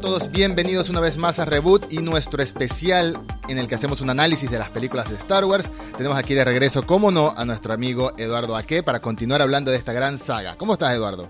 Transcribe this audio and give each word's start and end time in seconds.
todos, 0.00 0.30
bienvenidos 0.30 0.88
una 0.90 1.00
vez 1.00 1.16
más 1.16 1.40
a 1.40 1.44
Reboot 1.44 1.92
y 1.92 1.98
nuestro 1.98 2.40
especial 2.40 3.18
en 3.48 3.58
el 3.58 3.66
que 3.66 3.74
hacemos 3.74 4.00
un 4.00 4.10
análisis 4.10 4.48
de 4.48 4.58
las 4.58 4.70
películas 4.70 5.10
de 5.10 5.16
Star 5.16 5.44
Wars. 5.44 5.70
Tenemos 5.96 6.16
aquí 6.16 6.34
de 6.34 6.44
regreso, 6.44 6.84
como 6.84 7.10
no, 7.10 7.34
a 7.36 7.44
nuestro 7.44 7.72
amigo 7.72 8.12
Eduardo 8.16 8.54
Aque 8.54 8.84
para 8.84 9.00
continuar 9.00 9.42
hablando 9.42 9.72
de 9.72 9.76
esta 9.76 9.92
gran 9.92 10.16
saga. 10.18 10.56
¿Cómo 10.56 10.74
estás, 10.74 10.94
Eduardo? 10.94 11.28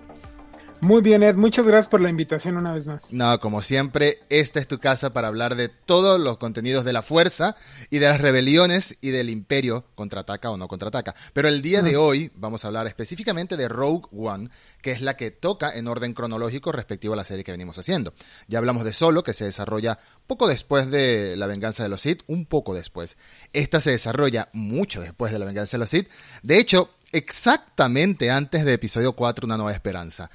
Muy 0.81 1.01
bien, 1.01 1.23
Ed. 1.23 1.35
Muchas 1.35 1.67
gracias 1.67 1.89
por 1.89 1.99
la 1.99 2.09
invitación 2.09 2.55
una 2.55 2.73
vez 2.73 2.87
más. 2.87 3.11
No, 3.11 3.37
como 3.41 3.61
siempre, 3.61 4.19
esta 4.29 4.61
es 4.61 4.67
tu 4.67 4.79
casa 4.79 5.11
para 5.11 5.27
hablar 5.27 5.55
de 5.55 5.67
todos 5.67 6.19
los 6.19 6.37
contenidos 6.37 6.85
de 6.85 6.93
la 6.93 7.01
fuerza 7.01 7.57
y 7.89 7.99
de 7.99 8.07
las 8.07 8.21
rebeliones 8.21 8.97
y 9.01 9.09
del 9.09 9.29
imperio, 9.29 9.85
contraataca 9.95 10.49
o 10.49 10.55
no 10.55 10.69
contraataca. 10.69 11.15
Pero 11.33 11.49
el 11.49 11.61
día 11.61 11.81
de 11.81 11.95
ah. 11.95 11.99
hoy 11.99 12.31
vamos 12.35 12.63
a 12.63 12.69
hablar 12.69 12.87
específicamente 12.87 13.57
de 13.57 13.67
Rogue 13.67 14.07
One, 14.13 14.49
que 14.81 14.91
es 14.91 15.01
la 15.01 15.17
que 15.17 15.31
toca 15.31 15.75
en 15.75 15.87
orden 15.87 16.13
cronológico 16.13 16.71
respectivo 16.71 17.13
a 17.13 17.17
la 17.17 17.25
serie 17.25 17.43
que 17.43 17.51
venimos 17.51 17.77
haciendo. 17.77 18.13
Ya 18.47 18.59
hablamos 18.59 18.85
de 18.85 18.93
Solo, 18.93 19.21
que 19.21 19.33
se 19.33 19.45
desarrolla 19.45 19.99
poco 20.27 20.47
después 20.47 20.89
de 20.89 21.35
La 21.35 21.47
venganza 21.47 21.83
de 21.83 21.89
los 21.89 22.01
Sith, 22.01 22.23
un 22.27 22.45
poco 22.45 22.73
después. 22.73 23.17
Esta 23.51 23.81
se 23.81 23.91
desarrolla 23.91 24.47
mucho 24.53 25.01
después 25.01 25.33
de 25.33 25.39
La 25.39 25.45
venganza 25.45 25.75
de 25.75 25.79
los 25.79 25.89
Sith. 25.89 26.07
De 26.41 26.57
hecho, 26.57 26.89
exactamente 27.11 28.31
antes 28.31 28.63
de 28.63 28.73
episodio 28.73 29.13
4, 29.13 29.45
Una 29.45 29.57
nueva 29.57 29.73
esperanza. 29.73 30.29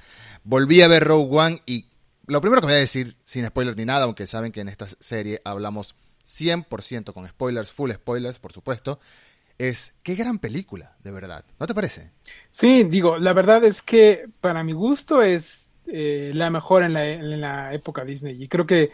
Volví 0.45 0.83
a 0.83 0.87
ver 0.87 1.03
Rogue 1.03 1.37
One 1.37 1.61
y 1.65 1.85
lo 2.27 2.39
primero 2.39 2.61
que 2.61 2.67
voy 2.67 2.75
a 2.75 2.79
decir, 2.79 3.17
sin 3.25 3.47
spoilers 3.47 3.77
ni 3.77 3.85
nada, 3.85 4.05
aunque 4.05 4.27
saben 4.27 4.51
que 4.51 4.61
en 4.61 4.69
esta 4.69 4.87
serie 4.87 5.41
hablamos 5.43 5.95
100% 6.25 7.13
con 7.13 7.27
spoilers, 7.27 7.71
full 7.71 7.91
spoilers, 7.91 8.37
por 8.37 8.53
supuesto, 8.53 8.99
es 9.57 9.95
qué 10.03 10.13
gran 10.13 10.37
película, 10.37 10.95
de 11.03 11.09
verdad. 11.09 11.45
¿No 11.59 11.65
te 11.65 11.73
parece? 11.73 12.11
Sí, 12.51 12.83
digo, 12.83 13.17
la 13.17 13.33
verdad 13.33 13.63
es 13.63 13.81
que 13.81 14.27
para 14.39 14.63
mi 14.63 14.73
gusto 14.73 15.23
es 15.23 15.67
eh, 15.87 16.31
la 16.35 16.51
mejor 16.51 16.83
en 16.83 16.93
la, 16.93 17.09
en 17.09 17.41
la 17.41 17.73
época 17.73 18.05
Disney 18.05 18.41
y 18.41 18.47
creo 18.47 18.67
que 18.67 18.91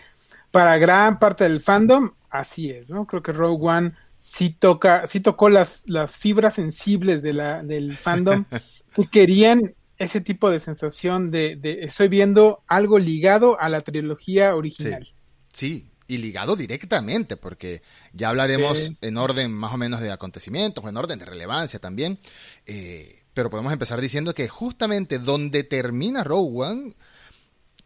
para 0.51 0.77
gran 0.77 1.19
parte 1.19 1.43
del 1.43 1.61
fandom 1.61 2.11
así 2.29 2.69
es, 2.69 2.89
¿no? 2.89 3.05
Creo 3.05 3.21
que 3.21 3.33
Rogue 3.33 3.67
One 3.67 3.91
sí 4.21 4.51
toca, 4.51 5.05
sí 5.05 5.19
tocó 5.19 5.49
las, 5.49 5.83
las 5.87 6.15
fibras 6.15 6.53
sensibles 6.53 7.21
de 7.21 7.33
la, 7.33 7.61
del 7.61 7.97
fandom 7.97 8.45
que 8.95 9.07
querían 9.07 9.75
ese 10.01 10.19
tipo 10.19 10.49
de 10.49 10.59
sensación 10.59 11.29
de, 11.29 11.55
de, 11.55 11.83
estoy 11.83 12.07
viendo 12.07 12.63
algo 12.67 12.97
ligado 12.97 13.59
a 13.59 13.69
la 13.69 13.81
trilogía 13.81 14.55
original. 14.55 15.07
Sí, 15.53 15.91
y 16.07 16.17
ligado 16.17 16.55
directamente, 16.55 17.37
porque 17.37 17.83
ya 18.11 18.29
hablaremos 18.29 18.93
en 18.99 19.17
orden 19.17 19.51
más 19.51 19.73
o 19.73 19.77
menos 19.77 20.01
de 20.01 20.11
acontecimientos, 20.11 20.83
en 20.85 20.97
orden 20.97 21.19
de 21.19 21.25
relevancia 21.25 21.79
también. 21.79 22.19
Eh, 22.65 23.23
pero 23.33 23.49
podemos 23.49 23.71
empezar 23.71 24.01
diciendo 24.01 24.33
que 24.33 24.49
justamente 24.49 25.19
donde 25.19 25.63
termina 25.63 26.23
Rogue 26.23 26.65
One, 26.65 26.95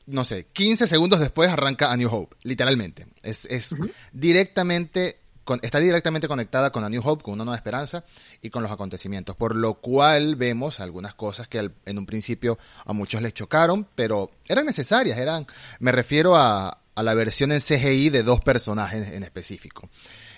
no 0.08 0.24
sé, 0.24 0.48
15 0.54 0.88
segundos 0.88 1.20
después 1.20 1.52
arranca 1.52 1.92
A 1.92 1.98
New 1.98 2.10
Hope, 2.10 2.38
literalmente. 2.44 3.08
Es, 3.22 3.46
es 3.46 3.76
directamente 4.14 5.20
está 5.62 5.80
directamente 5.80 6.28
conectada 6.28 6.72
con 6.72 6.82
la 6.82 6.90
New 6.90 7.02
Hope, 7.04 7.24
con 7.24 7.34
una 7.36 7.46
nueva 7.46 7.58
esperanza 7.58 8.04
y 8.42 8.50
con 8.50 8.64
los 8.64 8.72
acontecimientos, 8.72 9.36
por 9.36 9.56
lo 9.56 9.76
cual 9.76 10.36
vemos 10.36 10.80
algunas 10.80 11.14
cosas 11.14 11.48
que 11.48 11.72
en 11.86 11.98
un 11.98 12.06
principio 12.06 12.58
a 12.86 12.94
muchos 12.94 13.22
les 13.22 13.34
chocaron, 13.34 13.88
pero 13.96 14.32
eran 14.48 14.66
necesarias, 14.66 15.18
eran, 15.18 15.46
me 15.80 15.92
refiero 15.92 16.36
a, 16.36 16.80
la 16.96 17.14
versión 17.14 17.52
en 17.52 17.60
CGI 17.60 18.10
de 18.10 18.24
dos 18.24 18.40
personajes 18.40 19.10
en 19.10 19.24
específico. 19.24 19.90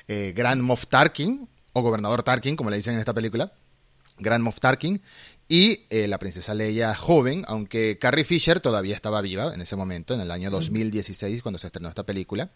Eh, 0.08 0.33
Grand 0.36 0.61
Moff 0.61 0.88
Tarkin, 0.88 1.47
o 1.73 1.81
Gobernador 1.81 2.23
Tarkin, 2.23 2.55
como 2.55 2.71
le 2.71 2.77
dicen 2.77 2.95
en 2.95 2.99
esta 2.99 3.14
película, 3.14 3.52
Grand 4.19 4.43
Moff 4.43 4.59
Tarkin, 4.59 5.01
y 5.49 5.85
eh, 5.89 6.07
la 6.07 6.19
princesa 6.19 6.53
Leia 6.53 6.93
joven, 6.93 7.45
aunque 7.47 7.97
Carrie 7.97 8.25
Fisher 8.25 8.59
todavía 8.59 8.95
estaba 8.95 9.21
viva 9.21 9.53
en 9.53 9.61
ese 9.61 9.77
momento, 9.77 10.13
en 10.13 10.19
el 10.19 10.29
año 10.29 10.52
2016, 10.52 11.42
cuando 11.42 11.58
se 11.58 11.67
estrenó 11.67 11.87
esta 11.87 12.03
película. 12.03 12.49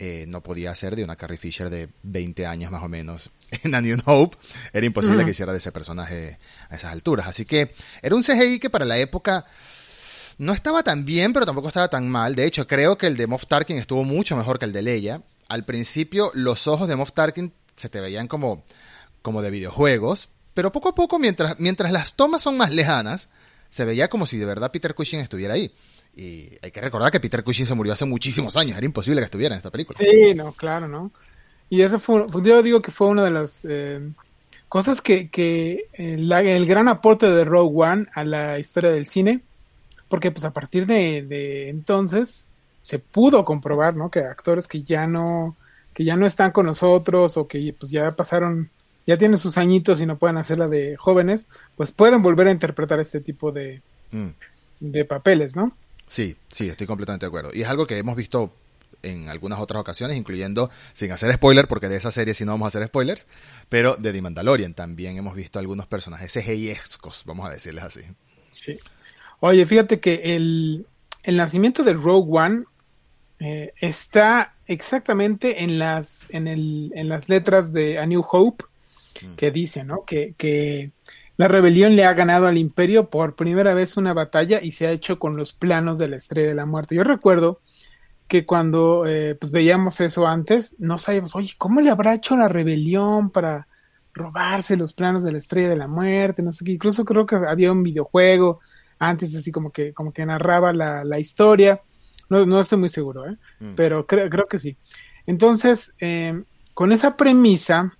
Eh, 0.00 0.26
no 0.28 0.40
podía 0.40 0.72
ser 0.76 0.94
de 0.94 1.02
una 1.02 1.16
Carrie 1.16 1.38
Fisher 1.38 1.68
de 1.68 1.88
20 2.04 2.46
años 2.46 2.70
más 2.70 2.84
o 2.84 2.88
menos 2.88 3.30
en 3.64 3.74
A 3.74 3.80
New 3.80 3.98
Hope. 4.04 4.36
Era 4.72 4.86
imposible 4.86 5.24
que 5.24 5.32
hiciera 5.32 5.50
de 5.50 5.58
ese 5.58 5.72
personaje 5.72 6.38
a 6.70 6.76
esas 6.76 6.92
alturas. 6.92 7.26
Así 7.26 7.44
que 7.44 7.74
era 8.02 8.14
un 8.14 8.22
CGI 8.22 8.60
que 8.60 8.70
para 8.70 8.84
la 8.84 8.98
época 8.98 9.44
no 10.38 10.52
estaba 10.52 10.84
tan 10.84 11.04
bien, 11.04 11.32
pero 11.32 11.44
tampoco 11.44 11.66
estaba 11.66 11.88
tan 11.88 12.08
mal. 12.08 12.36
De 12.36 12.44
hecho, 12.44 12.68
creo 12.68 12.96
que 12.96 13.08
el 13.08 13.16
de 13.16 13.26
Moff 13.26 13.46
Tarkin 13.48 13.78
estuvo 13.78 14.04
mucho 14.04 14.36
mejor 14.36 14.60
que 14.60 14.66
el 14.66 14.72
de 14.72 14.82
Leia. 14.82 15.22
Al 15.48 15.64
principio, 15.64 16.30
los 16.34 16.68
ojos 16.68 16.86
de 16.86 16.94
Moff 16.94 17.12
Tarkin 17.12 17.52
se 17.74 17.88
te 17.88 18.00
veían 18.00 18.28
como, 18.28 18.64
como 19.22 19.42
de 19.42 19.50
videojuegos, 19.50 20.28
pero 20.58 20.72
poco 20.72 20.88
a 20.88 20.94
poco, 20.96 21.20
mientras, 21.20 21.60
mientras 21.60 21.92
las 21.92 22.14
tomas 22.14 22.42
son 22.42 22.56
más 22.56 22.72
lejanas, 22.72 23.30
se 23.68 23.84
veía 23.84 24.08
como 24.08 24.26
si 24.26 24.38
de 24.38 24.44
verdad 24.44 24.72
Peter 24.72 24.92
Cushing 24.92 25.20
estuviera 25.20 25.54
ahí. 25.54 25.72
Y 26.16 26.50
hay 26.60 26.72
que 26.72 26.80
recordar 26.80 27.12
que 27.12 27.20
Peter 27.20 27.44
Cushing 27.44 27.64
se 27.64 27.76
murió 27.76 27.92
hace 27.92 28.06
muchísimos 28.06 28.56
años, 28.56 28.76
era 28.76 28.84
imposible 28.84 29.20
que 29.20 29.26
estuviera 29.26 29.54
en 29.54 29.58
esta 29.58 29.70
película. 29.70 29.96
Sí, 30.00 30.34
no, 30.34 30.52
claro, 30.54 30.88
¿no? 30.88 31.12
Y 31.70 31.82
eso 31.82 32.00
fue, 32.00 32.26
yo 32.42 32.60
digo 32.64 32.82
que 32.82 32.90
fue 32.90 33.06
una 33.06 33.22
de 33.22 33.30
las 33.30 33.64
eh, 33.68 34.00
cosas 34.68 35.00
que, 35.00 35.30
que 35.30 35.86
eh, 35.92 36.16
el 36.18 36.66
gran 36.66 36.88
aporte 36.88 37.30
de 37.30 37.44
Rogue 37.44 37.80
One 37.80 38.06
a 38.12 38.24
la 38.24 38.58
historia 38.58 38.90
del 38.90 39.06
cine, 39.06 39.42
porque 40.08 40.32
pues 40.32 40.44
a 40.44 40.52
partir 40.52 40.86
de, 40.86 41.22
de 41.22 41.68
entonces 41.68 42.48
se 42.80 42.98
pudo 42.98 43.44
comprobar, 43.44 43.94
¿no? 43.94 44.10
Que 44.10 44.22
actores 44.22 44.66
que 44.66 44.82
ya 44.82 45.06
no, 45.06 45.56
que 45.94 46.02
ya 46.02 46.16
no 46.16 46.26
están 46.26 46.50
con 46.50 46.66
nosotros 46.66 47.36
o 47.36 47.46
que 47.46 47.72
pues 47.78 47.92
ya 47.92 48.16
pasaron, 48.16 48.72
ya 49.08 49.16
tienen 49.16 49.38
sus 49.38 49.56
añitos 49.56 50.02
y 50.02 50.06
no 50.06 50.18
pueden 50.18 50.36
hacerla 50.36 50.68
de 50.68 50.98
jóvenes, 50.98 51.46
pues 51.76 51.92
pueden 51.92 52.20
volver 52.20 52.46
a 52.46 52.50
interpretar 52.50 53.00
este 53.00 53.22
tipo 53.22 53.52
de, 53.52 53.80
mm. 54.12 54.28
de 54.80 55.04
papeles, 55.06 55.56
¿no? 55.56 55.74
Sí, 56.08 56.36
sí, 56.48 56.68
estoy 56.68 56.86
completamente 56.86 57.24
de 57.24 57.28
acuerdo. 57.28 57.50
Y 57.54 57.62
es 57.62 57.68
algo 57.68 57.86
que 57.86 57.96
hemos 57.96 58.16
visto 58.16 58.52
en 59.02 59.30
algunas 59.30 59.60
otras 59.60 59.80
ocasiones, 59.80 60.18
incluyendo, 60.18 60.68
sin 60.92 61.10
hacer 61.10 61.32
spoiler, 61.32 61.66
porque 61.68 61.88
de 61.88 61.96
esa 61.96 62.10
serie 62.10 62.34
sí 62.34 62.44
no 62.44 62.52
vamos 62.52 62.66
a 62.66 62.68
hacer 62.68 62.86
spoilers, 62.86 63.26
pero 63.70 63.96
de 63.96 64.12
The 64.12 64.20
Mandalorian 64.20 64.74
también 64.74 65.16
hemos 65.16 65.34
visto 65.34 65.58
algunos 65.58 65.86
personajes 65.86 66.30
CGI-escos, 66.34 67.22
vamos 67.24 67.48
a 67.48 67.52
decirles 67.52 67.84
así. 67.84 68.02
Sí. 68.50 68.78
Oye, 69.40 69.64
fíjate 69.64 70.00
que 70.00 70.36
el, 70.36 70.86
el 71.22 71.36
nacimiento 71.38 71.82
del 71.82 72.02
Rogue 72.02 72.28
One 72.30 72.64
eh, 73.38 73.72
está 73.80 74.54
exactamente 74.66 75.62
en 75.62 75.78
las, 75.78 76.26
en, 76.28 76.46
el, 76.46 76.92
en 76.94 77.08
las 77.08 77.30
letras 77.30 77.72
de 77.72 77.98
A 77.98 78.04
New 78.04 78.22
Hope. 78.30 78.66
Que 79.36 79.50
dice, 79.50 79.84
¿no? 79.84 80.04
Que, 80.04 80.34
que 80.36 80.92
la 81.36 81.48
rebelión 81.48 81.96
le 81.96 82.04
ha 82.04 82.14
ganado 82.14 82.46
al 82.46 82.58
imperio 82.58 83.10
por 83.10 83.36
primera 83.36 83.74
vez 83.74 83.96
una 83.96 84.12
batalla 84.12 84.60
y 84.62 84.72
se 84.72 84.86
ha 84.86 84.90
hecho 84.90 85.18
con 85.18 85.36
los 85.36 85.52
planos 85.52 85.98
de 85.98 86.08
la 86.08 86.16
estrella 86.16 86.48
de 86.48 86.54
la 86.54 86.66
muerte. 86.66 86.96
Yo 86.96 87.04
recuerdo 87.04 87.60
que 88.26 88.44
cuando 88.44 89.06
eh, 89.06 89.34
pues 89.34 89.52
veíamos 89.52 90.00
eso 90.00 90.26
antes, 90.26 90.74
no 90.78 90.98
sabíamos, 90.98 91.34
oye, 91.34 91.54
¿cómo 91.56 91.80
le 91.80 91.90
habrá 91.90 92.14
hecho 92.14 92.36
la 92.36 92.48
rebelión 92.48 93.30
para 93.30 93.68
robarse 94.12 94.76
los 94.76 94.92
planos 94.92 95.24
de 95.24 95.32
la 95.32 95.38
estrella 95.38 95.68
de 95.68 95.76
la 95.76 95.88
muerte? 95.88 96.42
No 96.42 96.52
sé 96.52 96.64
qué. 96.64 96.72
Incluso 96.72 97.04
creo 97.04 97.24
que 97.24 97.36
había 97.36 97.72
un 97.72 97.82
videojuego 97.82 98.60
antes 98.98 99.34
así 99.34 99.52
como 99.52 99.70
que, 99.70 99.94
como 99.94 100.12
que 100.12 100.26
narraba 100.26 100.72
la, 100.72 101.04
la 101.04 101.18
historia. 101.18 101.80
No, 102.28 102.44
no 102.44 102.60
estoy 102.60 102.78
muy 102.78 102.90
seguro, 102.90 103.26
¿eh? 103.26 103.36
Mm. 103.60 103.74
pero 103.74 104.06
creo, 104.06 104.28
creo 104.28 104.46
que 104.46 104.58
sí. 104.58 104.76
Entonces, 105.24 105.94
eh, 106.00 106.42
con 106.74 106.92
esa 106.92 107.16
premisa, 107.16 107.96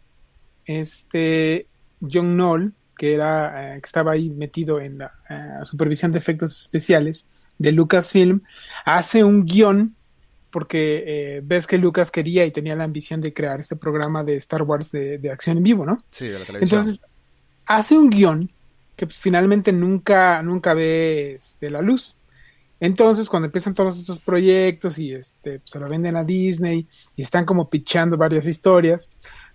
este 0.69 1.67
John 2.01 2.37
Knoll 2.37 2.73
que 2.99 3.15
era 3.15 3.77
eh, 3.77 3.81
que 3.81 3.87
estaba 3.87 4.13
ahí 4.13 4.29
metido 4.29 4.81
en 4.81 4.99
la 4.99 5.15
eh, 5.31 5.65
supervisión 5.65 6.13
de 6.13 6.19
efectos 6.19 6.61
especiales 6.61 7.25
de 7.57 7.73
Lucasfilm, 7.73 8.43
hace 8.85 9.25
un 9.25 9.47
guion 9.47 9.95
porque 10.51 11.05
eh, 11.07 11.41
ves 11.45 11.67
que 11.67 11.79
Lucas 11.79 12.11
quería 12.11 12.45
y 12.45 12.51
tenía 12.51 12.75
la 12.75 12.85
ambición 12.85 13.21
de 13.21 13.33
crear 13.33 13.61
este 13.61 13.77
programa 13.77 14.25
de 14.25 14.37
Star 14.37 14.63
Wars 14.63 14.91
de, 14.91 15.31
acción 15.31 15.59
en 15.59 15.63
vivo, 15.63 15.85
¿no? 15.87 16.03
Sí, 16.11 16.27
de 16.27 16.39
la 16.39 16.45
televisión. 16.45 16.81
Entonces, 16.81 17.01
hace 17.67 17.97
un 17.97 18.11
guion 18.11 18.51
que 18.97 19.07
pues, 19.07 19.19
finalmente 19.19 19.73
nunca, 19.73 20.43
nunca 20.43 20.75
ve 20.75 21.35
este, 21.35 21.71
la 21.71 21.83
luz. 21.83 22.17
Entonces, 22.81 23.29
cuando 23.29 23.47
empiezan 23.47 23.75
todos 23.75 23.99
estos 23.99 24.21
proyectos 24.21 24.99
y 24.99 25.13
este, 25.13 25.59
pues, 25.61 25.71
se 25.71 25.79
lo 25.79 25.89
venden 25.89 26.17
a 26.17 26.25
Disney 26.25 26.89
y 27.15 27.23
están 27.23 27.45
como 27.45 27.69
pitchando 27.69 28.17
varias 28.17 28.47
historias, 28.47 29.11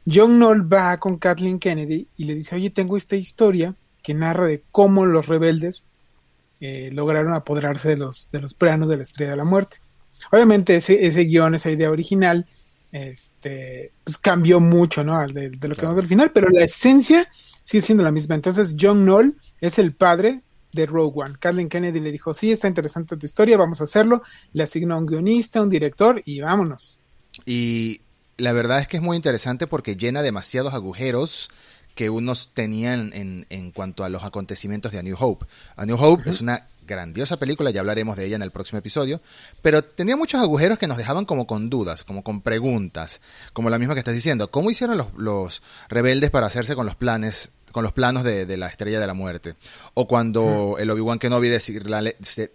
John 0.05 0.37
Knoll 0.37 0.71
va 0.71 0.97
con 0.99 1.17
Kathleen 1.17 1.59
Kennedy 1.59 2.07
y 2.17 2.25
le 2.25 2.35
dice, 2.35 2.55
oye, 2.55 2.69
tengo 2.69 2.97
esta 2.97 3.15
historia 3.15 3.75
que 4.01 4.13
narra 4.13 4.47
de 4.47 4.63
cómo 4.71 5.05
los 5.05 5.27
rebeldes 5.27 5.85
eh, 6.59 6.89
lograron 6.91 7.33
apoderarse 7.33 7.89
de 7.89 7.97
los, 7.97 8.29
de 8.31 8.41
los 8.41 8.53
planos 8.53 8.89
de 8.89 8.97
la 8.97 9.03
Estrella 9.03 9.31
de 9.31 9.37
la 9.37 9.45
Muerte. 9.45 9.77
Obviamente 10.31 10.75
ese, 10.75 11.05
ese 11.05 11.23
guion, 11.23 11.55
esa 11.55 11.71
idea 11.71 11.89
original, 11.89 12.45
este, 12.91 13.91
pues 14.03 14.17
cambió 14.17 14.59
mucho, 14.59 15.03
¿no? 15.03 15.25
De, 15.27 15.49
de 15.49 15.67
lo 15.67 15.75
que 15.75 15.85
vamos 15.85 16.01
al 16.01 16.07
final, 16.07 16.31
pero 16.31 16.49
la 16.49 16.63
esencia 16.63 17.27
sigue 17.63 17.81
siendo 17.81 18.03
la 18.03 18.11
misma. 18.11 18.35
Entonces 18.35 18.75
John 18.79 19.03
Knoll 19.03 19.35
es 19.61 19.79
el 19.79 19.93
padre 19.93 20.41
de 20.73 20.85
Rogue 20.85 21.23
One. 21.23 21.35
Kathleen 21.39 21.69
Kennedy 21.69 21.99
le 21.99 22.11
dijo, 22.11 22.33
sí, 22.33 22.51
está 22.51 22.67
interesante 22.67 23.15
tu 23.15 23.25
historia, 23.25 23.57
vamos 23.57 23.79
a 23.81 23.85
hacerlo. 23.85 24.23
Le 24.53 24.63
asignó 24.63 24.97
un 24.97 25.05
guionista, 25.05 25.61
un 25.61 25.69
director 25.69 26.21
y 26.25 26.41
vámonos. 26.41 27.01
Y 27.45 28.01
la 28.37 28.53
verdad 28.53 28.79
es 28.79 28.87
que 28.87 28.97
es 28.97 29.03
muy 29.03 29.15
interesante 29.15 29.67
porque 29.67 29.95
llena 29.95 30.21
demasiados 30.21 30.73
agujeros 30.73 31.49
que 31.95 32.09
unos 32.09 32.51
tenían 32.53 33.11
en, 33.13 33.45
en 33.49 33.71
cuanto 33.71 34.03
a 34.03 34.09
los 34.09 34.23
acontecimientos 34.23 34.91
de 34.91 34.99
A 34.99 35.03
New 35.03 35.15
Hope. 35.19 35.45
A 35.75 35.85
New 35.85 35.97
Hope 35.99 36.29
es 36.29 36.41
una 36.41 36.67
grandiosa 36.85 37.37
película, 37.37 37.71
ya 37.71 37.79
hablaremos 37.79 38.17
de 38.17 38.25
ella 38.25 38.35
en 38.35 38.41
el 38.41 38.51
próximo 38.51 38.79
episodio, 38.79 39.21
pero 39.61 39.83
tenía 39.83 40.17
muchos 40.17 40.41
agujeros 40.41 40.77
que 40.77 40.87
nos 40.87 40.97
dejaban 40.97 41.25
como 41.25 41.47
con 41.47 41.69
dudas, 41.69 42.03
como 42.03 42.23
con 42.23 42.41
preguntas, 42.41 43.21
como 43.53 43.69
la 43.69 43.79
misma 43.79 43.93
que 43.93 43.99
estás 43.99 44.15
diciendo. 44.15 44.49
¿Cómo 44.51 44.71
hicieron 44.71 44.97
los, 44.97 45.07
los 45.15 45.61
rebeldes 45.87 46.31
para 46.31 46.47
hacerse 46.47 46.75
con 46.75 46.85
los 46.85 46.95
planes 46.95 47.51
con 47.73 47.83
los 47.83 47.91
planos 47.91 48.23
de, 48.23 48.45
la 48.55 48.67
Estrella 48.67 48.99
de 48.99 49.07
la 49.07 49.15
Muerte. 49.15 49.55
O 49.95 50.07
cuando 50.07 50.75
el 50.79 50.89
Obi-Wan 50.91 51.17
Kenobi 51.17 51.49
de 51.49 51.59
Sir, 51.59 51.83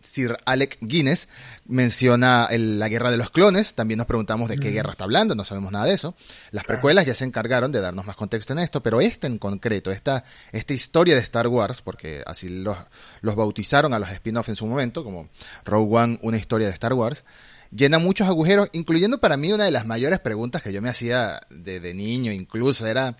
Sir, 0.00 0.38
Alec 0.46 0.78
Guinness 0.80 1.28
menciona 1.66 2.48
la 2.50 2.88
guerra 2.88 3.10
de 3.10 3.16
los 3.18 3.28
clones, 3.28 3.74
también 3.74 3.98
nos 3.98 4.06
preguntamos 4.06 4.48
de 4.48 4.58
qué 4.58 4.70
guerra 4.70 4.92
está 4.92 5.04
hablando, 5.04 5.34
no 5.34 5.44
sabemos 5.44 5.72
nada 5.72 5.86
de 5.86 5.92
eso. 5.92 6.14
Las 6.52 6.64
precuelas 6.64 7.04
ya 7.04 7.14
se 7.14 7.24
encargaron 7.24 7.72
de 7.72 7.80
darnos 7.80 8.06
más 8.06 8.14
contexto 8.14 8.52
en 8.52 8.60
esto, 8.60 8.80
pero 8.80 9.00
esta 9.00 9.26
en 9.26 9.38
concreto, 9.38 9.90
esta, 9.90 10.22
esta 10.52 10.72
historia 10.72 11.16
de 11.16 11.20
Star 11.20 11.48
Wars, 11.48 11.82
porque 11.82 12.22
así 12.24 12.48
los, 12.48 12.78
los 13.20 13.34
bautizaron 13.34 13.92
a 13.92 13.98
los 13.98 14.08
spin-offs 14.10 14.48
en 14.48 14.56
su 14.56 14.66
momento, 14.66 15.02
como 15.02 15.28
Rogue 15.64 15.96
One, 15.96 16.18
una 16.22 16.38
historia 16.38 16.68
de 16.68 16.74
Star 16.74 16.92
Wars, 16.92 17.24
llena 17.72 17.98
muchos 17.98 18.28
agujeros, 18.28 18.68
incluyendo 18.72 19.18
para 19.18 19.36
mí 19.36 19.52
una 19.52 19.64
de 19.64 19.72
las 19.72 19.84
mayores 19.84 20.20
preguntas 20.20 20.62
que 20.62 20.72
yo 20.72 20.80
me 20.80 20.88
hacía 20.88 21.40
de, 21.50 21.80
de 21.80 21.92
niño, 21.92 22.30
incluso 22.30 22.86
era 22.86 23.16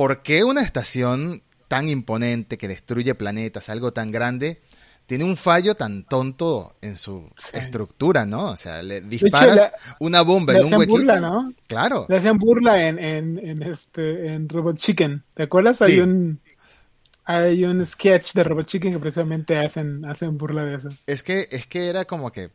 ¿por 0.00 0.22
qué 0.22 0.44
una 0.44 0.62
estación 0.62 1.42
tan 1.68 1.86
imponente 1.90 2.56
que 2.56 2.68
destruye 2.68 3.14
planetas, 3.14 3.68
algo 3.68 3.92
tan 3.92 4.10
grande, 4.10 4.62
tiene 5.04 5.24
un 5.24 5.36
fallo 5.36 5.74
tan 5.74 6.04
tonto 6.04 6.74
en 6.80 6.96
su 6.96 7.28
estructura, 7.52 8.24
¿no? 8.24 8.46
O 8.46 8.56
sea, 8.56 8.82
le 8.82 9.02
disparas 9.02 9.72
una 9.98 10.22
bomba 10.22 10.54
en 10.54 10.64
un 10.64 10.72
huequito. 10.72 10.96
burla, 10.96 11.20
¿no? 11.20 11.52
Claro. 11.66 12.06
Le 12.08 12.16
hacen 12.16 12.38
burla 12.38 12.88
en, 12.88 12.98
en, 12.98 13.62
este, 13.62 14.32
en 14.32 14.48
Robot 14.48 14.78
Chicken. 14.78 15.22
¿Te 15.34 15.42
acuerdas? 15.42 15.82
Hay 15.82 16.00
un 16.00 16.40
hay 17.26 17.66
un 17.66 17.84
sketch 17.84 18.32
de 18.32 18.42
Robot 18.42 18.64
Chicken 18.64 18.94
que 18.94 19.00
precisamente 19.00 19.58
hacen, 19.58 20.06
hacen 20.06 20.38
burla 20.38 20.64
de 20.64 20.76
eso. 20.76 20.88
Es 21.06 21.22
que, 21.22 21.46
es 21.50 21.66
que 21.66 21.90
era 21.90 22.06
como 22.06 22.32
que 22.32 22.52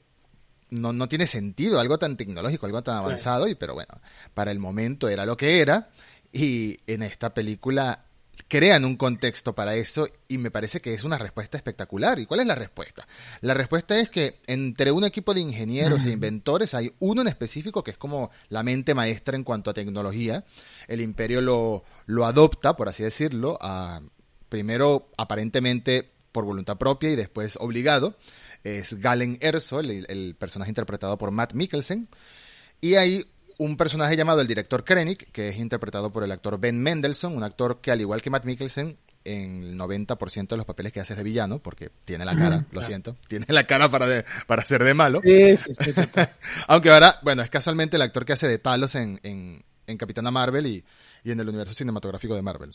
no, 0.71 0.93
no 0.93 1.07
tiene 1.07 1.27
sentido, 1.27 1.79
algo 1.79 1.99
tan 1.99 2.17
tecnológico, 2.17 2.65
algo 2.65 2.81
tan 2.81 2.97
avanzado, 2.97 3.47
y 3.47 3.53
pero 3.53 3.75
bueno, 3.75 3.93
para 4.33 4.49
el 4.49 4.57
momento 4.57 5.09
era 5.09 5.27
lo 5.27 5.37
que 5.37 5.61
era. 5.61 5.89
Y 6.35 6.81
en 6.85 7.01
esta 7.01 7.33
película 7.33 8.03
crean 8.49 8.83
un 8.83 8.97
contexto 8.97 9.55
para 9.55 9.75
eso 9.75 10.09
y 10.27 10.37
me 10.37 10.51
parece 10.51 10.81
que 10.81 10.93
es 10.93 11.05
una 11.05 11.17
respuesta 11.17 11.55
espectacular. 11.55 12.19
¿Y 12.19 12.25
cuál 12.25 12.41
es 12.41 12.45
la 12.45 12.55
respuesta? 12.55 13.07
La 13.39 13.53
respuesta 13.53 13.97
es 13.97 14.09
que 14.09 14.41
entre 14.45 14.91
un 14.91 15.05
equipo 15.05 15.33
de 15.33 15.39
ingenieros 15.39 16.03
e 16.03 16.11
inventores 16.11 16.73
hay 16.73 16.91
uno 16.99 17.21
en 17.21 17.29
específico 17.29 17.85
que 17.85 17.91
es 17.91 17.97
como 17.97 18.31
la 18.49 18.63
mente 18.63 18.93
maestra 18.93 19.37
en 19.37 19.45
cuanto 19.45 19.69
a 19.69 19.73
tecnología. 19.73 20.43
El 20.89 20.99
imperio 20.99 21.39
lo, 21.39 21.85
lo 22.05 22.25
adopta, 22.25 22.75
por 22.75 22.89
así 22.89 23.01
decirlo, 23.01 23.57
a, 23.61 24.01
primero 24.49 25.07
aparentemente 25.15 26.11
por 26.33 26.43
voluntad 26.43 26.77
propia 26.77 27.11
y 27.11 27.15
después 27.15 27.57
obligado. 27.61 28.17
Es 28.65 28.95
Galen 28.95 29.37
Erso, 29.39 29.79
el, 29.79 30.05
el 30.09 30.35
personaje 30.37 30.71
interpretado 30.71 31.17
por 31.17 31.31
Matt 31.31 31.53
Mikkelsen. 31.53 32.09
Y 32.81 32.95
hay 32.95 33.25
un 33.57 33.77
personaje 33.77 34.15
llamado 34.15 34.41
el 34.41 34.47
director 34.47 34.83
Krennic, 34.83 35.31
que 35.31 35.49
es 35.49 35.57
interpretado 35.57 36.11
por 36.11 36.23
el 36.23 36.31
actor 36.31 36.59
Ben 36.59 36.81
Mendelssohn, 36.81 37.35
un 37.35 37.43
actor 37.43 37.79
que 37.81 37.91
al 37.91 38.01
igual 38.01 38.21
que 38.21 38.29
Matt 38.29 38.45
Mikkelsen, 38.45 38.97
en 39.25 39.63
el 39.63 39.77
90% 39.77 40.49
de 40.49 40.57
los 40.57 40.65
papeles 40.65 40.91
que 40.91 40.99
hace 40.99 41.13
es 41.13 41.17
de 41.17 41.23
villano, 41.23 41.59
porque 41.59 41.89
tiene 42.05 42.25
la 42.25 42.35
cara, 42.35 42.65
lo 42.71 42.83
siento, 42.83 43.17
tiene 43.27 43.45
la 43.49 43.65
cara 43.65 43.89
para, 43.89 44.23
para 44.45 44.63
ser 44.65 44.83
de 44.83 44.93
malo. 44.93 45.19
Sí, 45.23 45.57
sí, 45.57 45.73
sí, 45.83 45.93
Aunque 46.67 46.91
ahora, 46.91 47.19
bueno, 47.23 47.41
es 47.41 47.49
casualmente 47.49 47.95
el 47.95 48.03
actor 48.03 48.23
que 48.23 48.33
hace 48.33 48.47
de 48.47 48.59
Talos 48.59 48.93
en, 48.95 49.19
en, 49.23 49.97
Capitana 49.97 50.29
Marvel 50.29 50.67
y, 50.67 50.83
en 51.23 51.39
el 51.39 51.49
universo 51.49 51.73
cinematográfico 51.73 52.35
de 52.35 52.43
Marvel. 52.43 52.69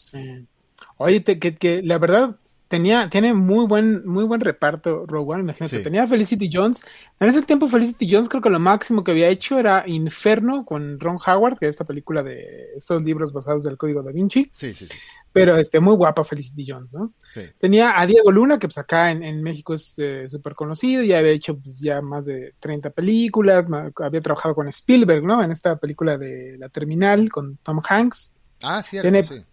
Oye, 0.96 1.22
que, 1.22 1.56
que 1.56 1.82
la 1.82 1.98
verdad, 1.98 2.36
tenía, 2.70 3.10
tiene 3.10 3.34
muy 3.34 3.66
buen, 3.66 4.06
muy 4.06 4.22
buen 4.22 4.40
reparto 4.40 5.04
Rogue 5.04 5.34
One, 5.34 5.42
imagínate. 5.42 5.80
Tenía 5.80 6.06
Felicity 6.06 6.48
Jones. 6.50 6.86
En 7.18 7.28
ese 7.28 7.42
tiempo 7.42 7.66
Felicity 7.66 8.08
Jones 8.08 8.28
creo 8.28 8.40
que 8.40 8.48
lo 8.48 8.60
máximo 8.60 9.02
que 9.02 9.10
había 9.10 9.28
hecho 9.28 9.58
era 9.58 9.82
Inferno 9.86 10.64
con 10.64 11.00
Ron 11.00 11.18
Howard, 11.26 11.58
que 11.58 11.66
es 11.66 11.70
esta 11.70 11.84
película 11.84 12.22
de 12.22 12.68
estos 12.76 13.04
libros 13.04 13.32
basados 13.32 13.64
del 13.64 13.76
Código 13.76 14.04
da 14.04 14.12
Vinci. 14.12 14.52
Sí, 14.54 14.72
sí, 14.72 14.86
sí. 14.86 14.94
Pero 15.32 15.56
este, 15.56 15.80
muy 15.80 15.96
guapa 15.96 16.22
Felicity 16.22 16.64
Jones, 16.70 16.92
¿no? 16.92 17.12
Sí. 17.34 17.40
Tenía 17.58 17.98
a 18.00 18.06
Diego 18.06 18.30
Luna, 18.30 18.60
que 18.60 18.68
pues 18.68 18.78
acá 18.78 19.10
en, 19.10 19.42
México 19.42 19.74
es 19.74 19.94
eh, 19.98 20.28
súper 20.28 20.54
conocido, 20.54 21.02
ya 21.02 21.18
había 21.18 21.32
hecho 21.32 21.58
pues, 21.58 21.80
ya 21.80 22.00
más 22.00 22.24
de 22.24 22.54
30 22.60 22.90
películas, 22.90 23.66
había 23.96 24.20
trabajado 24.20 24.54
con 24.54 24.68
Spielberg, 24.68 25.24
¿no? 25.24 25.42
En 25.42 25.50
esta 25.50 25.74
película 25.74 26.16
de 26.16 26.56
La 26.56 26.68
Terminal 26.68 27.30
con 27.30 27.56
Tom 27.56 27.80
Hanks. 27.88 28.32
Ah, 28.62 28.80
cierto, 28.80 29.34
sí 29.34 29.44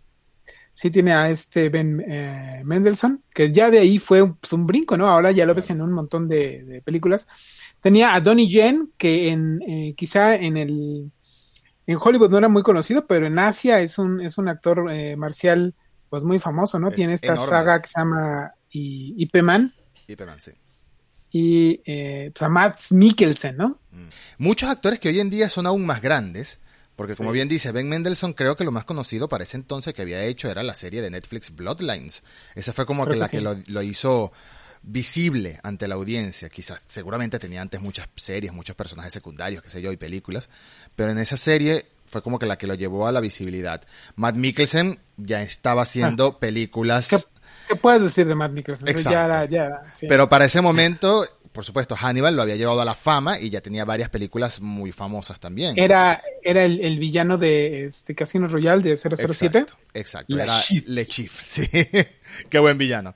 sí 0.78 0.92
tiene 0.92 1.12
a 1.12 1.30
este 1.32 1.70
Ben 1.70 2.04
eh, 2.08 2.62
Mendelssohn, 2.64 3.24
que 3.34 3.52
ya 3.52 3.72
de 3.72 3.80
ahí 3.80 3.98
fue 3.98 4.32
pues, 4.36 4.54
un, 4.54 4.68
brinco, 4.68 4.96
¿no? 4.96 5.08
Ahora 5.08 5.32
ya 5.32 5.44
lo 5.48 5.56
ves 5.56 5.72
en 5.72 5.82
un 5.82 5.92
montón 5.92 6.30
de, 6.30 6.84
películas. 6.86 7.28
Tenía 7.82 8.14
a 8.14 8.22
Donnie 8.22 8.48
Yen, 8.48 8.94
que 8.96 9.30
en 9.30 9.60
eh, 9.68 9.96
quizá 9.98 10.36
en 10.36 10.56
el 10.56 11.12
en 11.88 11.98
Hollywood 12.00 12.30
no 12.30 12.38
era 12.38 12.48
muy 12.48 12.62
conocido, 12.62 13.08
pero 13.08 13.26
en 13.26 13.40
Asia 13.40 13.80
es 13.82 13.98
un, 13.98 14.22
es 14.22 14.38
un 14.38 14.50
actor 14.50 14.92
eh, 14.92 15.16
marcial 15.16 15.74
pues 16.10 16.24
muy 16.24 16.38
famoso, 16.38 16.80
¿no? 16.80 16.92
tiene 16.92 17.14
esta 17.14 17.38
saga 17.38 17.82
que 17.82 17.88
se 17.90 18.00
llama 18.00 18.52
Ip 18.70 19.36
Man. 19.42 19.74
sí. 20.40 20.52
Y 21.30 21.78
pues, 22.30 22.42
a 22.42 22.50
Matt 22.50 22.80
Mikkelsen, 22.92 23.58
¿no? 23.58 23.80
Mm. 23.92 24.10
Muchos 24.38 24.70
actores 24.70 25.00
que 25.00 25.10
hoy 25.10 25.20
en 25.20 25.30
día 25.30 25.50
son 25.50 25.66
aún 25.66 25.86
más 25.86 26.02
grandes 26.02 26.60
porque 26.98 27.16
como 27.16 27.32
bien 27.32 27.48
dice 27.48 27.72
Ben 27.72 27.88
Mendelssohn, 27.88 28.34
creo 28.34 28.56
que 28.56 28.64
lo 28.64 28.72
más 28.72 28.84
conocido 28.84 29.30
para 29.30 29.44
ese 29.44 29.56
entonces 29.56 29.94
que 29.94 30.02
había 30.02 30.24
hecho 30.24 30.50
era 30.50 30.64
la 30.64 30.74
serie 30.74 31.04
de 31.04 31.12
Netflix 31.12 31.56
Bloodlines. 31.56 32.24
Esa 32.56 32.74
fue 32.74 32.88
como 32.88 33.06
que, 33.06 33.16
la 33.16 33.30
que 33.30 33.40
lo, 33.40 33.82
hizo 33.84 34.32
visible 34.82 35.60
ante 35.62 35.88
la 35.88 35.94
audiencia. 35.94 36.50
Quizás, 36.50 36.82
seguramente 36.88 37.38
tenía 37.38 37.62
antes 37.62 37.80
muchas 37.82 38.10
series, 38.16 38.52
muchos 38.52 38.76
personajes 38.76 39.14
secundarios, 39.14 39.62
qué 39.62 39.70
sé 39.70 39.80
yo, 39.80 39.92
y 39.92 39.98
películas. 39.98 40.50
Pero 40.96 41.12
en 41.12 41.20
esa 41.20 41.38
serie 41.38 41.86
fue 42.08 42.24
como 42.24 42.40
que 42.40 42.48
la 42.48 42.58
que 42.58 42.66
lo 42.66 42.74
llevó 42.74 43.06
a 43.06 43.12
la 43.12 43.22
visibilidad. 43.22 43.84
Matt 44.16 44.36
Mikkelsen 44.36 44.98
ya 45.18 45.44
estaba 45.44 45.84
haciendo 45.84 46.26
ah. 46.38 46.40
películas... 46.40 47.30
¿Qué, 47.68 47.76
puedes 47.76 48.02
decir 48.02 48.26
de 48.26 48.34
Matt 48.34 48.54
Mikkelsen? 48.54 48.88
Pero 50.10 50.30
para 50.30 50.46
ese 50.46 50.62
momento 50.62 51.26
por 51.58 51.66
supuesto, 51.66 51.96
Hannibal 51.96 52.36
lo 52.36 52.44
había 52.44 52.56
llevado 52.56 52.82
a 52.82 52.86
la 52.86 52.94
fama 52.94 53.40
y 53.40 53.50
ya 53.50 53.62
tenía 53.62 53.84
varias 53.84 54.10
películas 54.10 54.62
muy 54.62 54.92
famosas 54.92 55.40
también. 55.40 55.74
Era, 55.76 56.22
era 56.44 56.64
el, 56.64 57.00
villano 57.00 57.40
de 57.40 57.86
este 57.86 58.14
Casino 58.14 58.48
Royale 58.48 58.84
de 58.84 58.96
007. 58.96 59.66
Exacto, 59.96 60.40
era 60.40 60.62
Le 60.86 61.08
Chief, 61.08 61.34
sí. 61.50 61.68
Qué 62.48 62.60
buen 62.60 62.78
villano. 62.78 63.16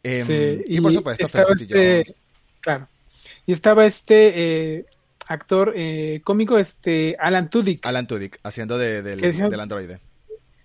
Em, 0.00 0.62
y, 0.64 0.80
por 0.80 0.92
supuesto, 0.92 1.26
estaba 1.26 1.48
este, 1.58 2.14
claro. 2.60 2.86
Y 3.46 3.52
estaba 3.52 3.84
este 3.84 4.76
eh, 4.76 4.86
actor 5.26 5.72
eh, 5.74 6.20
cómico, 6.22 6.58
este 6.58 7.16
Alan 7.18 7.50
Tudyk. 7.50 7.84
Alan 7.84 8.06
Tudyk, 8.06 8.38
haciendo 8.44 8.78
de, 8.78 9.02
del, 9.02 9.58
androide. 9.58 9.98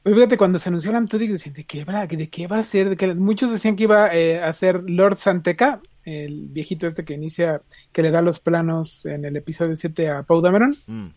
Fíjate, 0.05 0.37
cuando 0.37 0.59
se 0.59 0.69
anunció 0.69 0.91
Alan 0.91 1.07
Tudyk, 1.07 1.31
decían, 1.31 1.55
¿de 1.55 1.63
qué 1.63 1.83
va? 1.83 2.05
¿De 2.05 2.29
qué 2.29 2.45
va 2.45 2.59
a 2.59 2.63
ser? 2.63 2.89
De 2.89 2.95
que 2.95 3.15
muchos 3.15 3.51
decían 3.51 3.75
que 3.75 3.85
iba 3.85 4.13
eh, 4.13 4.39
a 4.39 4.53
ser 4.53 4.87
Lord 4.87 5.17
Santeca, 5.17 5.79
el 6.07 6.47
viejito 6.47 6.87
este 6.87 7.03
que 7.03 7.15
inicia, 7.15 7.61
que 7.91 8.01
le 8.01 8.11
da 8.11 8.21
los 8.21 8.39
planos 8.39 9.05
en 9.05 9.25
el 9.25 9.35
episodio 9.35 9.75
7 9.75 10.09
a 10.09 10.23
Paul 10.23 10.41
Dameron, 10.41 10.77
mm. 10.85 11.07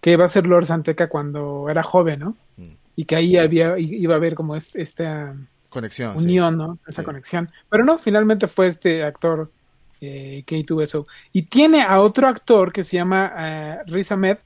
que 0.00 0.16
va 0.16 0.24
a 0.24 0.28
ser 0.28 0.46
Lord 0.46 0.64
Santeca 0.64 1.10
cuando 1.10 1.68
era 1.68 1.82
joven, 1.82 2.20
¿no? 2.20 2.36
Mm. 2.56 2.72
Y 2.96 3.04
que 3.04 3.16
ahí 3.16 3.36
había, 3.36 3.78
iba 3.78 4.14
a 4.14 4.16
haber 4.16 4.34
como 4.34 4.56
esta 4.56 5.36
conexión, 5.68 6.16
unión, 6.16 6.56
¿no? 6.56 6.78
Esa 6.86 7.04
conexión. 7.04 7.50
Pero 7.68 7.84
no, 7.84 7.98
finalmente 7.98 8.46
fue 8.46 8.68
este 8.68 9.04
actor 9.04 9.52
eh, 10.00 10.44
que 10.46 10.64
tuvo 10.64 10.80
eso. 10.80 11.06
Y 11.30 11.42
tiene 11.42 11.82
a 11.82 12.00
otro 12.00 12.26
actor 12.26 12.72
que 12.72 12.84
se 12.84 12.96
llama 12.96 13.34
eh, 13.36 13.78
Riz 13.86 14.10
Ahmed, 14.12 14.38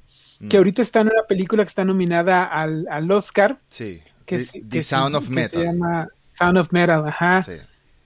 que 0.51 0.57
mm. 0.57 0.59
ahorita 0.59 0.83
está 0.83 1.01
en 1.03 1.11
una 1.11 1.23
película 1.29 1.63
que 1.63 1.69
está 1.69 1.85
nominada 1.85 2.45
al, 2.47 2.89
al 2.91 3.09
Oscar. 3.13 3.61
Sí. 3.69 4.03
Que, 4.27 4.45
The, 4.69 4.83
Sound 4.83 5.15
of 5.15 5.29
Metal. 5.29 5.61
se 5.61 5.65
llama 5.65 6.09
Sound 6.29 6.59
of 6.59 6.73
Metal, 6.73 7.07
ajá. 7.07 7.45
Sí. 7.45 7.53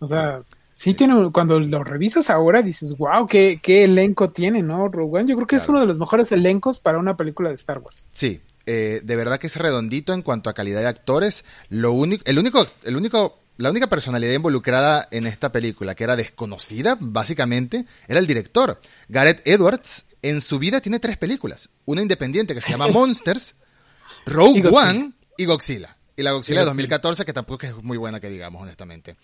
O 0.01 0.07
sea, 0.07 0.43
Sí, 0.79 0.95
tiene, 0.95 1.33
cuando 1.33 1.59
lo 1.59 1.83
revisas 1.83 2.31
ahora 2.31 2.63
dices, 2.63 2.97
wow, 2.97 3.27
qué, 3.27 3.59
qué 3.61 3.83
elenco 3.83 4.29
tiene, 4.29 4.63
¿no? 4.63 4.87
Rogue 4.87 5.25
Yo 5.27 5.35
creo 5.35 5.49
que 5.49 5.57
es 5.57 5.69
uno 5.69 5.81
de 5.81 5.87
los 5.87 5.99
mejores 5.99 6.31
elencos 6.31 6.79
para 6.79 6.99
una 6.99 7.17
película 7.17 7.49
de 7.49 7.57
Star 7.57 7.79
Wars. 7.79 8.07
Sí, 8.13 8.41
eh, 8.65 9.01
de 9.03 9.17
verdad 9.17 9.41
que 9.41 9.49
es 9.49 9.57
redondito 9.57 10.13
en 10.15 10.23
cuanto 10.23 10.49
a 10.49 10.53
calidad 10.53 10.81
de 10.81 10.87
actores. 10.87 11.45
Lo 11.69 11.91
único, 11.91 12.23
el 12.27 12.39
único, 12.39 12.65
el 12.85 12.97
único, 12.97 13.41
la 13.57 13.71
única 13.71 13.89
personalidad 13.89 14.33
involucrada 14.35 15.09
en 15.11 15.27
esta 15.27 15.51
película 15.51 15.97
que 15.97 16.05
era 16.05 16.15
desconocida, 16.15 16.97
básicamente, 17.01 17.85
era 18.07 18.21
el 18.21 18.29
director. 18.29 18.81
Gareth 19.09 19.45
Edwards, 19.49 20.05
en 20.23 20.41
su 20.41 20.61
vida 20.61 20.81
tiene 20.81 21.01
tres 21.01 21.17
películas. 21.17 21.71
Una 21.87 22.03
independiente 22.03 22.55
que 22.55 22.61
se 22.61 22.71
llama 22.71 22.87
Monsters, 22.87 23.57
Rogue 24.27 24.69
One 24.69 25.11
y 25.37 25.45
Godzilla. 25.45 25.97
Y 26.15 26.23
la 26.23 26.31
Godzilla 26.31 26.61
de 26.61 26.67
2014, 26.67 27.25
que 27.25 27.33
tampoco 27.33 27.67
es 27.67 27.75
muy 27.83 27.97
buena 27.97 28.21
que 28.21 28.31
digamos, 28.31 28.63
honestamente. 28.63 29.17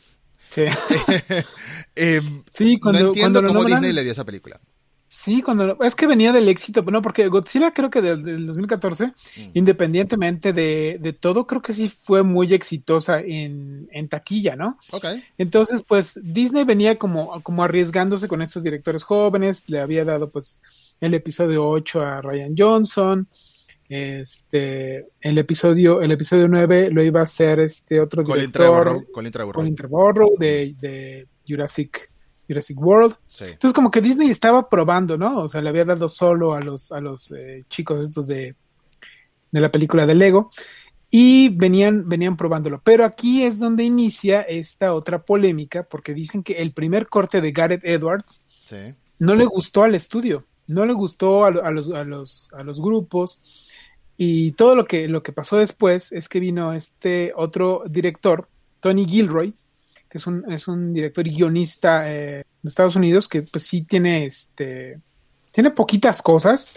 Sí. 0.54 0.64
Sí, 2.50 2.80
cuando, 2.80 3.00
no 3.00 3.06
entiendo 3.08 3.46
cómo 3.46 3.64
Disney 3.64 3.92
le 3.92 4.02
dio 4.02 4.10
esa 4.10 4.24
película. 4.24 4.60
Sí, 5.06 5.42
cuando 5.42 5.78
es 5.80 5.94
que 5.94 6.08
venía 6.08 6.32
del 6.32 6.48
éxito, 6.48 6.82
no, 6.82 7.00
porque 7.00 7.28
Godzilla 7.28 7.72
creo 7.72 7.88
que 7.88 8.02
del, 8.02 8.46
2014, 8.46 9.06
mm. 9.06 9.12
independientemente 9.54 10.52
de, 10.52 10.98
de, 11.00 11.12
todo, 11.12 11.46
creo 11.46 11.62
que 11.62 11.72
sí 11.72 11.88
fue 11.88 12.24
muy 12.24 12.52
exitosa 12.52 13.20
en, 13.20 13.88
en 13.92 14.08
taquilla, 14.08 14.56
¿no? 14.56 14.76
Ok. 14.90 15.06
Entonces, 15.38 15.84
pues 15.86 16.18
Disney 16.20 16.64
venía 16.64 16.98
como, 16.98 17.40
como 17.42 17.62
arriesgándose 17.62 18.26
con 18.26 18.42
estos 18.42 18.64
directores 18.64 19.04
jóvenes, 19.04 19.70
le 19.70 19.80
había 19.80 20.04
dado 20.04 20.30
pues 20.30 20.60
el 21.00 21.14
episodio 21.14 21.64
8 21.68 22.02
a 22.02 22.20
Ryan 22.20 22.54
Johnson, 22.58 23.28
este, 23.88 25.06
el 25.20 25.38
episodio, 25.38 26.00
el 26.00 26.12
episodio 26.12 26.48
9 26.48 26.90
lo 26.90 27.02
iba 27.02 27.20
a 27.20 27.24
hacer 27.24 27.60
este 27.60 28.00
otro 28.00 28.22
director, 28.22 29.06
Colin 29.12 29.30
Trevorrow, 29.32 29.52
Colin 29.52 29.76
Trevorrow 29.76 30.38
de, 30.38 30.74
de 30.80 31.28
Jurassic 31.46 32.10
Jurassic 32.48 32.78
World. 32.80 33.16
Entonces 33.40 33.72
como 33.72 33.90
que 33.90 34.00
Disney 34.00 34.30
estaba 34.30 34.68
probando, 34.68 35.16
¿no? 35.16 35.38
O 35.38 35.48
sea, 35.48 35.62
le 35.62 35.68
había 35.68 35.84
dado 35.84 36.08
solo 36.08 36.54
a 36.54 36.60
los, 36.60 36.92
a 36.92 37.00
los 37.00 37.30
eh, 37.32 37.64
chicos 37.68 38.02
estos 38.02 38.26
de, 38.26 38.54
de 39.50 39.60
la 39.60 39.70
película 39.70 40.06
de 40.06 40.14
Lego 40.14 40.50
y 41.10 41.50
venían, 41.50 42.08
venían 42.08 42.36
probándolo. 42.36 42.80
Pero 42.82 43.04
aquí 43.04 43.44
es 43.44 43.58
donde 43.58 43.84
inicia 43.84 44.42
esta 44.42 44.94
otra 44.94 45.24
polémica 45.24 45.84
porque 45.84 46.14
dicen 46.14 46.42
que 46.42 46.54
el 46.54 46.72
primer 46.72 47.08
corte 47.08 47.40
de 47.40 47.52
Gareth 47.52 47.84
Edwards 47.84 48.42
no 49.18 49.34
le 49.34 49.44
gustó 49.44 49.84
al 49.84 49.94
estudio, 49.94 50.44
no 50.66 50.84
le 50.86 50.92
gustó 50.92 51.44
a, 51.44 51.50
los, 51.50 51.90
a, 51.90 52.04
los, 52.04 52.52
a 52.52 52.62
los 52.62 52.80
grupos 52.80 53.40
y 54.16 54.52
todo 54.52 54.76
lo 54.76 54.86
que, 54.86 55.08
lo 55.08 55.22
que 55.22 55.32
pasó 55.32 55.56
después 55.56 56.12
es 56.12 56.28
que 56.28 56.40
vino 56.40 56.72
este 56.72 57.32
otro 57.34 57.82
director, 57.86 58.48
Tony 58.80 59.06
Gilroy, 59.06 59.54
que 60.08 60.18
es 60.18 60.26
un, 60.26 60.50
es 60.50 60.68
un 60.68 60.92
director 60.92 61.26
y 61.26 61.34
guionista 61.34 62.10
eh, 62.10 62.44
de 62.62 62.68
Estados 62.68 62.96
Unidos, 62.96 63.28
que 63.28 63.42
pues 63.42 63.66
sí 63.66 63.82
tiene 63.82 64.26
este 64.26 65.00
tiene 65.50 65.70
poquitas 65.70 66.20
cosas. 66.20 66.72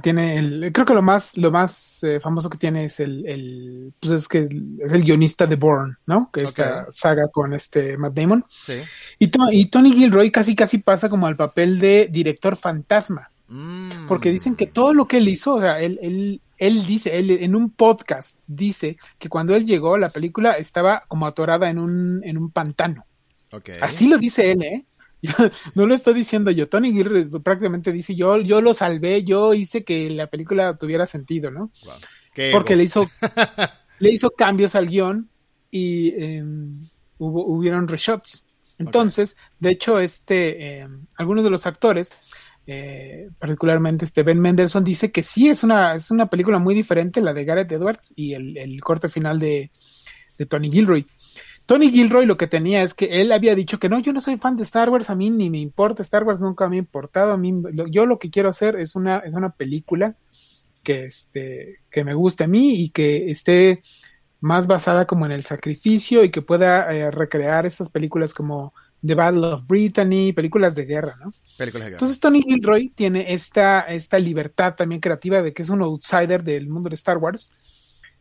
Tiene 0.00 0.38
el, 0.38 0.70
creo 0.72 0.86
que 0.86 0.94
lo 0.94 1.02
más, 1.02 1.36
lo 1.36 1.50
más 1.50 2.02
eh, 2.02 2.18
famoso 2.18 2.48
que 2.48 2.56
tiene 2.56 2.86
es 2.86 2.98
el, 2.98 3.26
el, 3.26 3.92
pues 4.00 4.12
es 4.12 4.28
que 4.28 4.48
es 4.78 4.92
el 4.92 5.02
guionista 5.02 5.46
de 5.46 5.56
Bourne, 5.56 5.96
¿no? 6.06 6.30
Que 6.32 6.44
es 6.44 6.48
esta 6.48 6.86
saga 6.90 7.28
con 7.28 7.52
este 7.52 7.98
Matt 7.98 8.14
Damon. 8.14 8.42
Sí. 8.48 8.80
Y, 9.18 9.30
y 9.50 9.66
Tony 9.66 9.92
Gilroy 9.92 10.30
casi 10.30 10.54
casi 10.54 10.78
pasa 10.78 11.10
como 11.10 11.26
al 11.26 11.36
papel 11.36 11.78
de 11.78 12.08
director 12.10 12.56
fantasma. 12.56 13.31
Mm. 13.52 14.08
Porque 14.08 14.30
dicen 14.30 14.56
que 14.56 14.66
todo 14.66 14.94
lo 14.94 15.06
que 15.06 15.18
él 15.18 15.28
hizo, 15.28 15.56
o 15.56 15.60
sea, 15.60 15.78
él, 15.78 15.98
él, 16.00 16.40
él 16.56 16.86
dice, 16.86 17.18
él 17.18 17.30
en 17.30 17.54
un 17.54 17.70
podcast 17.70 18.36
dice 18.46 18.96
que 19.18 19.28
cuando 19.28 19.54
él 19.54 19.66
llegó, 19.66 19.98
la 19.98 20.08
película 20.08 20.52
estaba 20.52 21.04
como 21.06 21.26
atorada 21.26 21.68
en 21.68 21.78
un, 21.78 22.22
en 22.24 22.38
un 22.38 22.50
pantano. 22.50 23.06
Así 23.82 24.08
lo 24.08 24.16
dice 24.16 24.52
él, 24.52 24.62
¿eh? 24.62 24.86
no 25.74 25.86
lo 25.86 25.94
estoy 25.94 26.14
diciendo 26.14 26.50
yo. 26.50 26.66
Tony 26.70 26.92
Gilroy 26.92 27.26
prácticamente 27.40 27.92
dice, 27.92 28.14
yo, 28.14 28.38
yo 28.38 28.62
lo 28.62 28.72
salvé, 28.72 29.22
yo 29.22 29.52
hice 29.52 29.84
que 29.84 30.08
la 30.08 30.28
película 30.28 30.78
tuviera 30.78 31.04
sentido, 31.04 31.50
¿no? 31.50 31.70
Porque 32.52 32.74
le 32.74 32.84
hizo, 32.84 33.06
le 33.98 34.10
hizo 34.10 34.30
cambios 34.30 34.74
al 34.74 34.88
guion 34.88 35.28
y 35.70 36.14
em, 36.24 36.88
hubo, 37.18 37.44
hubieron 37.44 37.86
reshots. 37.86 38.46
Entonces, 38.78 39.36
de 39.60 39.70
hecho, 39.70 40.00
este, 40.00 40.78
em, 40.78 41.06
algunos 41.18 41.44
de 41.44 41.50
los 41.50 41.66
actores 41.66 42.16
eh, 42.66 43.28
particularmente 43.38 44.04
este 44.04 44.22
Ben 44.22 44.40
Mendelssohn 44.40 44.84
dice 44.84 45.10
que 45.10 45.22
sí 45.22 45.48
es 45.48 45.64
una, 45.64 45.96
es 45.96 46.10
una 46.10 46.26
película 46.26 46.58
muy 46.58 46.74
diferente 46.74 47.20
la 47.20 47.34
de 47.34 47.44
Gareth 47.44 47.72
Edwards 47.72 48.12
y 48.14 48.34
el, 48.34 48.80
corte 48.82 49.08
final 49.08 49.38
de, 49.38 49.70
Tony 50.48 50.70
Gilroy. 50.70 51.06
Tony 51.66 51.90
Gilroy 51.90 52.26
lo 52.26 52.36
que 52.36 52.48
tenía 52.48 52.82
es 52.82 52.94
que 52.94 53.20
él 53.20 53.30
había 53.32 53.54
dicho 53.54 53.78
que 53.78 53.88
no, 53.88 54.00
yo 54.00 54.12
no 54.12 54.20
soy 54.20 54.36
fan 54.36 54.56
de 54.56 54.64
Star 54.64 54.90
Wars, 54.90 55.10
a 55.10 55.14
mí 55.14 55.30
ni 55.30 55.50
me 55.50 55.58
importa, 55.58 56.02
Star 56.02 56.24
Wars 56.24 56.40
nunca 56.40 56.68
me 56.68 56.76
ha 56.76 56.80
importado, 56.80 57.32
a 57.32 57.36
mí 57.36 57.52
yo 57.90 58.06
lo 58.06 58.18
que 58.18 58.30
quiero 58.30 58.48
hacer 58.48 58.76
es 58.76 58.96
una, 58.96 59.18
es 59.18 59.34
una 59.34 59.50
película 59.50 60.16
que, 60.82 61.04
este, 61.04 61.78
que 61.90 62.04
me 62.04 62.14
guste 62.14 62.44
a 62.44 62.48
mí 62.48 62.74
y 62.74 62.90
que 62.90 63.30
esté 63.30 63.82
más 64.40 64.66
basada 64.66 65.06
como 65.06 65.24
en 65.24 65.32
el 65.32 65.44
sacrificio 65.44 66.24
y 66.24 66.30
que 66.30 66.42
pueda 66.42 66.92
eh, 66.92 67.10
recrear 67.12 67.64
estas 67.64 67.88
películas 67.88 68.34
como 68.34 68.74
The 69.04 69.14
Battle 69.14 69.46
of 69.46 69.66
Brittany, 69.66 70.32
películas 70.32 70.74
de 70.74 70.84
guerra, 70.84 71.16
¿no? 71.22 71.32
Películas 71.56 71.86
de 71.86 71.90
guerra. 71.90 71.96
Entonces 71.96 72.20
Tony 72.20 72.42
Gilroy 72.42 72.90
tiene 72.90 73.32
esta, 73.32 73.80
esta 73.80 74.18
libertad 74.18 74.74
también 74.74 75.00
creativa 75.00 75.42
de 75.42 75.52
que 75.52 75.62
es 75.62 75.70
un 75.70 75.82
outsider 75.82 76.42
del 76.44 76.68
mundo 76.68 76.88
de 76.88 76.94
Star 76.94 77.18
Wars 77.18 77.50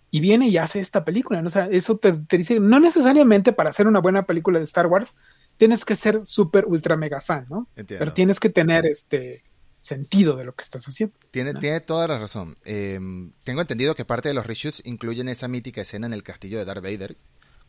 y 0.10 0.20
viene 0.20 0.48
y 0.50 0.58
hace 0.58 0.80
esta 0.80 1.06
película, 1.06 1.42
¿no? 1.42 1.48
O 1.48 1.52
sea, 1.52 1.68
eso 1.68 1.98
te, 1.98 2.14
dice, 2.38 2.60
no 2.60 2.80
necesariamente 2.80 3.54
para 3.54 3.70
hacer 3.70 3.88
una 3.88 4.00
buena 4.00 4.24
película 4.24 4.60
de 4.60 4.66
Star 4.66 4.88
Wars 4.88 5.16
tienes 5.58 5.86
que 5.86 5.96
ser 5.96 6.26
súper 6.26 6.66
ultra 6.66 6.98
mega 6.98 7.22
fan, 7.22 7.46
¿no? 7.50 7.70
Pero 7.76 8.14
tienes 8.14 8.40
que 8.40 8.50
tener 8.50 8.86
este 8.86 9.44
sentido 9.80 10.36
de 10.36 10.44
lo 10.44 10.54
que 10.54 10.64
estás 10.64 10.86
haciendo. 10.86 11.16
Tiene, 11.32 11.54
tiene 11.56 11.82
toda 11.82 12.08
la 12.08 12.20
razón. 12.20 12.58
Em, 12.66 13.32
tengo 13.44 13.62
entendido 13.62 13.96
que 13.96 14.06
parte 14.06 14.30
de 14.30 14.36
los 14.36 14.46
reshoots 14.46 14.82
incluyen 14.86 15.30
esa 15.30 15.48
mítica 15.48 15.82
escena 15.82 16.08
en 16.08 16.14
el 16.14 16.24
castillo 16.24 16.58
de 16.60 16.66
Darth 16.66 16.84
Vader 16.84 17.18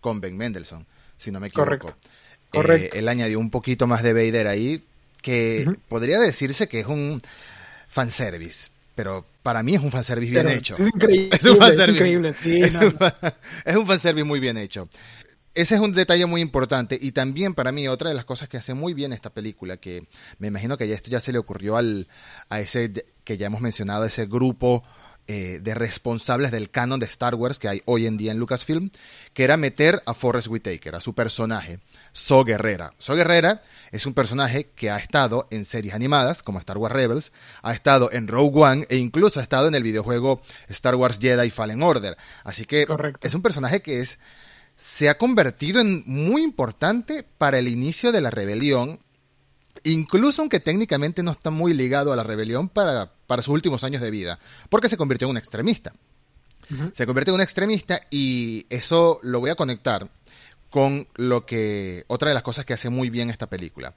con 0.00 0.20
Ben 0.20 0.36
Mendelssohn, 0.36 0.86
si 1.16 1.30
no 1.30 1.38
me 1.38 1.48
equivoco. 1.48 1.68
Correcto. 1.68 1.96
Eh, 2.52 2.90
él 2.92 3.08
añadió 3.08 3.38
un 3.38 3.50
poquito 3.50 3.86
más 3.86 4.02
de 4.02 4.12
Vader 4.12 4.46
ahí, 4.46 4.84
que 5.20 5.66
podría 5.88 6.18
decirse 6.18 6.68
que 6.68 6.80
es 6.80 6.86
un 6.86 7.22
fanservice. 7.88 8.70
Pero 8.94 9.24
para 9.42 9.62
mí 9.62 9.74
es 9.74 9.80
un 9.80 9.90
fanservice 9.90 10.30
bien 10.30 10.48
hecho. 10.48 10.76
Es 10.78 10.86
increíble. 10.94 11.30
Es 11.32 11.44
un 11.44 11.56
fanservice. 11.56 12.34
sí, 12.34 12.60
es 13.64 13.76
un 13.76 13.86
fanservice 13.86 14.24
muy 14.24 14.40
bien 14.40 14.58
hecho. 14.58 14.88
Ese 15.54 15.74
es 15.74 15.80
un 15.82 15.92
detalle 15.92 16.24
muy 16.24 16.40
importante 16.40 16.98
y 17.00 17.12
también 17.12 17.52
para 17.52 17.72
mí 17.72 17.86
otra 17.86 18.08
de 18.08 18.14
las 18.14 18.24
cosas 18.24 18.48
que 18.48 18.56
hace 18.56 18.72
muy 18.72 18.94
bien 18.94 19.12
esta 19.12 19.28
película, 19.28 19.76
que 19.76 20.06
me 20.38 20.48
imagino 20.48 20.78
que 20.78 20.88
ya 20.88 20.94
esto 20.94 21.10
ya 21.10 21.20
se 21.20 21.30
le 21.30 21.38
ocurrió 21.38 21.76
al, 21.76 22.08
a 22.48 22.60
ese 22.60 22.90
que 23.22 23.36
ya 23.36 23.48
hemos 23.48 23.60
mencionado, 23.60 24.06
ese 24.06 24.24
grupo 24.24 24.82
eh, 25.28 25.60
de 25.62 25.74
responsables 25.74 26.50
del 26.50 26.70
canon 26.70 26.98
de 26.98 27.06
Star 27.06 27.36
Wars 27.36 27.58
que 27.58 27.68
hay 27.68 27.82
hoy 27.84 28.06
en 28.06 28.16
día 28.16 28.32
en 28.32 28.38
Lucasfilm, 28.38 28.90
que 29.32 29.44
era 29.44 29.56
meter 29.56 30.02
a 30.04 30.14
Forrest 30.14 30.48
Whitaker, 30.48 30.96
a 30.96 31.00
su 31.00 31.14
personaje, 31.14 31.78
So 32.12 32.44
Guerrera. 32.44 32.94
So 32.98 33.14
Guerrera 33.14 33.62
es 33.92 34.04
un 34.06 34.14
personaje 34.14 34.70
que 34.74 34.90
ha 34.90 34.96
estado 34.96 35.46
en 35.50 35.64
series 35.64 35.94
animadas 35.94 36.42
como 36.42 36.58
Star 36.58 36.76
Wars 36.76 36.94
Rebels, 36.94 37.32
ha 37.62 37.72
estado 37.72 38.10
en 38.10 38.26
Rogue 38.26 38.60
One 38.60 38.86
e 38.88 38.96
incluso 38.96 39.38
ha 39.38 39.44
estado 39.44 39.68
en 39.68 39.74
el 39.74 39.82
videojuego 39.82 40.42
Star 40.68 40.96
Wars 40.96 41.18
Jedi 41.20 41.50
Fallen 41.50 41.82
Order. 41.82 42.16
Así 42.42 42.64
que 42.64 42.86
es 43.20 43.34
un 43.34 43.42
personaje 43.42 43.80
que 43.80 44.00
es 44.00 44.18
se 44.76 45.08
ha 45.08 45.18
convertido 45.18 45.80
en 45.80 46.02
muy 46.06 46.42
importante 46.42 47.22
para 47.22 47.58
el 47.58 47.68
inicio 47.68 48.10
de 48.10 48.20
la 48.20 48.30
rebelión 48.30 49.00
incluso 49.84 50.42
aunque 50.42 50.60
técnicamente 50.60 51.22
no 51.22 51.30
está 51.32 51.50
muy 51.50 51.74
ligado 51.74 52.12
a 52.12 52.16
la 52.16 52.22
rebelión 52.22 52.68
para, 52.68 53.12
para 53.32 53.40
sus 53.40 53.54
últimos 53.54 53.82
años 53.82 54.02
de 54.02 54.10
vida, 54.10 54.38
porque 54.68 54.90
se 54.90 54.98
convirtió 54.98 55.24
en 55.26 55.30
un 55.30 55.36
extremista. 55.38 55.94
Se 56.92 57.06
convirtió 57.06 57.32
en 57.32 57.36
un 57.36 57.40
extremista 57.40 57.98
y 58.10 58.66
eso 58.68 59.20
lo 59.22 59.40
voy 59.40 59.48
a 59.48 59.54
conectar 59.54 60.10
con 60.68 61.08
lo 61.14 61.46
que 61.46 62.04
otra 62.08 62.28
de 62.28 62.34
las 62.34 62.42
cosas 62.42 62.66
que 62.66 62.74
hace 62.74 62.90
muy 62.90 63.08
bien 63.08 63.30
esta 63.30 63.46
película. 63.46 63.94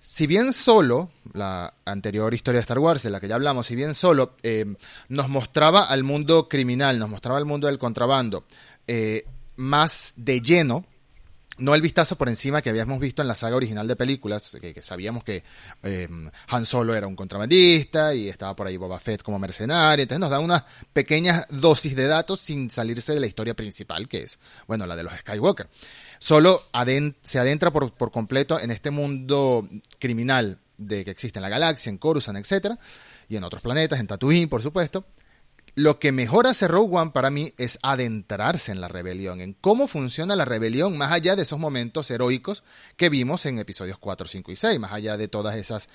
Si 0.00 0.26
bien 0.26 0.52
solo, 0.52 1.12
la 1.34 1.72
anterior 1.84 2.34
historia 2.34 2.58
de 2.58 2.62
Star 2.62 2.80
Wars, 2.80 3.04
de 3.04 3.10
la 3.10 3.20
que 3.20 3.28
ya 3.28 3.36
hablamos, 3.36 3.68
si 3.68 3.76
bien 3.76 3.94
solo 3.94 4.34
eh, 4.42 4.74
nos 5.08 5.28
mostraba 5.28 5.84
al 5.84 6.02
mundo 6.02 6.48
criminal, 6.48 6.98
nos 6.98 7.10
mostraba 7.10 7.38
al 7.38 7.44
mundo 7.44 7.68
del 7.68 7.78
contrabando 7.78 8.44
eh, 8.88 9.24
más 9.54 10.14
de 10.16 10.40
lleno, 10.40 10.84
no 11.58 11.74
el 11.74 11.82
vistazo 11.82 12.16
por 12.16 12.28
encima 12.28 12.62
que 12.62 12.70
habíamos 12.70 12.98
visto 13.00 13.22
en 13.22 13.28
la 13.28 13.34
saga 13.34 13.56
original 13.56 13.86
de 13.86 13.96
películas, 13.96 14.56
que, 14.60 14.82
sabíamos 14.82 15.24
que 15.24 15.42
eh, 15.82 16.08
Han 16.48 16.66
Solo 16.66 16.94
era 16.94 17.06
un 17.06 17.16
contrabandista 17.16 18.14
y 18.14 18.28
estaba 18.28 18.54
por 18.56 18.66
ahí 18.66 18.76
Boba 18.76 18.98
Fett 18.98 19.22
como 19.22 19.38
mercenario, 19.38 20.02
entonces 20.02 20.20
nos 20.20 20.30
da 20.30 20.40
una 20.40 20.64
pequeña 20.92 21.44
dosis 21.50 21.96
de 21.96 22.06
datos 22.06 22.40
sin 22.40 22.70
salirse 22.70 23.12
de 23.12 23.20
la 23.20 23.26
historia 23.26 23.54
principal, 23.54 24.08
que 24.08 24.22
es, 24.22 24.38
bueno, 24.66 24.86
la 24.86 24.96
de 24.96 25.02
los 25.02 25.12
Skywalker. 25.12 25.68
Solo 26.18 26.62
se 27.22 27.38
adentra 27.38 27.70
por, 27.72 28.10
completo 28.10 28.58
en 28.58 28.70
este 28.70 28.90
mundo 28.90 29.68
criminal 29.98 30.58
de 30.76 31.04
que 31.04 31.10
existe 31.10 31.38
en 31.38 31.42
la 31.42 31.48
galaxia, 31.48 31.90
en 31.90 31.98
Coruscant, 31.98 32.38
etcétera, 32.38 32.78
y 33.28 33.36
en 33.36 33.44
otros 33.44 33.62
planetas, 33.62 34.00
en 34.00 34.06
Tatooine, 34.06 34.48
por 34.48 34.62
supuesto, 34.62 35.04
lo 35.78 36.00
que 36.00 36.10
mejor 36.10 36.48
hace 36.48 36.66
Rogue 36.66 36.96
One 36.96 37.12
para 37.12 37.30
mí 37.30 37.54
es 37.56 37.78
adentrarse 37.82 38.72
en 38.72 38.80
la 38.80 38.88
rebelión, 38.88 39.40
en 39.40 39.52
cómo 39.54 39.86
funciona 39.86 40.34
la 40.34 40.44
rebelión, 40.44 40.98
más 40.98 41.12
allá 41.12 41.36
de 41.36 41.42
esos 41.42 41.60
momentos 41.60 42.10
heroicos 42.10 42.64
que 42.96 43.08
vimos 43.08 43.46
en 43.46 43.60
episodios 43.60 43.96
4, 43.96 44.26
5 44.26 44.50
y 44.50 44.56
6, 44.56 44.80
más 44.80 44.92
allá 44.92 45.16
de 45.16 45.28
todas 45.28 45.54
esas 45.54 45.88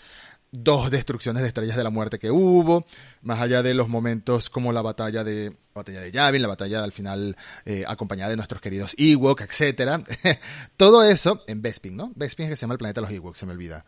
dos 0.52 0.90
destrucciones 0.90 1.42
de 1.42 1.50
estrellas 1.50 1.76
de 1.76 1.84
la 1.84 1.90
muerte 1.90 2.18
que 2.18 2.32
hubo, 2.32 2.86
más 3.24 3.42
allá 3.42 3.62
de 3.62 3.74
los 3.74 3.90
momentos 3.90 4.50
como 4.50 4.72
la 4.72 4.82
batalla 4.82 5.26
de 5.26 5.50
la 5.50 5.82
batalla 5.82 6.00
de 6.00 6.12
Yavin, 6.14 6.42
la 6.42 6.48
batalla 6.48 6.82
al 6.82 6.94
final 6.94 7.36
eh, 7.66 7.84
acompañada 7.86 8.30
de 8.30 8.38
nuestros 8.38 8.62
queridos 8.62 8.96
Ewok, 8.98 9.42
etcétera. 9.42 10.02
Todo 10.78 11.04
eso 11.04 11.40
en 11.46 11.62
Bespin, 11.62 11.98
¿no? 11.98 12.14
Bespin 12.16 12.46
es 12.46 12.52
que 12.52 12.56
se 12.56 12.62
llama 12.62 12.76
el 12.76 12.78
planeta 12.78 13.02
de 13.02 13.08
los 13.08 13.14
Ewoks, 13.14 13.38
se 13.38 13.46
me 13.46 13.52
olvida. 13.52 13.84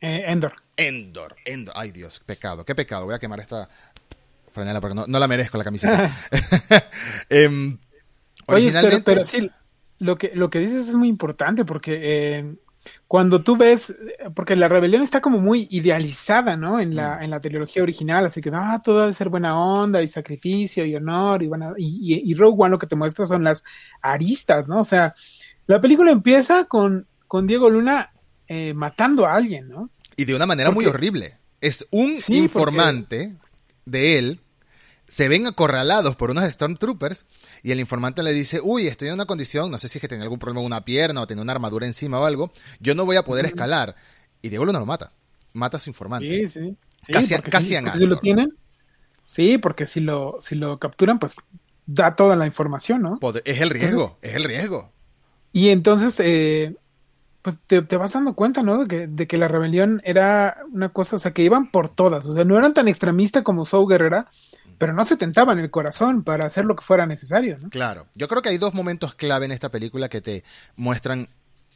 Eh, 0.00 0.24
Endor. 0.26 0.54
Endor, 0.76 1.36
Endor. 1.44 1.74
Ay 1.76 1.92
Dios, 1.92 2.20
pecado, 2.20 2.64
qué 2.64 2.74
pecado. 2.74 3.04
Voy 3.04 3.14
a 3.14 3.18
quemar 3.18 3.38
esta 3.38 3.68
franela 4.52 4.80
porque 4.80 4.94
no, 4.94 5.18
la 5.18 5.28
merezco 5.28 5.58
la 5.58 5.64
camiseta. 5.64 6.10
Em, 7.28 7.78
Oye, 8.46 8.72
pero, 9.04 9.24
sí, 9.24 9.50
lo 9.98 10.16
que, 10.16 10.32
lo 10.34 10.50
que 10.50 10.58
dices 10.58 10.88
es 10.88 10.94
muy 10.94 11.08
importante 11.08 11.64
porque 11.64 12.00
eh, 12.02 12.54
cuando 13.06 13.42
tú 13.42 13.56
ves, 13.56 13.94
porque 14.34 14.56
la 14.56 14.68
rebelión 14.68 15.02
está 15.02 15.20
como 15.20 15.38
muy 15.38 15.68
idealizada, 15.70 16.56
¿no? 16.56 16.80
En 16.80 16.94
la, 16.94 17.16
mm. 17.16 17.22
en 17.22 17.30
la 17.30 17.40
trilogía 17.40 17.82
original, 17.82 18.26
así 18.26 18.40
que, 18.40 18.50
ah, 18.52 18.80
todo 18.82 19.00
debe 19.00 19.12
ser 19.12 19.28
buena 19.28 19.58
onda 19.58 20.02
y 20.02 20.08
sacrificio 20.08 20.84
y 20.84 20.96
honor 20.96 21.42
y, 21.42 21.48
buena, 21.48 21.72
y, 21.76 22.22
y, 22.24 22.34
Rogue 22.34 22.56
One 22.58 22.70
lo 22.70 22.78
que 22.78 22.86
te 22.86 22.96
muestra 22.96 23.26
son 23.26 23.44
las 23.44 23.62
aristas, 24.00 24.68
¿no? 24.68 24.80
O 24.80 24.84
sea, 24.84 25.14
la 25.66 25.80
película 25.80 26.10
empieza 26.10 26.64
con, 26.64 27.06
con 27.28 27.46
Diego 27.46 27.68
Luna 27.68 28.10
eh, 28.48 28.74
matando 28.74 29.26
a 29.26 29.34
alguien, 29.34 29.68
¿no? 29.68 29.90
Y 30.16 30.24
de 30.24 30.34
una 30.34 30.46
manera 30.46 30.70
muy 30.70 30.86
horrible. 30.86 31.38
Es 31.60 31.86
un 31.90 32.18
informante 32.28 33.34
de 33.90 34.18
él, 34.18 34.40
se 35.06 35.28
ven 35.28 35.46
acorralados 35.46 36.14
por 36.14 36.30
unos 36.30 36.44
Stormtroopers 36.44 37.24
y 37.62 37.72
el 37.72 37.80
informante 37.80 38.22
le 38.22 38.32
dice, 38.32 38.60
uy, 38.62 38.86
estoy 38.86 39.08
en 39.08 39.14
una 39.14 39.26
condición, 39.26 39.70
no 39.70 39.78
sé 39.78 39.88
si 39.88 39.98
es 39.98 40.00
que 40.00 40.08
tenía 40.08 40.22
algún 40.22 40.38
problema 40.38 40.60
con 40.60 40.66
una 40.66 40.84
pierna 40.84 41.20
o 41.20 41.26
tiene 41.26 41.42
una 41.42 41.52
armadura 41.52 41.86
encima 41.86 42.20
o 42.20 42.24
algo, 42.24 42.52
yo 42.78 42.94
no 42.94 43.04
voy 43.04 43.16
a 43.16 43.24
poder 43.24 43.44
escalar. 43.44 43.96
Y 44.40 44.48
Diego 44.48 44.64
Luna 44.64 44.78
lo 44.78 44.86
mata, 44.86 45.12
mata 45.52 45.76
a 45.76 45.80
su 45.80 45.90
informante. 45.90 46.48
Sí, 46.48 46.48
sí. 46.48 46.76
casi 47.12 47.34
casi 47.34 47.74
si, 47.74 47.98
si 47.98 48.06
lo 48.06 48.18
tienen, 48.18 48.56
sí, 49.22 49.58
porque 49.58 49.86
si 49.86 50.00
lo, 50.00 50.38
si 50.40 50.54
lo 50.54 50.78
capturan, 50.78 51.18
pues 51.18 51.34
da 51.86 52.14
toda 52.14 52.36
la 52.36 52.46
información, 52.46 53.02
¿no? 53.02 53.18
Es 53.44 53.60
el 53.60 53.70
riesgo, 53.70 54.16
es 54.22 54.36
el 54.36 54.44
riesgo. 54.44 54.92
Y 55.52 55.70
entonces, 55.70 56.14
eh, 56.20 56.76
pues 57.42 57.58
te, 57.66 57.80
vas 57.80 58.12
dando 58.12 58.34
cuenta, 58.34 58.62
¿no? 58.62 58.84
De 58.84 58.86
que, 58.86 59.06
de 59.06 59.26
que, 59.26 59.38
la 59.38 59.48
rebelión 59.48 60.00
era 60.04 60.58
una 60.72 60.90
cosa, 60.90 61.16
o 61.16 61.18
sea, 61.18 61.32
que 61.32 61.42
iban 61.42 61.70
por 61.70 61.88
todas, 61.88 62.26
o 62.26 62.34
sea, 62.34 62.44
no 62.44 62.58
eran 62.58 62.74
tan 62.74 62.88
extremistas 62.88 63.42
como 63.42 63.64
Saul 63.64 63.88
Guerrera, 63.88 64.30
pero 64.78 64.92
no 64.92 65.04
se 65.04 65.16
tentaban 65.16 65.58
el 65.58 65.70
corazón 65.70 66.22
para 66.22 66.46
hacer 66.46 66.64
lo 66.64 66.76
que 66.76 66.82
fuera 66.82 67.06
necesario, 67.06 67.56
¿no? 67.60 67.70
Claro, 67.70 68.06
yo 68.14 68.28
creo 68.28 68.42
que 68.42 68.50
hay 68.50 68.58
dos 68.58 68.74
momentos 68.74 69.14
clave 69.14 69.46
en 69.46 69.52
esta 69.52 69.70
película 69.70 70.08
que 70.08 70.20
te 70.20 70.44
muestran 70.76 71.28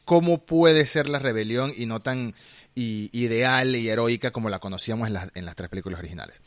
cómo 0.05 0.45
puede 0.45 0.85
ser 0.85 1.09
la 1.09 1.19
rebelión 1.19 1.71
y 1.75 1.87
no 1.87 2.01
tan 2.01 2.35
ideal 2.75 3.75
y 3.75 3.87
heroica 3.87 4.31
como 4.31 4.49
la 4.49 4.59
conocíamos 4.59 5.07
en, 5.07 5.17
en 5.33 5.45
las 5.45 5.55
tres 5.55 5.69
películas 5.69 5.99
originales. 5.99 6.41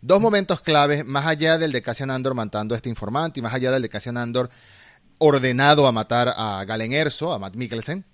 Dos 0.00 0.20
momentos 0.20 0.60
claves, 0.60 1.04
más 1.04 1.26
allá 1.26 1.58
del 1.58 1.72
de 1.72 1.82
Cassian 1.82 2.10
Andor 2.10 2.34
matando 2.34 2.74
a 2.74 2.76
este 2.76 2.88
informante 2.88 3.40
y 3.40 3.42
más 3.42 3.52
allá 3.52 3.70
del 3.70 3.82
de 3.82 3.88
Cassian 3.88 4.16
Andor 4.16 4.50
ordenado 5.18 5.86
a 5.86 5.92
matar 5.92 6.32
a 6.36 6.64
Galen 6.64 6.92
Erso, 6.92 7.32
a 7.32 7.38
Matt 7.38 7.54
Mikkelsen, 7.54 8.04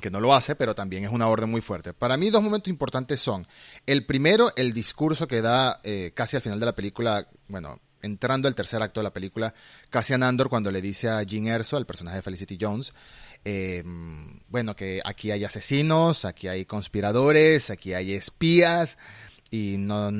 que 0.00 0.10
no 0.10 0.20
lo 0.20 0.34
hace, 0.34 0.54
pero 0.56 0.74
también 0.74 1.04
es 1.04 1.10
una 1.10 1.28
orden 1.28 1.50
muy 1.50 1.60
fuerte. 1.60 1.92
Para 1.92 2.16
mí 2.16 2.30
dos 2.30 2.42
momentos 2.42 2.68
importantes 2.68 3.20
son, 3.20 3.46
el 3.86 4.06
primero, 4.06 4.52
el 4.56 4.72
discurso 4.72 5.26
que 5.28 5.42
da 5.42 5.80
eh, 5.82 6.12
casi 6.14 6.36
al 6.36 6.42
final 6.42 6.58
de 6.60 6.66
la 6.66 6.74
película, 6.74 7.28
bueno, 7.48 7.80
entrando 8.00 8.48
al 8.48 8.54
tercer 8.54 8.82
acto 8.82 9.00
de 9.00 9.04
la 9.04 9.12
película, 9.12 9.54
casi 9.90 10.14
Andor 10.14 10.48
cuando 10.48 10.70
le 10.70 10.80
dice 10.80 11.08
a 11.08 11.22
Jean 11.22 11.46
Erso, 11.46 11.76
el 11.78 11.86
personaje 11.86 12.16
de 12.16 12.22
Felicity 12.22 12.58
Jones, 12.60 12.92
eh, 13.44 13.82
bueno, 14.48 14.74
que 14.74 15.00
aquí 15.04 15.30
hay 15.30 15.44
asesinos, 15.44 16.24
aquí 16.24 16.48
hay 16.48 16.64
conspiradores, 16.64 17.70
aquí 17.70 17.94
hay 17.94 18.12
espías, 18.12 18.98
y 19.50 19.76
no, 19.78 20.10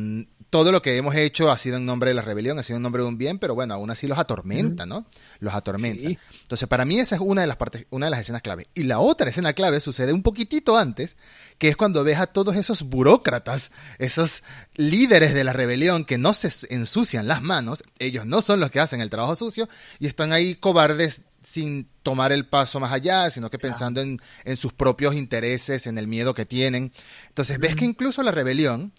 todo 0.52 0.70
lo 0.70 0.82
que 0.82 0.98
hemos 0.98 1.14
hecho 1.14 1.50
ha 1.50 1.56
sido 1.56 1.78
en 1.78 1.86
nombre 1.86 2.10
de 2.10 2.14
la 2.14 2.20
rebelión, 2.20 2.58
ha 2.58 2.62
sido 2.62 2.76
en 2.76 2.82
nombre 2.82 3.00
de 3.00 3.08
un 3.08 3.16
bien, 3.16 3.38
pero 3.38 3.54
bueno, 3.54 3.72
aún 3.72 3.90
así 3.90 4.06
los 4.06 4.18
atormenta, 4.18 4.84
¿no? 4.84 5.06
Los 5.40 5.54
atormenta. 5.54 6.10
Entonces, 6.42 6.68
para 6.68 6.84
mí 6.84 7.00
esa 7.00 7.14
es 7.14 7.22
una 7.22 7.40
de 7.40 7.46
las 7.46 7.56
partes, 7.56 7.86
una 7.88 8.04
de 8.04 8.10
las 8.10 8.20
escenas 8.20 8.42
clave. 8.42 8.68
Y 8.74 8.82
la 8.82 9.00
otra 9.00 9.30
escena 9.30 9.54
clave 9.54 9.80
sucede 9.80 10.12
un 10.12 10.22
poquitito 10.22 10.76
antes, 10.76 11.16
que 11.56 11.68
es 11.68 11.76
cuando 11.78 12.04
ves 12.04 12.18
a 12.18 12.26
todos 12.26 12.54
esos 12.54 12.82
burócratas, 12.82 13.70
esos 13.98 14.42
líderes 14.74 15.32
de 15.32 15.42
la 15.42 15.54
rebelión 15.54 16.04
que 16.04 16.18
no 16.18 16.34
se 16.34 16.50
ensucian 16.68 17.28
las 17.28 17.40
manos, 17.40 17.82
ellos 17.98 18.26
no 18.26 18.42
son 18.42 18.60
los 18.60 18.70
que 18.70 18.80
hacen 18.80 19.00
el 19.00 19.08
trabajo 19.08 19.34
sucio 19.36 19.70
y 20.00 20.06
están 20.06 20.34
ahí 20.34 20.56
cobardes 20.56 21.22
sin 21.42 21.88
tomar 22.02 22.30
el 22.30 22.46
paso 22.46 22.78
más 22.78 22.92
allá, 22.92 23.30
sino 23.30 23.48
que 23.48 23.58
pensando 23.58 24.02
en, 24.02 24.20
sus 24.58 24.74
propios 24.74 25.14
intereses, 25.14 25.86
en 25.86 25.96
el 25.96 26.08
miedo 26.08 26.34
que 26.34 26.44
tienen. 26.44 26.92
Entonces, 27.28 27.58
ves 27.58 27.74
que 27.74 27.86
incluso 27.86 28.22
la 28.22 28.32
rebelión 28.32 28.92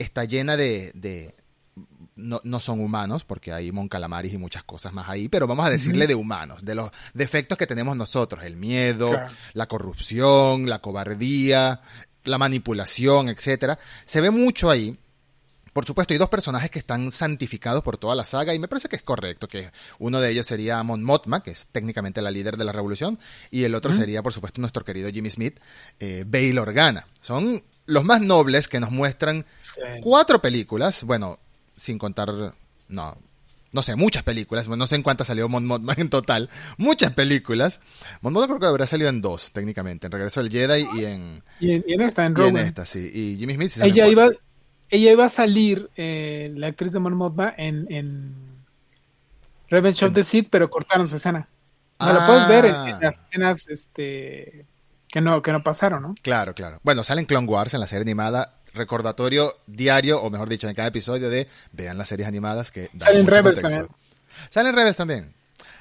está 0.00 0.24
llena 0.24 0.56
de... 0.56 1.34
no, 2.16 2.40
no, 2.42 2.60
son 2.60 2.80
humanos, 2.80 3.24
porque 3.24 3.52
hay 3.52 3.70
moncalamaris 3.70 4.32
y 4.34 4.38
muchas 4.38 4.64
cosas 4.64 4.92
más 4.92 5.08
ahí, 5.08 5.28
pero 5.28 5.46
vamos 5.46 5.66
a 5.66 5.70
decirle 5.70 6.06
de 6.06 6.14
humanos, 6.14 6.64
de 6.64 6.74
los 6.74 6.90
defectos 7.14 7.56
que 7.56 7.66
tenemos 7.66 7.96
nosotros, 7.96 8.44
el 8.44 8.56
miedo, 8.56 9.12
la 9.52 9.66
corrupción, 9.66 10.68
la 10.68 10.80
cobardía, 10.80 11.80
la 12.24 12.38
manipulación, 12.38 13.28
etcétera. 13.28 13.78
Se 14.04 14.20
ve 14.20 14.30
mucho 14.30 14.70
ahí. 14.70 14.98
Por 15.72 15.86
supuesto, 15.86 16.12
hay 16.12 16.18
dos 16.18 16.28
personajes 16.28 16.68
que 16.68 16.80
están 16.80 17.12
santificados 17.12 17.84
por 17.84 17.96
toda 17.96 18.16
la 18.16 18.24
saga 18.24 18.52
y 18.52 18.58
me 18.58 18.66
parece 18.66 18.88
que 18.88 18.96
es 18.96 19.02
correcto, 19.02 19.46
que 19.46 19.70
uno 20.00 20.20
de 20.20 20.30
ellos 20.30 20.44
sería 20.44 20.82
Mon 20.82 21.04
Mothma, 21.04 21.44
que 21.44 21.52
es 21.52 21.68
técnicamente 21.70 22.20
la 22.20 22.32
líder 22.32 22.56
de 22.56 22.64
la 22.64 22.72
revolución, 22.72 23.20
y 23.52 23.62
el 23.62 23.76
otro 23.76 23.92
sería, 23.92 24.20
por 24.20 24.32
supuesto, 24.32 24.60
nuestro 24.60 24.84
querido 24.84 25.08
Jimmy 25.10 25.30
Smith, 25.30 25.60
eh, 26.00 26.24
Bail 26.26 26.58
Organa. 26.58 27.06
Son 27.20 27.62
los 27.90 28.04
más 28.04 28.20
nobles 28.20 28.68
que 28.68 28.80
nos 28.80 28.90
muestran 28.90 29.44
cuatro 30.00 30.40
películas, 30.40 31.04
bueno, 31.04 31.38
sin 31.76 31.98
contar, 31.98 32.54
no, 32.88 33.18
no 33.72 33.82
sé, 33.82 33.96
muchas 33.96 34.22
películas, 34.22 34.68
no 34.68 34.86
sé 34.86 34.96
en 34.96 35.02
cuántas 35.02 35.26
salió 35.26 35.48
Mon 35.48 35.66
Mothma 35.66 35.94
en 35.96 36.08
total, 36.08 36.48
muchas 36.76 37.12
películas. 37.12 37.80
Mon 38.20 38.32
Mothma 38.32 38.46
creo 38.48 38.60
que 38.60 38.66
habría 38.66 38.86
salido 38.86 39.10
en 39.10 39.20
dos, 39.20 39.52
técnicamente, 39.52 40.06
en 40.06 40.12
Regreso 40.12 40.42
del 40.42 40.50
Jedi 40.50 40.88
y 40.94 41.04
en... 41.04 41.42
Y 41.60 41.72
en, 41.72 42.00
esta, 42.00 42.24
en 42.24 42.34
Rogue. 42.34 42.48
en 42.50 42.56
esta, 42.58 42.86
sí. 42.86 43.10
Y 43.12 43.36
Jimmy 43.38 43.54
Smith 43.54 43.72
ella 43.82 44.08
iba, 44.08 44.28
ella 44.88 45.12
iba 45.12 45.24
a 45.24 45.28
salir, 45.28 45.90
eh, 45.96 46.52
la 46.54 46.68
actriz 46.68 46.92
de 46.92 47.00
Mon 47.00 47.14
Mothma, 47.14 47.54
en, 47.56 47.86
en 47.90 48.34
Revenge 49.68 50.04
of 50.04 50.14
the 50.14 50.22
Sith, 50.22 50.48
pero 50.50 50.70
cortaron 50.70 51.06
su 51.08 51.16
escena. 51.16 51.48
No 51.98 52.12
la 52.14 52.26
puedes 52.26 52.48
ver 52.48 52.64
en, 52.64 52.74
en, 52.74 53.00
las 53.00 53.20
escenas, 53.20 53.68
este 53.68 54.64
que 55.10 55.20
no, 55.20 55.42
que 55.42 55.52
no 55.52 55.62
pasaron, 55.62 56.02
¿no? 56.02 56.14
Claro, 56.22 56.54
claro. 56.54 56.80
Bueno, 56.82 57.02
salen 57.04 57.26
Clone 57.26 57.46
Wars 57.46 57.74
en 57.74 57.80
la 57.80 57.86
serie 57.86 58.02
animada. 58.02 58.56
Recordatorio 58.72 59.52
diario, 59.66 60.22
o 60.22 60.30
mejor 60.30 60.48
dicho, 60.48 60.68
en 60.68 60.74
cada 60.74 60.88
episodio 60.88 61.28
de 61.28 61.48
vean 61.72 61.98
las 61.98 62.08
series 62.08 62.28
animadas 62.28 62.70
que 62.70 62.88
dan 62.92 63.08
Salen 63.08 63.26
Rebels 63.26 63.60
también. 63.60 63.88
Salen 64.48 64.76
Rebels 64.76 64.96
también. 64.96 65.34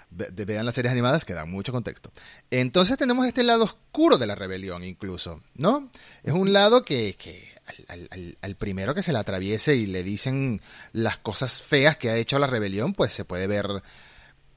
vean 0.10 0.66
las 0.66 0.74
series 0.74 0.92
animadas 0.92 1.24
que 1.24 1.36
dan 1.36 1.52
mucho 1.52 1.72
contexto. 1.72 2.12
Entonces 2.50 2.98
tenemos 2.98 3.28
este 3.28 3.44
lado 3.44 3.66
oscuro 3.66 4.18
de 4.18 4.26
la 4.26 4.34
rebelión, 4.34 4.84
incluso, 4.84 5.44
¿no? 5.54 5.92
Es 6.24 6.34
un 6.34 6.52
lado 6.52 6.84
que, 6.84 7.16
que 7.16 7.48
al, 7.88 8.38
al, 8.42 8.56
primero 8.56 8.96
que 8.96 9.04
se 9.04 9.14
le 9.14 9.20
atraviese 9.20 9.76
y 9.76 9.86
le 9.86 10.02
dicen 10.02 10.60
las 10.92 11.20
cosas 11.20 11.62
feas 11.62 11.96
que 11.98 12.10
ha 12.10 12.18
hecho 12.18 12.40
la 12.40 12.48
rebelión, 12.48 12.96
pues 12.96 13.12
se 13.12 13.24
puede 13.24 13.46
ver 13.46 13.68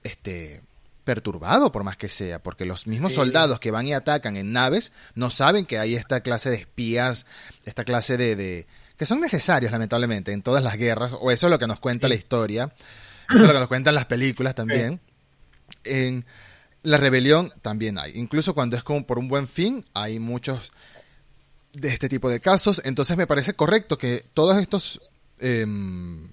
este 0.02 0.62
perturbado 1.04 1.72
por 1.72 1.84
más 1.84 1.96
que 1.96 2.08
sea, 2.08 2.42
porque 2.42 2.64
los 2.64 2.86
mismos 2.86 3.14
soldados 3.14 3.60
que 3.60 3.70
van 3.70 3.86
y 3.86 3.94
atacan 3.94 4.36
en 4.36 4.52
naves 4.52 4.92
no 5.14 5.30
saben 5.30 5.66
que 5.66 5.78
hay 5.78 5.94
esta 5.94 6.20
clase 6.20 6.50
de 6.50 6.56
espías, 6.56 7.26
esta 7.64 7.84
clase 7.84 8.16
de, 8.16 8.66
que 8.96 9.06
son 9.06 9.20
necesarios 9.20 9.72
lamentablemente 9.72 10.32
en 10.32 10.42
todas 10.42 10.62
las 10.62 10.76
guerras, 10.76 11.12
o 11.20 11.30
eso 11.30 11.46
es 11.46 11.50
lo 11.50 11.58
que 11.58 11.66
nos 11.66 11.80
cuenta 11.80 12.08
la 12.08 12.14
historia, 12.14 12.72
eso 13.28 13.38
es 13.38 13.46
lo 13.46 13.52
que 13.52 13.58
nos 13.58 13.68
cuentan 13.68 13.94
las 13.94 14.06
películas 14.06 14.54
también. 14.54 15.00
En 15.84 16.24
la 16.82 16.98
rebelión 16.98 17.52
también 17.62 17.98
hay, 17.98 18.12
incluso 18.14 18.54
cuando 18.54 18.76
es 18.76 18.82
como 18.82 19.06
por 19.06 19.18
un 19.18 19.28
buen 19.28 19.48
fin, 19.48 19.84
hay 19.94 20.18
muchos 20.18 20.72
de 21.72 21.88
este 21.88 22.08
tipo 22.08 22.28
de 22.28 22.40
casos, 22.40 22.82
entonces 22.84 23.16
me 23.16 23.26
parece 23.26 23.54
correcto 23.54 23.98
que 23.98 24.24
todos 24.34 24.58
estos 24.58 25.00
em, 25.38 26.28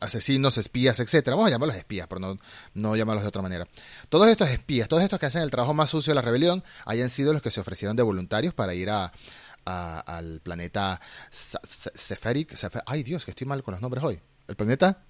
asesinos, 0.00 0.58
espías, 0.58 1.00
etcétera. 1.00 1.36
Vamos 1.36 1.48
a 1.48 1.52
llamarlos 1.52 1.76
espías, 1.76 2.06
pero 2.08 2.20
no, 2.20 2.38
no 2.74 2.96
llamarlos 2.96 3.22
de 3.22 3.28
otra 3.28 3.42
manera. 3.42 3.66
Todos 4.08 4.28
estos 4.28 4.50
espías, 4.50 4.88
todos 4.88 5.02
estos 5.02 5.18
que 5.18 5.26
hacen 5.26 5.42
el 5.42 5.50
trabajo 5.50 5.74
más 5.74 5.90
sucio 5.90 6.10
de 6.10 6.16
la 6.16 6.22
rebelión, 6.22 6.62
hayan 6.86 7.10
sido 7.10 7.32
los 7.32 7.42
que 7.42 7.50
se 7.50 7.60
ofrecieron 7.60 7.96
de 7.96 8.02
voluntarios 8.02 8.54
para 8.54 8.74
ir 8.74 8.90
a, 8.90 9.12
al 9.64 10.40
planeta 10.40 11.00
Seferic. 11.30 12.54
Ay, 12.86 13.02
Dios, 13.02 13.24
que 13.24 13.30
estoy 13.30 13.46
mal 13.46 13.62
con 13.62 13.72
los 13.72 13.80
nombres 13.80 14.04
hoy. 14.04 14.20
¿El 14.46 14.56
planeta? 14.56 15.04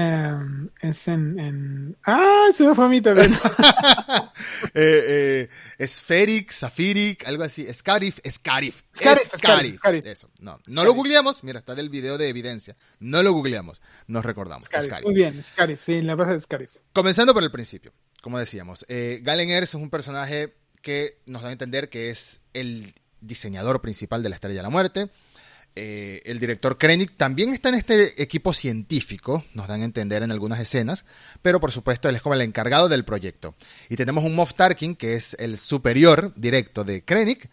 Em, 0.00 0.68
es 0.80 1.08
en, 1.08 1.96
¡Ah! 2.06 2.50
Se 2.54 2.62
me 2.62 2.72
fue 2.76 2.84
a 2.84 2.88
mí 2.88 3.00
también. 3.00 3.36
eh, 4.74 5.48
Esferic, 5.76 6.52
Zafiric, 6.52 7.26
algo 7.26 7.42
así. 7.42 7.66
Scarif, 7.74 8.20
Scarif. 8.24 8.82
Scarif, 9.36 10.06
Eso. 10.06 10.30
No, 10.38 10.60
no 10.66 10.84
lo 10.84 10.94
googleamos. 10.94 11.42
Mira, 11.42 11.58
está 11.58 11.74
del 11.74 11.90
video 11.90 12.16
de 12.16 12.28
evidencia. 12.28 12.76
No 13.00 13.24
lo 13.24 13.32
googleamos. 13.32 13.82
Nos 14.06 14.24
recordamos. 14.24 14.68
Scarif. 14.68 15.04
Muy 15.04 15.14
bien, 15.14 15.44
Scarif. 15.44 15.82
Sí, 15.82 16.00
la 16.00 16.14
base 16.14 16.30
de 16.30 16.40
Scarif. 16.40 16.76
Comenzando 16.92 17.34
por 17.34 17.42
el 17.42 17.50
principio. 17.50 17.92
Como 18.22 18.38
decíamos, 18.38 18.86
eh, 18.88 19.18
Galen 19.22 19.50
Erso 19.50 19.78
es 19.78 19.82
un 19.82 19.90
personaje 19.90 20.54
que 20.80 21.18
nos 21.26 21.42
da 21.42 21.48
a 21.48 21.52
entender 21.52 21.88
que 21.88 22.10
es 22.10 22.42
el 22.54 22.94
diseñador 23.20 23.80
principal 23.80 24.22
de 24.22 24.28
la 24.28 24.36
Estrella 24.36 24.58
de 24.58 24.62
la 24.62 24.70
Muerte 24.70 25.10
eh, 25.80 26.22
el 26.24 26.40
director 26.40 26.76
Krennic 26.76 27.16
también 27.16 27.52
está 27.52 27.68
en 27.68 27.76
este 27.76 28.20
equipo 28.20 28.52
científico, 28.52 29.44
nos 29.54 29.68
dan 29.68 29.82
a 29.82 29.84
entender 29.84 30.24
en 30.24 30.32
algunas 30.32 30.58
escenas, 30.58 31.04
pero 31.40 31.60
por 31.60 31.70
supuesto 31.70 32.08
él 32.08 32.16
es 32.16 32.22
como 32.22 32.34
el 32.34 32.40
encargado 32.40 32.88
del 32.88 33.04
proyecto. 33.04 33.54
Y 33.88 33.94
tenemos 33.94 34.24
un 34.24 34.34
Moff 34.34 34.54
Tarkin, 34.54 34.96
que 34.96 35.14
es 35.14 35.36
el 35.38 35.56
superior 35.56 36.32
directo 36.34 36.82
de 36.82 37.04
Krennic, 37.04 37.48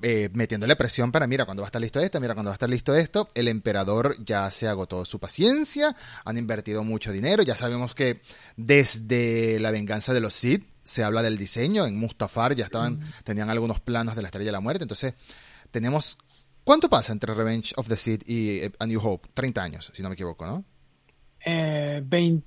eh, 0.00 0.30
metiéndole 0.32 0.76
presión 0.76 1.12
para, 1.12 1.26
mira, 1.26 1.44
cuando 1.44 1.60
va 1.60 1.66
a 1.66 1.68
estar 1.68 1.82
listo 1.82 2.00
esto, 2.00 2.18
mira, 2.20 2.32
cuando 2.32 2.48
va 2.48 2.54
a 2.54 2.56
estar 2.56 2.70
listo 2.70 2.94
esto. 2.94 3.28
El 3.34 3.48
emperador 3.48 4.16
ya 4.24 4.50
se 4.50 4.66
agotó 4.66 5.04
su 5.04 5.18
paciencia, 5.18 5.94
han 6.24 6.38
invertido 6.38 6.82
mucho 6.84 7.12
dinero, 7.12 7.42
ya 7.42 7.54
sabemos 7.54 7.94
que 7.94 8.22
desde 8.56 9.60
la 9.60 9.70
venganza 9.70 10.14
de 10.14 10.20
los 10.20 10.32
Sith, 10.32 10.66
se 10.82 11.04
habla 11.04 11.22
del 11.22 11.36
diseño, 11.36 11.84
en 11.84 11.98
Mustafar 11.98 12.54
ya 12.54 12.64
estaban, 12.64 12.94
mm. 12.94 13.12
tenían 13.24 13.50
algunos 13.50 13.78
planos 13.78 14.16
de 14.16 14.22
la 14.22 14.28
Estrella 14.28 14.46
de 14.46 14.52
la 14.52 14.60
Muerte, 14.60 14.84
entonces 14.84 15.12
tenemos... 15.70 16.16
¿Cuánto 16.68 16.90
pasa 16.90 17.14
entre 17.14 17.32
Revenge 17.32 17.72
of 17.76 17.88
the 17.88 17.96
Sith 17.96 18.28
y 18.28 18.60
A 18.78 18.84
New 18.84 19.00
Hope? 19.02 19.30
30 19.32 19.62
años, 19.62 19.90
si 19.94 20.02
no 20.02 20.10
me 20.10 20.12
equivoco, 20.12 20.44
¿no? 20.44 20.66
Eh, 21.42 22.02
20. 22.04 22.46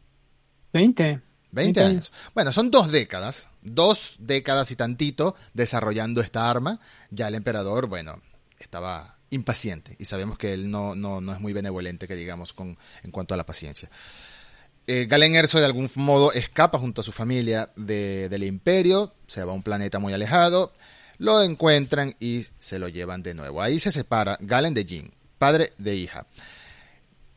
20. 0.72 1.22
20 1.50 1.84
años. 1.84 2.14
Bueno, 2.36 2.54
son 2.54 2.70
dos 2.70 2.92
décadas, 2.92 3.50
dos 3.64 4.18
décadas 4.20 4.70
y 4.70 4.76
tantito 4.76 5.34
desarrollando 5.56 6.22
esta 6.22 6.52
arma. 6.52 6.80
Ya 7.10 7.30
el 7.30 7.34
emperador, 7.34 7.88
bueno, 7.88 8.22
estaba 8.60 9.18
impaciente 9.32 9.96
y 9.98 10.06
sabemos 10.06 10.38
que 10.38 10.54
él 10.54 10.70
no, 10.70 10.94
no, 10.94 11.20
no 11.20 11.34
es 11.34 11.40
muy 11.40 11.54
benevolente, 11.54 12.08
que 12.08 12.16
digamos, 12.16 12.54
con, 12.54 12.78
en 13.02 13.10
cuanto 13.10 13.34
a 13.34 13.38
la 13.38 13.48
paciencia. 13.48 13.90
Eh, 14.86 15.08
Galen 15.10 15.34
Erso 15.34 15.58
de 15.58 15.66
algún 15.66 15.90
modo 15.96 16.32
escapa 16.32 16.78
junto 16.78 17.02
a 17.02 17.04
su 17.04 17.12
familia 17.12 17.72
del 17.76 18.44
imperio, 18.44 19.16
se 19.26 19.44
va 19.44 19.52
a 19.52 19.56
un 19.56 19.64
planeta 19.64 19.98
muy 19.98 20.14
alejado, 20.14 20.74
lo 21.22 21.44
encuentran 21.44 22.16
y 22.20 22.48
se 22.58 22.80
lo 22.80 22.88
llevan 22.88 23.22
de 23.22 23.36
nuevo. 23.36 23.62
Ahí 23.62 23.80
se 23.80 23.92
separa 23.92 24.40
Galen 24.42 24.74
de 24.74 24.86
Jin, 24.86 25.14
padre 25.38 25.72
de 25.78 25.96
hija. 25.96 26.26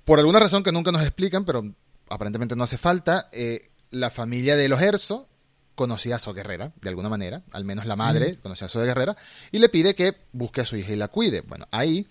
Por 0.06 0.18
alguna 0.18 0.40
razón 0.40 0.62
que 0.62 0.72
nunca 0.72 0.90
nos 0.90 1.02
explican, 1.02 1.44
pero 1.44 1.62
aparentemente 2.08 2.56
no 2.56 2.64
hace 2.64 2.78
falta, 2.78 3.28
eh, 3.30 3.68
la 3.90 4.10
familia 4.10 4.56
de 4.56 4.70
los 4.70 4.80
Erso 4.80 5.28
conocía 5.74 6.16
a 6.16 6.18
So 6.18 6.32
Guerrera, 6.32 6.72
de 6.80 6.88
alguna 6.88 7.10
manera, 7.10 7.42
al 7.52 7.66
menos 7.66 7.84
la 7.84 7.94
madre 7.94 8.38
conocía 8.42 8.68
a 8.68 8.70
So 8.70 8.80
Guerrera, 8.80 9.18
y 9.52 9.58
le 9.58 9.68
pide 9.68 9.94
que 9.94 10.16
busque 10.32 10.62
a 10.62 10.64
su 10.64 10.76
hija 10.76 10.92
y 10.94 10.96
la 10.96 11.08
cuide. 11.08 11.42
Bueno, 11.42 11.68
ahí 11.70 12.06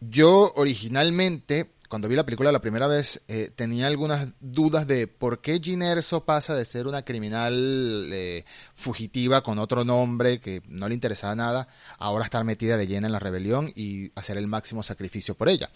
yo 0.00 0.52
originalmente 0.54 1.70
cuando 1.88 2.08
vi 2.08 2.16
la 2.16 2.24
película 2.24 2.52
la 2.52 2.60
primera 2.60 2.86
vez, 2.86 3.22
eh, 3.28 3.50
tenía 3.54 3.86
algunas 3.86 4.28
dudas 4.40 4.86
de 4.86 5.06
por 5.06 5.40
qué 5.40 5.58
Jean 5.60 5.82
Erso 5.82 6.24
pasa 6.24 6.54
de 6.54 6.64
ser 6.64 6.86
una 6.86 7.02
criminal 7.02 8.10
eh, 8.12 8.44
fugitiva 8.74 9.42
con 9.42 9.58
otro 9.58 9.84
nombre 9.84 10.40
que 10.40 10.62
no 10.68 10.88
le 10.88 10.94
interesaba 10.94 11.34
nada, 11.34 11.68
ahora 11.98 12.24
estar 12.24 12.44
metida 12.44 12.76
de 12.76 12.86
llena 12.86 13.06
en 13.06 13.12
la 13.12 13.18
rebelión 13.18 13.72
y 13.74 14.12
hacer 14.14 14.36
el 14.36 14.46
máximo 14.46 14.82
sacrificio 14.82 15.34
por 15.34 15.48
ella. 15.48 15.70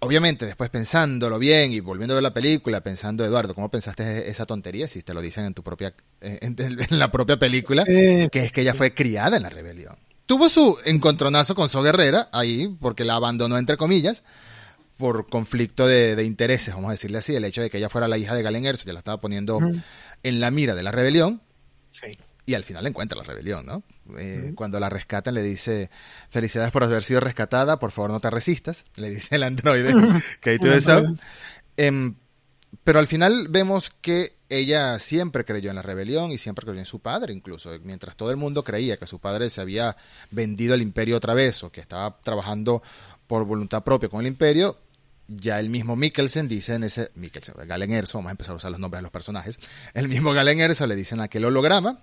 Obviamente, 0.00 0.44
después 0.44 0.68
pensándolo 0.70 1.38
bien 1.38 1.72
y 1.72 1.80
volviendo 1.80 2.14
a 2.14 2.16
ver 2.16 2.22
la 2.22 2.34
película, 2.34 2.82
pensando, 2.82 3.24
Eduardo, 3.24 3.54
¿cómo 3.54 3.70
pensaste 3.70 4.28
esa 4.28 4.44
tontería? 4.44 4.86
Si 4.86 5.02
te 5.02 5.14
lo 5.14 5.20
dicen 5.20 5.46
en 5.46 5.54
tu 5.54 5.62
propia, 5.62 5.94
eh, 6.20 6.38
en, 6.42 6.98
la 6.98 7.10
propia 7.10 7.38
película, 7.38 7.84
que 7.84 8.28
es 8.32 8.52
que 8.52 8.60
ella 8.60 8.74
fue 8.74 8.92
criada 8.92 9.36
en 9.36 9.44
la 9.44 9.50
rebelión. 9.50 9.96
Tuvo 10.26 10.50
su 10.50 10.76
encontronazo 10.84 11.54
con 11.54 11.70
So 11.70 11.82
Guerrera 11.82 12.28
ahí, 12.32 12.68
porque 12.80 13.04
la 13.04 13.14
abandonó 13.14 13.56
entre 13.56 13.78
comillas, 13.78 14.24
por 14.98 15.28
conflicto 15.28 15.86
de, 15.86 16.22
intereses, 16.24 16.74
vamos 16.74 16.88
a 16.88 16.92
decirle 16.92 17.18
así, 17.18 17.34
el 17.34 17.44
hecho 17.44 17.62
de 17.62 17.70
que 17.70 17.78
ella 17.78 17.88
fuera 17.88 18.08
la 18.08 18.18
hija 18.18 18.34
de 18.34 18.42
Galen 18.42 18.66
Erso, 18.66 18.84
ya 18.84 18.92
la 18.92 18.98
estaba 18.98 19.20
poniendo 19.20 19.58
en 20.22 20.40
la 20.40 20.50
mira 20.50 20.74
de 20.74 20.82
la 20.82 20.92
rebelión. 20.92 21.40
Y 22.44 22.54
al 22.54 22.64
final 22.64 22.86
encuentra 22.86 23.16
la 23.16 23.24
rebelión, 23.24 23.66
¿no? 23.66 23.82
Eh, 24.18 24.52
cuando 24.54 24.80
la 24.80 24.88
rescatan 24.88 25.34
le 25.34 25.42
dice, 25.42 25.90
felicidades 26.30 26.72
por 26.72 26.82
haber 26.82 27.02
sido 27.02 27.20
rescatada, 27.20 27.78
por 27.78 27.92
favor 27.92 28.10
no 28.10 28.20
te 28.20 28.30
resistas, 28.30 28.86
le 28.96 29.10
dice 29.10 29.36
el 29.36 29.42
androide 29.42 29.94
que 30.40 30.58
tú 30.58 30.68
eso. 30.68 31.02
Em, 31.76 32.14
pero 32.84 32.98
al 32.98 33.06
final 33.06 33.48
vemos 33.48 33.90
que 34.00 34.32
ella 34.48 34.98
siempre 34.98 35.44
creyó 35.44 35.70
en 35.70 35.76
la 35.76 35.82
rebelión 35.82 36.32
y 36.32 36.38
siempre 36.38 36.64
creyó 36.64 36.80
en 36.80 36.86
su 36.86 37.00
padre, 37.00 37.34
incluso. 37.34 37.70
Mientras 37.84 38.16
todo 38.16 38.30
el 38.30 38.36
mundo 38.36 38.64
creía 38.64 38.96
que 38.96 39.06
su 39.06 39.20
padre 39.20 39.50
se 39.50 39.60
había 39.60 39.96
vendido 40.30 40.74
al 40.74 40.82
imperio 40.82 41.18
otra 41.18 41.34
vez 41.34 41.62
o 41.62 41.70
que 41.70 41.80
estaba 41.80 42.18
trabajando 42.22 42.82
por 43.26 43.44
voluntad 43.44 43.84
propia 43.84 44.08
con 44.08 44.20
el 44.20 44.26
imperio, 44.26 44.78
ya 45.28 45.60
el 45.60 45.68
mismo 45.68 45.94
Mikkelsen 45.94 46.48
dice 46.48 46.74
en 46.74 46.84
ese, 46.84 47.10
Mikkelsen, 47.14 47.54
Galen 47.66 47.92
Erso, 47.92 48.18
vamos 48.18 48.30
a 48.30 48.32
empezar 48.32 48.54
a 48.54 48.56
usar 48.56 48.70
los 48.70 48.80
nombres 48.80 48.98
de 48.98 49.02
los 49.02 49.12
personajes, 49.12 49.58
el 49.94 50.08
mismo 50.08 50.32
Galen 50.32 50.60
Erso 50.60 50.86
le 50.86 50.96
dice 50.96 51.14
en 51.14 51.20
aquel 51.20 51.44
holograma 51.44 52.00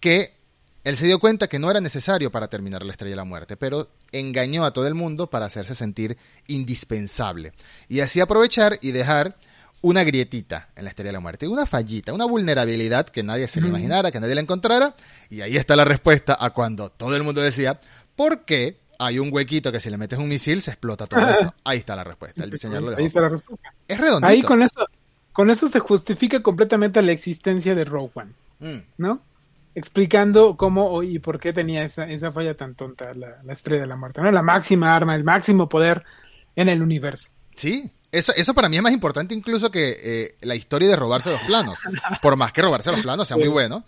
que 0.00 0.38
él 0.84 0.96
se 0.96 1.06
dio 1.06 1.18
cuenta 1.18 1.48
que 1.48 1.58
no 1.58 1.70
era 1.70 1.80
necesario 1.80 2.30
para 2.30 2.48
terminar 2.48 2.84
la 2.84 2.92
Estrella 2.92 3.12
de 3.12 3.16
la 3.16 3.24
Muerte, 3.24 3.56
pero 3.56 3.90
engañó 4.12 4.64
a 4.64 4.72
todo 4.72 4.86
el 4.86 4.94
mundo 4.94 5.28
para 5.28 5.46
hacerse 5.46 5.74
sentir 5.74 6.16
indispensable. 6.46 7.52
Y 7.88 8.00
así 8.00 8.20
aprovechar 8.20 8.78
y 8.80 8.92
dejar 8.92 9.36
una 9.80 10.02
grietita 10.04 10.70
en 10.76 10.84
la 10.84 10.90
Estrella 10.90 11.08
de 11.08 11.14
la 11.14 11.20
Muerte, 11.20 11.48
una 11.48 11.66
fallita, 11.66 12.12
una 12.12 12.24
vulnerabilidad 12.24 13.08
que 13.08 13.22
nadie 13.22 13.48
se 13.48 13.60
lo 13.60 13.68
imaginara, 13.68 14.10
que 14.10 14.20
nadie 14.20 14.34
la 14.34 14.40
encontrara. 14.40 14.94
Y 15.30 15.40
ahí 15.40 15.56
está 15.56 15.76
la 15.76 15.84
respuesta 15.84 16.36
a 16.38 16.50
cuando 16.50 16.90
todo 16.90 17.14
el 17.14 17.22
mundo 17.22 17.40
decía, 17.40 17.80
¿por 18.16 18.44
qué 18.44 18.78
hay 18.98 19.18
un 19.20 19.32
huequito 19.32 19.70
que 19.70 19.80
si 19.80 19.90
le 19.90 19.96
metes 19.96 20.18
un 20.18 20.28
misil 20.28 20.60
se 20.60 20.72
explota 20.72 21.06
todo 21.06 21.20
esto. 21.20 21.54
Ahí 21.64 21.78
está 21.78 21.94
la 21.94 22.04
respuesta. 22.04 22.42
El 22.42 22.50
Ahí 22.50 23.06
está 23.06 23.20
la 23.20 23.28
respuesta. 23.28 23.72
Es 23.86 23.98
redondito. 23.98 24.26
Ahí 24.26 24.42
con 24.42 24.62
eso, 24.62 24.86
con 25.32 25.50
eso 25.50 25.68
se 25.68 25.78
justifica 25.78 26.42
completamente 26.42 27.00
la 27.00 27.12
existencia 27.12 27.74
de 27.74 27.84
Rogue 27.84 28.10
One. 28.14 28.32
Mm. 28.58 28.82
¿No? 28.98 29.22
Explicando 29.74 30.56
cómo 30.56 31.04
y 31.04 31.20
por 31.20 31.38
qué 31.38 31.52
tenía 31.52 31.84
esa, 31.84 32.10
esa 32.10 32.32
falla 32.32 32.56
tan 32.56 32.74
tonta 32.74 33.14
la, 33.14 33.40
estrella 33.52 33.82
de 33.82 33.86
la 33.86 33.96
muerte. 33.96 34.20
¿no? 34.20 34.32
La 34.32 34.42
máxima 34.42 34.96
arma, 34.96 35.14
el 35.14 35.22
máximo 35.22 35.68
poder 35.68 36.04
en 36.56 36.68
el 36.68 36.82
universo. 36.82 37.30
Sí, 37.54 37.92
eso, 38.10 38.32
eso 38.36 38.52
para 38.52 38.68
mí 38.68 38.76
es 38.78 38.82
más 38.82 38.92
importante 38.92 39.32
incluso 39.32 39.70
que 39.70 39.96
eh, 40.02 40.34
la 40.40 40.56
historia 40.56 40.88
de 40.88 40.96
robarse 40.96 41.30
los 41.30 41.40
planos. 41.42 41.78
Por 42.22 42.34
más 42.34 42.52
que 42.52 42.62
robarse 42.62 42.90
los 42.90 43.02
planos 43.02 43.28
sea 43.28 43.36
muy 43.36 43.48
bueno, 43.48 43.84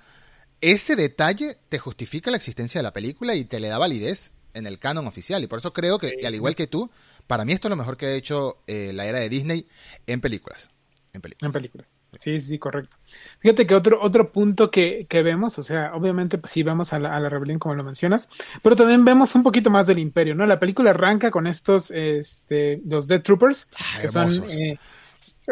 ese 0.60 0.94
detalle 0.94 1.56
te 1.68 1.80
justifica 1.80 2.30
la 2.30 2.36
existencia 2.36 2.78
de 2.78 2.84
la 2.84 2.92
película 2.92 3.34
y 3.34 3.44
te 3.44 3.58
le 3.58 3.68
da 3.68 3.78
validez 3.78 4.32
en 4.54 4.66
el 4.66 4.78
canon 4.78 5.06
oficial. 5.06 5.42
Y 5.42 5.46
por 5.46 5.58
eso 5.58 5.72
creo 5.72 5.98
que, 5.98 6.14
al 6.24 6.34
igual 6.34 6.54
que 6.54 6.66
tú, 6.66 6.90
para 7.26 7.44
mí 7.44 7.52
esto 7.52 7.68
es 7.68 7.70
lo 7.70 7.76
mejor 7.76 7.96
que 7.96 8.06
ha 8.06 8.14
hecho 8.14 8.58
eh, 8.66 8.92
la 8.94 9.06
era 9.06 9.18
de 9.18 9.28
Disney 9.28 9.66
en 10.06 10.20
películas. 10.20 10.70
En 11.12 11.20
películas. 11.20 11.86
Sí, 12.18 12.40
sí, 12.40 12.58
correcto. 12.58 12.96
Fíjate 13.38 13.66
que 13.66 13.74
otro, 13.74 14.02
otro 14.02 14.32
punto 14.32 14.70
que, 14.70 15.06
vemos, 15.10 15.58
o 15.58 15.62
sea, 15.62 15.94
obviamente 15.94 16.38
pues, 16.38 16.52
sí 16.52 16.62
vemos 16.62 16.92
a 16.92 16.98
la, 16.98 17.14
a 17.14 17.20
la, 17.20 17.28
rebelión 17.28 17.58
como 17.58 17.74
lo 17.74 17.84
mencionas, 17.84 18.28
pero 18.62 18.74
también 18.74 19.04
vemos 19.04 19.34
un 19.34 19.42
poquito 19.42 19.70
más 19.70 19.86
del 19.86 19.98
imperio, 19.98 20.34
¿no? 20.34 20.44
La 20.46 20.58
película 20.58 20.90
arranca 20.90 21.30
con 21.30 21.46
estos, 21.46 21.90
este, 21.92 22.80
los 22.84 23.06
Dead 23.06 23.22
Troopers, 23.22 23.68
que 24.00 24.08
son... 24.08 24.30
Eh, 24.50 24.76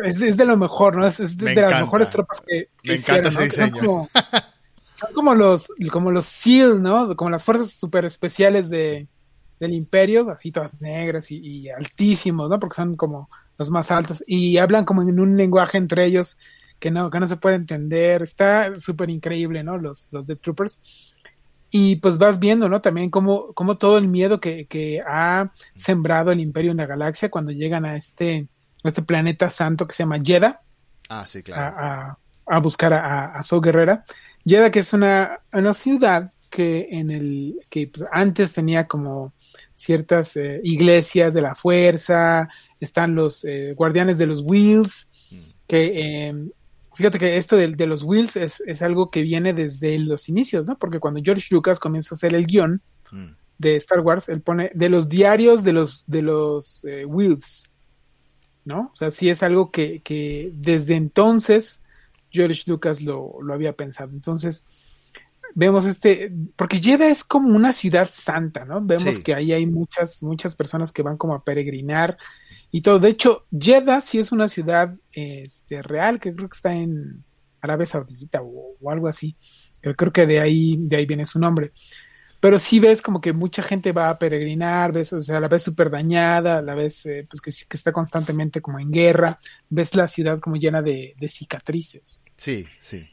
es, 0.04 0.37
de 0.37 0.44
lo 0.44 0.56
mejor, 0.56 0.96
¿no? 0.96 1.06
Es, 1.06 1.37
de, 1.38 1.54
las 1.54 1.80
mejores 1.80 2.11
tropas 2.11 2.40
que, 2.46 2.68
Me 2.84 2.94
encanta 2.94 3.28
ese 3.28 3.44
diseño. 3.44 4.08
Son 4.98 5.12
como 5.12 5.32
los, 5.32 5.72
como 5.92 6.11
los 6.11 6.26
SEAL, 6.26 6.82
¿no? 6.82 7.14
Como 7.14 7.30
las 7.30 7.44
fuerzas 7.44 7.70
super 7.70 8.04
especiales 8.04 8.68
de, 8.68 9.06
del 9.61 9.72
imperio, 9.72 10.28
así 10.28 10.50
todas 10.50 10.80
negras 10.80 11.30
y, 11.30 11.68
altísimos, 11.70 12.50
¿no? 12.50 12.58
Porque 12.58 12.74
son 12.74 12.96
como 12.96 13.30
los 13.56 13.70
más 13.70 13.92
altos 13.92 14.24
y 14.26 14.58
hablan 14.58 14.84
como 14.84 15.02
en 15.02 15.20
un 15.20 15.37
lenguaje 15.37 15.78
entre 15.78 16.04
ellos 16.04 16.37
que 16.80 16.90
no, 16.90 17.11
que 17.11 17.20
no 17.20 17.28
se 17.28 17.37
puede 17.37 17.54
entender. 17.54 18.22
Está 18.22 18.74
súper 18.74 19.08
increíble, 19.11 19.62
¿no? 19.62 19.78
Los, 19.78 20.08
los 20.11 20.26
Death 20.26 20.40
Troopers. 20.40 21.14
Y 21.70 21.96
pues 21.96 22.18
vas 22.18 22.40
viendo, 22.40 22.68
¿no? 22.68 22.80
También 22.80 23.08
como, 23.08 23.52
como 23.52 23.78
todo 23.78 23.98
el 23.98 24.08
miedo 24.08 24.40
que, 24.40 24.66
que, 24.66 25.00
ha 25.06 25.52
sembrado 25.76 26.32
el 26.32 26.40
imperio 26.40 26.72
en 26.72 26.78
la 26.78 26.87
galaxia 26.87 27.30
cuando 27.30 27.52
llegan 27.52 27.84
a 27.84 27.94
este, 27.94 28.48
este 28.82 29.02
planeta 29.02 29.48
santo 29.48 29.87
que 29.87 29.94
se 29.94 30.02
llama 30.02 30.18
Jeddah. 30.20 30.61
Ah, 31.08 31.24
sí, 31.24 31.44
claro. 31.44 31.76
A, 31.78 32.18
a, 32.46 32.58
buscar 32.58 32.92
a, 32.94 33.26
a, 33.26 33.40
a 33.40 33.61
Guerrera. 33.61 34.04
Jeddah, 34.44 34.70
que 34.70 34.81
es 34.81 34.92
una, 34.92 35.40
una 35.53 35.74
ciudad 35.74 36.33
que 36.51 36.88
en 36.90 37.11
el 37.11 37.61
que 37.68 37.88
pues, 37.88 38.07
antes 38.12 38.53
tenía 38.53 38.87
como 38.87 39.33
ciertas 39.74 40.37
eh, 40.37 40.61
iglesias 40.64 41.35
de 41.35 41.42
la 41.42 41.55
fuerza, 41.55 42.48
están 42.81 43.14
los 43.14 43.44
eh, 43.44 43.74
guardianes 43.77 44.18
de 44.18 44.27
los 44.27 44.42
Wheels, 44.42 45.11
mm. 45.31 45.37
que 45.66 46.27
em, 46.27 46.51
fíjate 46.94 47.18
que 47.18 47.37
esto 47.37 47.57
de, 47.57 47.68
de 47.68 47.87
los 47.87 48.03
Wheels 48.03 48.37
es, 48.37 48.62
es, 48.66 48.83
algo 48.83 49.11
que 49.11 49.22
viene 49.22 49.53
desde 49.53 49.98
los 49.98 50.29
inicios, 50.29 50.66
¿no? 50.66 50.79
Porque 50.79 50.98
cuando 51.01 51.20
George 51.22 51.46
Lucas 51.51 51.79
comienza 51.79 52.14
a 52.14 52.16
hacer 52.16 52.35
el 52.35 52.46
guion 52.46 52.83
mm. 53.12 53.27
de 53.59 53.77
Star 53.77 54.01
Wars, 54.01 54.29
él 54.29 54.40
pone 54.40 54.70
de 54.74 54.88
los 54.88 55.09
diarios 55.09 55.62
de 55.62 55.72
los, 55.72 56.05
de 56.07 56.22
los 56.22 56.85
eh, 56.85 57.05
Wheels, 57.05 57.70
¿no? 58.64 58.90
O 58.92 58.94
sea, 58.94 59.11
sí 59.11 59.29
es 59.31 59.42
algo 59.42 59.70
que, 59.70 60.01
que 60.01 60.51
desde 60.55 60.96
entonces 60.96 61.83
George 62.30 62.62
Lucas 62.66 63.00
lo, 63.00 63.38
había 63.52 63.72
pensado. 63.74 64.12
Entonces, 64.12 64.66
vemos 65.54 65.86
este, 65.86 66.32
porque 66.56 66.80
Jeddah 66.80 67.08
es 67.08 67.24
como 67.24 67.54
una 67.54 67.72
ciudad 67.72 68.08
santa, 68.10 68.64
¿no? 68.64 68.80
Vemos 68.82 69.18
que 69.18 69.34
ahí 69.34 69.52
hay 69.52 69.66
muchas, 69.66 70.22
muchas 70.22 70.54
personas 70.54 70.92
que 70.92 71.02
van 71.02 71.16
como 71.16 71.34
a 71.34 71.44
peregrinar 71.44 72.18
y 72.70 72.82
todo. 72.82 72.98
De 72.98 73.08
hecho, 73.08 73.46
Jeddah 73.50 74.00
sí 74.00 74.18
es 74.18 74.32
una 74.32 74.48
ciudad 74.48 74.94
este, 75.12 75.82
real, 75.82 76.20
que 76.20 76.34
creo 76.34 76.48
que 76.48 76.56
está 76.56 76.72
en 76.72 77.24
Arabia 77.60 77.86
Saudita 77.86 78.42
o, 78.42 78.76
o 78.80 78.90
algo 78.90 79.08
así. 79.08 79.36
creo 79.80 80.12
que 80.12 80.26
de 80.26 80.40
ahí, 80.40 80.76
de 80.78 80.96
ahí 80.96 81.06
viene 81.06 81.26
su 81.26 81.38
nombre 81.38 81.72
pero 82.40 82.59
sí 82.59 82.79
ves 82.79 83.03
como 83.03 83.20
que 83.20 83.33
mucha 83.33 83.62
gente 83.62 83.92
va 83.92 84.11
a 84.11 84.18
peregrinar, 84.18 84.92
ves, 84.92 85.12
o 85.12 85.20
sea, 85.20 85.40
la 85.40 85.48
ves 85.48 85.62
súper 85.62 85.90
dañada, 85.90 86.62
la 86.62 86.74
ves 86.74 87.05
eh, 87.07 87.27
pues 87.29 87.40
que, 87.40 87.51
que, 87.68 87.77
está 87.77 87.92
constantemente 87.92 88.61
como 88.61 88.79
en 88.79 88.92
guerra, 88.92 89.38
ves 89.68 89.94
la 89.96 90.07
ciudad 90.07 90.38
como 90.38 90.57
llena 90.57 90.81
de, 90.81 91.14
cicatrices. 91.29 92.22
Sí, 92.37 92.66
sí. 92.79 93.09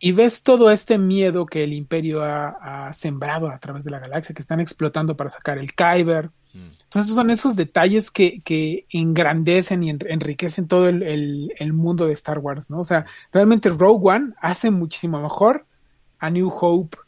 y 0.00 0.12
ves 0.12 0.42
todo 0.42 0.70
este 0.70 0.98
miedo 0.98 1.46
que 1.46 1.62
el 1.62 1.72
imperio 1.72 2.22
ha, 2.22 2.92
sembrado 2.92 3.48
a 3.48 3.58
través 3.58 3.84
de 3.84 3.90
la 3.92 4.00
galaxia, 4.00 4.34
que 4.34 4.42
están 4.42 4.60
explotando 4.60 5.16
para 5.16 5.30
sacar 5.30 5.58
el 5.58 5.72
Kyber. 5.74 6.30
Mm. 6.52 6.70
Entonces 6.84 7.14
son 7.14 7.30
esos 7.30 7.54
detalles 7.54 8.10
que, 8.10 8.40
que 8.40 8.86
engrandecen 8.90 9.84
y 9.84 9.90
enriquecen 9.90 10.66
todo 10.66 10.88
el, 10.88 11.72
mundo 11.72 12.06
de 12.06 12.14
Star 12.14 12.40
Wars, 12.40 12.70
¿no? 12.70 12.80
O 12.80 12.84
sea, 12.84 13.06
realmente 13.32 13.68
Rogue 13.68 14.10
One 14.10 14.34
hace 14.40 14.72
muchísimo 14.72 15.20
mejor 15.22 15.64
a 16.18 16.30
New 16.30 16.48
Hope, 16.48 16.98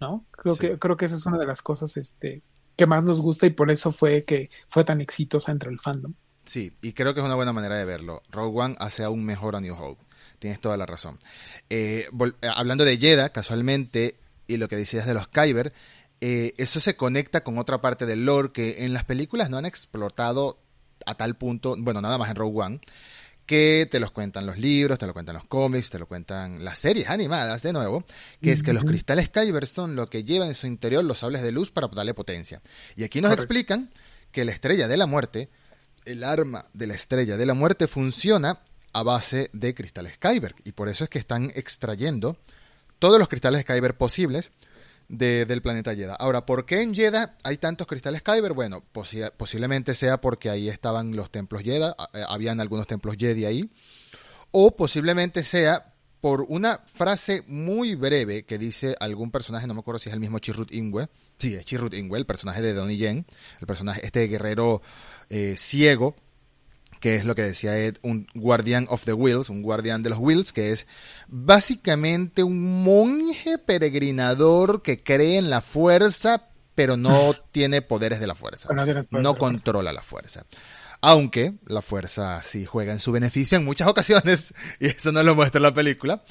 ¿no? 0.00 0.24
Creo, 0.30 0.56
que, 0.56 0.78
creo 0.78 0.96
que 0.96 1.04
esa 1.04 1.16
es 1.16 1.26
una 1.26 1.38
de 1.38 1.46
las 1.46 1.62
cosas 1.62 1.96
este, 1.96 2.42
que 2.76 2.86
más 2.86 3.04
nos 3.04 3.20
gusta 3.20 3.46
y 3.46 3.50
por 3.50 3.70
eso 3.70 3.92
fue 3.92 4.24
que 4.24 4.50
fue 4.68 4.84
tan 4.84 5.00
exitosa 5.00 5.52
entre 5.52 5.70
el 5.70 5.78
fandom. 5.78 6.14
Sí, 6.44 6.72
y 6.82 6.92
creo 6.94 7.14
que 7.14 7.20
es 7.20 7.26
una 7.26 7.34
buena 7.34 7.52
manera 7.52 7.76
de 7.76 7.84
verlo. 7.84 8.22
Rogue 8.30 8.58
One 8.58 8.76
hace 8.78 9.04
aún 9.04 9.24
mejor 9.24 9.56
a 9.56 9.60
New 9.60 9.74
Hope. 9.74 10.02
Tienes 10.38 10.60
toda 10.60 10.76
la 10.76 10.86
razón. 10.86 11.18
Eh, 11.68 12.08
eh, 12.08 12.48
hablando 12.54 12.84
de 12.84 12.96
Jedha, 12.96 13.28
casualmente, 13.28 14.18
y 14.46 14.56
lo 14.56 14.68
que 14.68 14.76
decías 14.76 15.06
de 15.06 15.14
los 15.14 15.28
Kyber, 15.28 15.72
eh, 16.20 16.54
eso 16.56 16.80
se 16.80 16.96
conecta 16.96 17.44
con 17.44 17.58
otra 17.58 17.80
parte 17.80 18.06
del 18.06 18.24
lore 18.24 18.52
que 18.52 18.84
en 18.84 18.94
las 18.94 19.04
películas 19.04 19.50
no 19.50 19.58
han 19.58 19.66
explotado 19.66 20.58
a 21.06 21.14
tal 21.14 21.36
punto, 21.36 21.76
bueno, 21.78 22.00
nada 22.00 22.18
más 22.18 22.30
en 22.30 22.36
Rogue 22.36 22.60
One, 22.60 22.80
que 23.50 23.88
te 23.90 23.98
los 23.98 24.12
cuentan 24.12 24.46
los 24.46 24.58
libros, 24.58 24.96
te 24.96 25.08
lo 25.08 25.12
cuentan 25.12 25.34
los 25.34 25.44
cómics, 25.44 25.90
te 25.90 25.98
lo 25.98 26.06
cuentan 26.06 26.64
las 26.64 26.78
series 26.78 27.10
animadas 27.10 27.62
de 27.62 27.72
nuevo, 27.72 28.04
que 28.40 28.52
es 28.52 28.62
que 28.62 28.72
los 28.72 28.84
cristales 28.84 29.28
Kyber 29.28 29.66
son 29.66 29.96
lo 29.96 30.08
que 30.08 30.22
llevan 30.22 30.46
en 30.46 30.54
su 30.54 30.68
interior 30.68 31.02
los 31.02 31.18
sables 31.18 31.42
de 31.42 31.50
luz 31.50 31.72
para 31.72 31.88
darle 31.88 32.14
potencia. 32.14 32.62
Y 32.94 33.02
aquí 33.02 33.20
nos 33.20 33.32
explican 33.32 33.90
que 34.30 34.44
la 34.44 34.52
estrella 34.52 34.86
de 34.86 34.96
la 34.96 35.06
muerte, 35.06 35.48
el 36.04 36.22
arma 36.22 36.66
de 36.74 36.86
la 36.86 36.94
estrella 36.94 37.36
de 37.36 37.44
la 37.44 37.54
muerte 37.54 37.88
funciona 37.88 38.60
a 38.92 39.02
base 39.02 39.50
de 39.52 39.74
cristales 39.74 40.16
Kyber. 40.16 40.54
Y 40.62 40.70
por 40.70 40.88
eso 40.88 41.02
es 41.02 41.10
que 41.10 41.18
están 41.18 41.50
extrayendo 41.56 42.36
todos 43.00 43.18
los 43.18 43.26
cristales 43.26 43.64
Kyber 43.64 43.96
posibles 43.96 44.52
del 45.10 45.60
planeta 45.60 45.94
Jedha. 45.94 46.14
Ahora, 46.14 46.46
¿por 46.46 46.64
qué 46.64 46.82
en 46.82 46.94
Jedha 46.94 47.36
hay 47.42 47.58
tantos 47.58 47.88
cristales 47.88 48.22
Kyber? 48.22 48.52
Bueno, 48.52 48.84
posiblemente 49.36 49.94
sea 49.94 50.20
porque 50.20 50.50
ahí 50.50 50.68
estaban 50.68 51.16
los 51.16 51.30
templos 51.30 51.62
Jedha, 51.62 51.96
eh, 52.14 52.22
habían 52.28 52.60
algunos 52.60 52.86
templos 52.86 53.16
Jedi 53.18 53.44
ahí. 53.44 53.70
O 54.52 54.76
posiblemente 54.76 55.42
sea 55.42 55.92
por 56.20 56.42
una 56.48 56.82
frase 56.86 57.42
muy 57.48 57.96
breve 57.96 58.44
que 58.44 58.58
dice 58.58 58.94
algún 59.00 59.30
personaje, 59.30 59.66
no 59.66 59.74
me 59.74 59.80
acuerdo 59.80 59.98
si 59.98 60.10
es 60.10 60.14
el 60.14 60.20
mismo 60.20 60.38
Chirrut 60.38 60.72
Ingwe. 60.72 61.08
Sí, 61.38 61.54
es 61.54 61.64
Chirrut 61.64 61.94
Ingwe, 61.94 62.18
el 62.18 62.26
personaje 62.26 62.62
de 62.62 62.72
Donnie 62.72 62.98
Yen, 62.98 63.26
el 63.60 63.66
personaje, 63.66 64.04
este 64.04 64.28
guerrero 64.28 64.80
eh, 65.28 65.56
ciego 65.56 66.14
que 67.00 67.16
es 67.16 67.24
lo 67.24 67.34
que 67.34 67.42
decía 67.42 67.76
Ed, 67.76 67.96
un 68.02 68.26
guardián 68.34 68.86
of 68.90 69.04
the 69.04 69.14
wheels, 69.14 69.48
un 69.48 69.62
guardián 69.62 70.02
de 70.02 70.10
los 70.10 70.18
wheels, 70.18 70.52
que 70.52 70.70
es 70.70 70.86
básicamente 71.28 72.42
un 72.42 72.84
monje 72.84 73.58
peregrinador 73.58 74.82
que 74.82 75.02
cree 75.02 75.38
en 75.38 75.48
la 75.50 75.62
fuerza, 75.62 76.48
pero 76.74 76.96
no 76.96 77.34
tiene 77.52 77.82
poderes 77.82 78.20
de 78.20 78.26
la 78.26 78.34
fuerza. 78.34 78.68
No, 79.10 79.34
controla 79.36 79.92
la 79.92 80.02
fuerza. 80.02 80.44
Aunque 81.00 81.54
la 81.66 81.80
fuerza 81.80 82.42
sí 82.42 82.66
juega 82.66 82.92
en 82.92 83.00
su 83.00 83.10
beneficio 83.10 83.56
en 83.56 83.64
muchas 83.64 83.88
ocasiones, 83.88 84.52
y 84.78 84.88
eso 84.88 85.10
no 85.10 85.22
lo 85.22 85.34
muestra 85.34 85.60
la 85.60 85.72
película. 85.72 86.22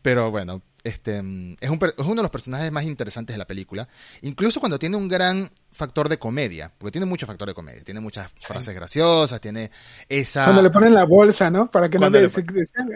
Pero 0.00 0.30
bueno, 0.30 0.62
este, 0.84 1.16
es, 1.16 1.20
un, 1.22 1.56
es, 1.60 1.70
uno 2.04 2.14
de 2.16 2.22
los 2.22 2.30
personajes 2.30 2.70
más 2.70 2.84
interesantes 2.84 3.32
de 3.34 3.38
la 3.38 3.46
película, 3.46 3.88
incluso 4.20 4.60
cuando 4.60 4.78
tiene 4.78 4.98
un 4.98 5.08
gran 5.08 5.50
factor 5.72 6.10
de 6.10 6.18
comedia, 6.18 6.72
porque 6.76 6.92
tiene 6.92 7.06
mucho 7.06 7.26
factor 7.26 7.48
de 7.48 7.54
comedia, 7.54 7.82
tiene 7.82 8.00
muchas 8.00 8.30
frases 8.38 8.74
graciosas, 8.74 9.40
tiene 9.40 9.70
esa... 10.08 10.44
Cuando 10.44 10.62
le 10.62 10.70
ponen 10.70 10.94
la 10.94 11.04
bolsa, 11.04 11.50
¿no? 11.50 11.70
Para 11.70 11.88
que 11.88 11.98
no 11.98 12.10
le... 12.10 12.28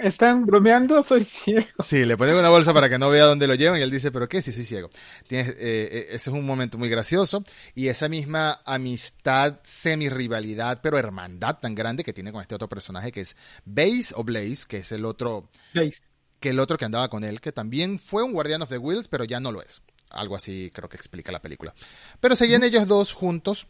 están, 0.03 0.44
bromeando, 0.44 1.03
soy 1.03 1.24
ciego. 1.24 1.66
Sí, 1.83 2.05
le 2.05 2.16
ponen 2.18 2.37
una 2.37 2.51
bolsa 2.51 2.74
para 2.74 2.90
que 2.90 2.98
no 2.98 3.09
vea 3.09 3.24
dónde 3.24 3.46
lo 3.46 3.55
llevan 3.55 3.81
y 3.81 3.83
él 3.83 3.90
dice, 3.90 4.12
pero 4.12 4.29
¿qué? 4.29 4.42
Si 4.42 4.53
soy 4.53 4.64
ciego. 4.64 4.90
Tienes, 5.27 5.48
eh, 5.48 5.55
eh, 5.59 6.07
ese 6.11 6.31
es 6.31 6.37
un 6.37 6.44
momento 6.44 6.77
muy 6.77 6.90
gracioso 6.90 7.42
y 7.74 7.88
esa 7.88 8.09
misma 8.11 8.61
amistad, 8.66 9.61
semi-rivalidad, 9.64 10.81
pero 10.83 10.98
hermandad 10.98 11.59
tan 11.59 11.74
grande 11.74 12.05
que 12.05 12.12
tiene 12.12 12.33
con 12.33 12.42
este 12.42 12.55
otro 12.55 12.68
personaje 12.68 13.11
que 13.11 13.22
es 13.22 13.35
Base 13.64 14.12
o 14.14 14.24
Blaze, 14.24 14.66
que 14.68 14.79
es 14.79 14.92
el 14.92 15.07
otro... 15.07 15.48
Blaze 15.72 16.03
que 16.40 16.51
el 16.51 16.59
otro 16.59 16.77
que 16.79 16.85
andaba 16.85 17.09
con 17.09 17.24
él, 17.24 17.40
que 17.40 17.53
también 17.53 17.98
fue 17.98 18.22
un 18.22 18.33
Guardian 18.33 18.62
of 18.62 18.68
the 18.68 18.79
Wheels, 18.79 19.09
pero 19.09 19.24
ya 19.24 19.40
no 19.40 19.53
lo 19.53 19.62
es. 19.62 19.83
Algo 20.11 20.37
así 20.37 20.70
creo 20.72 20.88
que 20.88 20.96
explica 20.96 21.33
la 21.33 21.42
película. 21.42 21.74
Pero 22.20 22.37
seguían 22.37 22.62
ellos 22.62 22.87
dos 22.87 23.12
juntos, 23.12 23.66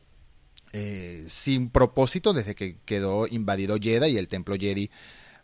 eh, 0.72 1.24
sin 1.26 1.70
propósito, 1.70 2.32
desde 2.32 2.54
que 2.54 2.78
quedó 2.84 3.26
invadido 3.26 3.76
Jedha 3.80 4.08
y 4.08 4.18
el 4.18 4.28
templo 4.28 4.56
Jedi, 4.56 4.90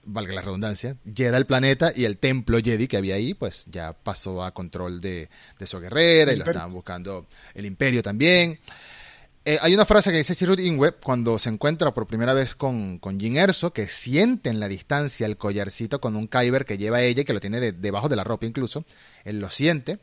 valga 0.05 0.35
la 0.35 0.43
redundancia, 0.43 0.99
Jedha 1.05 1.39
el 1.39 1.47
planeta 1.47 1.93
y 1.95 2.05
el 2.05 2.19
templo 2.19 2.59
Jedi 2.63 2.87
que 2.87 2.99
había 2.99 3.15
ahí, 3.15 3.35
pues 3.35 3.65
ya 3.71 3.93
pasó 3.93 4.45
a 4.45 4.53
control 4.53 5.01
de, 5.01 5.31
de 5.59 5.67
su 5.67 5.81
guerrera 5.81 6.33
y 6.33 6.37
lo 6.37 6.45
estaban 6.45 6.73
buscando 6.73 7.27
el 7.55 7.65
imperio 7.67 8.03
también. 8.03 8.61
Eh, 9.47 9.59
hay 9.61 9.75
una 9.75 9.85
frase 9.85 10.11
que 10.11 10.17
dice 10.17 10.35
Chirrut 10.35 10.59
Ingwe 10.59 10.93
cuando 10.93 11.39
se 11.39 11.51
encuentra 11.51 11.93
por 11.93 12.07
primera 12.07 12.33
vez 12.33 12.55
con, 12.55 12.99
con 12.99 13.21
Jin 13.21 13.37
Erso, 13.37 13.75
que 13.75 13.89
siente 13.89 14.49
en 14.49 14.59
la 14.59 14.69
distancia 14.69 15.27
el 15.27 15.37
collarcito 15.37 16.01
con 16.01 16.17
un 16.17 16.29
Kyber 16.29 16.65
que 16.65 16.79
lleva 16.79 17.03
ella 17.03 17.23
y 17.23 17.25
que 17.27 17.35
lo 17.35 17.41
tiene 17.41 17.73
debajo 17.73 18.09
de 18.09 18.17
la 18.17 18.25
ropa 18.25 18.47
incluso. 18.47 18.87
Él 19.23 19.41
lo 19.41 19.51
siente. 19.51 19.99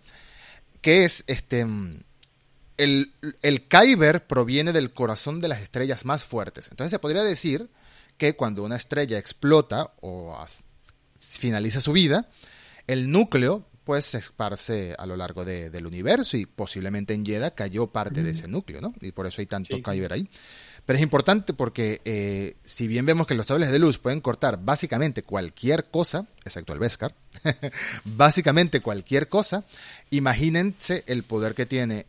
Que 0.81 1.05
es 1.05 1.23
este. 1.25 1.65
El, 2.77 3.13
el 3.41 3.67
Kyber 3.67 4.27
proviene 4.27 4.73
del 4.73 4.93
corazón 4.93 5.39
de 5.39 5.47
las 5.47 5.61
estrellas 5.61 6.05
más 6.05 6.23
fuertes. 6.23 6.67
Entonces 6.69 6.91
se 6.91 6.99
podría 6.99 7.23
decir 7.23 7.69
que 8.17 8.35
cuando 8.35 8.63
una 8.63 8.75
estrella 8.75 9.17
explota 9.17 9.93
o 10.01 10.37
finaliza 11.19 11.81
su 11.81 11.93
vida, 11.93 12.29
el 12.85 13.09
núcleo 13.11 13.65
pues 13.91 14.05
se 14.05 14.19
esparce 14.19 14.95
a 14.97 15.05
lo 15.05 15.17
largo 15.17 15.43
del 15.43 15.85
universo 15.85 16.37
y 16.37 16.45
posiblemente 16.45 17.13
en 17.13 17.25
Jedha 17.25 17.51
cayó 17.51 17.87
parte 17.87 18.23
de 18.23 18.31
ese 18.31 18.47
núcleo, 18.47 18.79
¿no? 18.79 18.93
Y 19.01 19.11
por 19.11 19.27
eso 19.27 19.41
hay 19.41 19.47
tanto 19.47 19.81
Kyber 19.83 20.13
ahí. 20.13 20.29
Pero 20.85 20.95
es 20.95 21.03
importante 21.03 21.51
porque 21.51 21.99
eh, 22.05 22.55
si 22.63 22.87
bien 22.87 23.05
vemos 23.05 23.27
que 23.27 23.35
los 23.35 23.47
sables 23.47 23.69
de 23.69 23.79
luz 23.79 23.97
pueden 23.97 24.21
cortar 24.21 24.63
básicamente 24.63 25.23
cualquier 25.23 25.89
cosa, 25.89 26.25
excepto 26.45 26.71
el 26.71 26.79
Beskar, 26.79 27.13
básicamente 28.05 28.79
cualquier 28.79 29.27
cosa, 29.27 29.65
imagínense 30.09 31.03
el 31.07 31.23
poder 31.23 31.53
que 31.53 31.65
tiene 31.65 32.05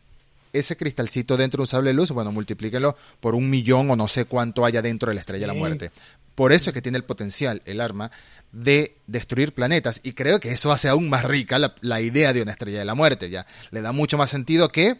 ese 0.53 0.77
cristalcito 0.77 1.35
dentro 1.35 1.57
de 1.57 1.61
un 1.63 1.67
sable 1.67 1.89
de 1.89 1.95
luz, 1.95 2.11
bueno, 2.11 2.31
multiplíquenlo 2.31 2.95
por 3.19 3.35
un 3.35 3.49
millón 3.49 3.91
o 3.91 3.97
no 3.97 4.07
sé 4.07 4.23
cuánto 4.23 4.63
haya 4.63 4.81
dentro 4.81 5.09
de 5.09 5.15
la 5.15 5.19
estrella 5.19 5.41
de 5.41 5.53
la 5.53 5.59
muerte. 5.59 5.91
Por 6.33 6.53
eso 6.53 6.69
es 6.69 6.73
que 6.73 6.81
tiene 6.81 6.97
el 6.97 7.03
potencial, 7.03 7.61
el 7.65 7.81
arma, 7.81 8.09
de 8.53 8.97
destruir 9.07 9.53
planetas. 9.53 9.99
Y 10.03 10.13
creo 10.13 10.39
que 10.39 10.51
eso 10.51 10.71
hace 10.71 10.87
aún 10.87 11.09
más 11.09 11.25
rica 11.25 11.59
la, 11.59 12.01
idea 12.01 12.31
de 12.31 12.41
una 12.41 12.53
estrella 12.53 12.79
de 12.79 12.85
la 12.85 12.95
muerte. 12.95 13.29
Ya 13.29 13.45
le 13.71 13.81
da 13.81 13.91
mucho 13.91 14.17
más 14.17 14.29
sentido 14.29 14.69
que 14.69 14.99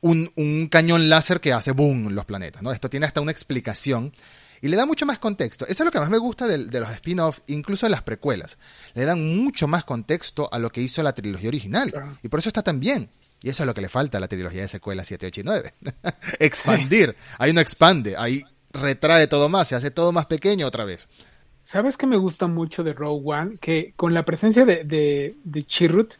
un, 0.00 0.68
cañón 0.70 1.08
láser 1.08 1.40
que 1.40 1.52
hace 1.52 1.70
boom 1.70 2.14
los 2.14 2.24
planetas. 2.24 2.62
¿no? 2.62 2.72
Esto 2.72 2.90
tiene 2.90 3.06
hasta 3.06 3.20
una 3.20 3.30
explicación. 3.30 4.12
Y 4.62 4.68
le 4.68 4.76
da 4.76 4.86
mucho 4.86 5.04
más 5.04 5.18
contexto. 5.18 5.66
Eso 5.66 5.82
es 5.82 5.84
lo 5.84 5.92
que 5.92 6.00
más 6.00 6.08
me 6.08 6.16
gusta 6.16 6.46
de, 6.46 6.58
los 6.58 6.90
spin-off, 6.90 7.40
incluso 7.46 7.84
de 7.84 7.90
las 7.90 8.02
precuelas. 8.02 8.56
Le 8.94 9.04
dan 9.04 9.36
mucho 9.36 9.68
más 9.68 9.84
contexto 9.84 10.48
a 10.50 10.58
lo 10.58 10.70
que 10.70 10.80
hizo 10.80 11.02
la 11.02 11.12
trilogía 11.12 11.48
original. 11.48 12.18
Y 12.22 12.28
por 12.28 12.40
eso 12.40 12.48
está 12.48 12.62
tan 12.62 12.80
bien. 12.80 13.10
Y 13.42 13.50
eso 13.50 13.62
es 13.62 13.66
lo 13.66 13.74
que 13.74 13.82
le 13.82 13.90
falta 13.90 14.16
a 14.16 14.20
la 14.20 14.28
trilogía 14.28 14.62
de 14.62 14.68
secuelas 14.68 15.06
7, 15.06 15.26
8 15.26 15.40
y 15.42 15.44
9. 15.44 15.74
Expandir. 16.40 17.14
Ahí 17.38 17.52
no 17.52 17.60
expande. 17.60 18.16
Ahí 18.16 18.42
retrae 18.72 19.26
todo 19.26 19.50
más, 19.50 19.68
se 19.68 19.74
hace 19.74 19.90
todo 19.90 20.10
más 20.10 20.24
pequeño 20.24 20.66
otra 20.66 20.86
vez. 20.86 21.08
¿Sabes 21.66 21.98
qué 21.98 22.06
me 22.06 22.16
gusta 22.16 22.46
mucho 22.46 22.84
de 22.84 22.92
Rogue 22.92 23.22
One? 23.24 23.56
Que 23.56 23.88
con 23.96 24.14
la 24.14 24.24
presencia 24.24 24.64
de, 24.64 24.84
de, 24.84 25.62
Chirrut, 25.64 26.14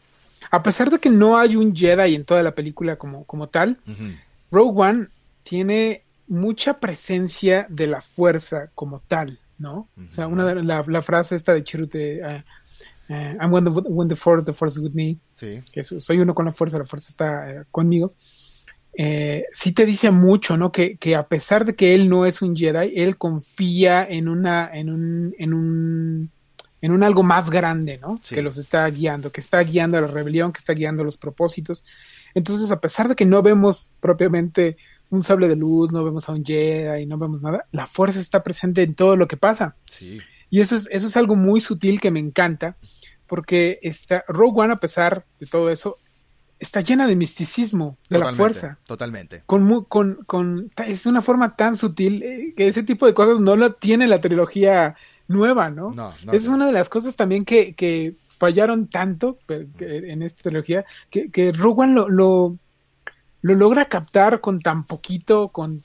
a 0.51 0.61
pesar 0.61 0.89
de 0.89 0.99
que 0.99 1.09
no 1.09 1.37
hay 1.37 1.55
un 1.55 1.73
Jedi 1.73 2.15
en 2.15 2.25
toda 2.25 2.43
la 2.43 2.51
película 2.51 2.97
como, 2.97 3.23
como 3.23 3.47
tal, 3.47 3.79
Rogue 4.51 4.73
One 4.75 5.07
tiene 5.43 6.03
mucha 6.27 6.79
presencia 6.81 7.65
de 7.69 7.87
la 7.87 8.01
fuerza 8.01 8.71
como 8.75 8.99
tal, 8.99 9.39
¿no? 9.57 9.87
O 9.95 10.09
sea, 10.09 10.27
una 10.27 10.43
de 10.43 10.61
la, 10.63 10.83
la, 10.85 11.01
frase 11.01 11.37
esta 11.37 11.53
de 11.53 11.63
Chirrut 11.63 11.93
de 11.93 12.21
uh, 13.09 13.13
uh, 13.13 13.37
I'm 13.39 13.53
when 13.53 13.63
the, 13.63 13.69
when 13.69 14.09
the 14.09 14.17
force, 14.17 14.45
the 14.45 14.51
force 14.51 14.77
is 14.77 14.83
with 14.83 14.95
me. 14.95 15.15
Sí. 15.37 15.63
Que 15.71 15.81
soy 15.85 16.19
uno 16.19 16.35
con 16.35 16.43
la 16.43 16.51
fuerza, 16.51 16.77
la 16.77 16.83
fuerza 16.83 17.07
está 17.07 17.49
eh, 17.49 17.63
conmigo 17.71 18.15
eh, 18.99 19.45
sí 19.53 19.73
te 19.73 19.85
dice 19.85 20.09
mucho, 20.09 20.57
¿no? 20.57 20.71
Que, 20.71 20.97
que, 20.97 21.15
a 21.15 21.27
pesar 21.27 21.65
de 21.65 21.75
que 21.75 21.93
él 21.93 22.09
no 22.09 22.25
es 22.25 22.41
un 22.41 22.55
Jedi, 22.55 22.93
él 22.95 23.15
confía 23.15 24.03
en 24.03 24.27
una, 24.27 24.67
en 24.73 24.89
un, 24.89 25.35
en 25.37 25.53
un, 25.53 26.31
en 26.81 26.91
un 26.91 27.03
algo 27.03 27.21
más 27.21 27.51
grande, 27.51 27.99
¿no? 27.99 28.19
Que 28.27 28.41
los 28.41 28.57
está 28.57 28.89
guiando, 28.89 29.31
que 29.31 29.39
está 29.39 29.61
guiando 29.61 29.99
a 29.99 30.01
la 30.01 30.07
rebelión, 30.07 30.51
que 30.51 30.57
está 30.57 30.73
guiando 30.73 31.03
los 31.03 31.17
propósitos. 31.17 31.85
Entonces, 32.33 32.71
a 32.71 32.81
pesar 32.81 33.07
de 33.07 33.15
que 33.15 33.25
no 33.27 33.43
vemos 33.43 33.91
propiamente 33.99 34.77
un 35.11 35.21
sable 35.21 35.47
de 35.47 35.55
luz, 35.55 35.91
no 35.91 36.03
vemos 36.03 36.27
a 36.27 36.31
un 36.31 36.43
Jedi, 36.43 37.05
no 37.05 37.19
vemos 37.19 37.43
nada, 37.43 37.67
la 37.71 37.85
fuerza 37.85 38.19
está 38.19 38.41
presente 38.41 38.81
en 38.81 38.95
todo 38.95 39.15
lo 39.15 39.27
que 39.27 39.37
pasa. 39.37 39.75
Sí. 39.85 40.19
Y 40.49 40.61
eso 40.61 40.75
es, 40.75 40.87
eso 40.89 41.05
es 41.05 41.15
algo 41.15 41.35
muy 41.35 41.61
sutil 41.61 42.01
que 42.01 42.09
me 42.09 42.19
encanta, 42.19 42.77
porque 43.27 43.77
está, 43.83 44.23
Rogue 44.27 44.61
One, 44.61 44.73
a 44.73 44.79
pesar 44.79 45.23
de 45.39 45.45
todo 45.45 45.69
eso, 45.69 45.99
está 46.59 46.81
llena 46.81 47.07
de 47.07 47.15
misticismo 47.15 47.97
de 48.09 48.19
la 48.19 48.31
fuerza. 48.33 48.79
Totalmente. 48.85 49.43
Con, 49.45 49.85
con, 49.85 50.15
con, 50.25 50.71
es 50.85 51.03
de 51.03 51.09
una 51.09 51.21
forma 51.21 51.55
tan 51.55 51.75
sutil 51.75 52.23
eh, 52.23 52.53
que 52.55 52.67
ese 52.67 52.83
tipo 52.83 53.05
de 53.05 53.13
cosas 53.13 53.39
no 53.39 53.55
lo 53.55 53.73
tiene 53.73 54.07
la 54.07 54.19
trilogía 54.19 54.95
nueva, 55.27 55.69
¿no? 55.69 55.91
no, 55.91 56.11
no 56.23 56.33
es 56.33 56.47
una 56.47 56.65
de 56.65 56.71
las 56.71 56.89
cosas 56.89 57.15
también 57.15 57.45
que, 57.45 57.73
que 57.73 58.15
fallaron 58.29 58.87
tanto 58.87 59.39
en 59.49 60.21
esta 60.21 60.43
trilogía 60.43 60.85
que, 61.09 61.29
que 61.31 61.49
One 61.49 61.93
lo, 61.93 62.07
lo, 62.07 62.57
lo, 63.41 63.55
logra 63.55 63.89
captar 63.89 64.39
con 64.39 64.61
tan 64.61 64.85
poquito, 64.85 65.49
con 65.49 65.83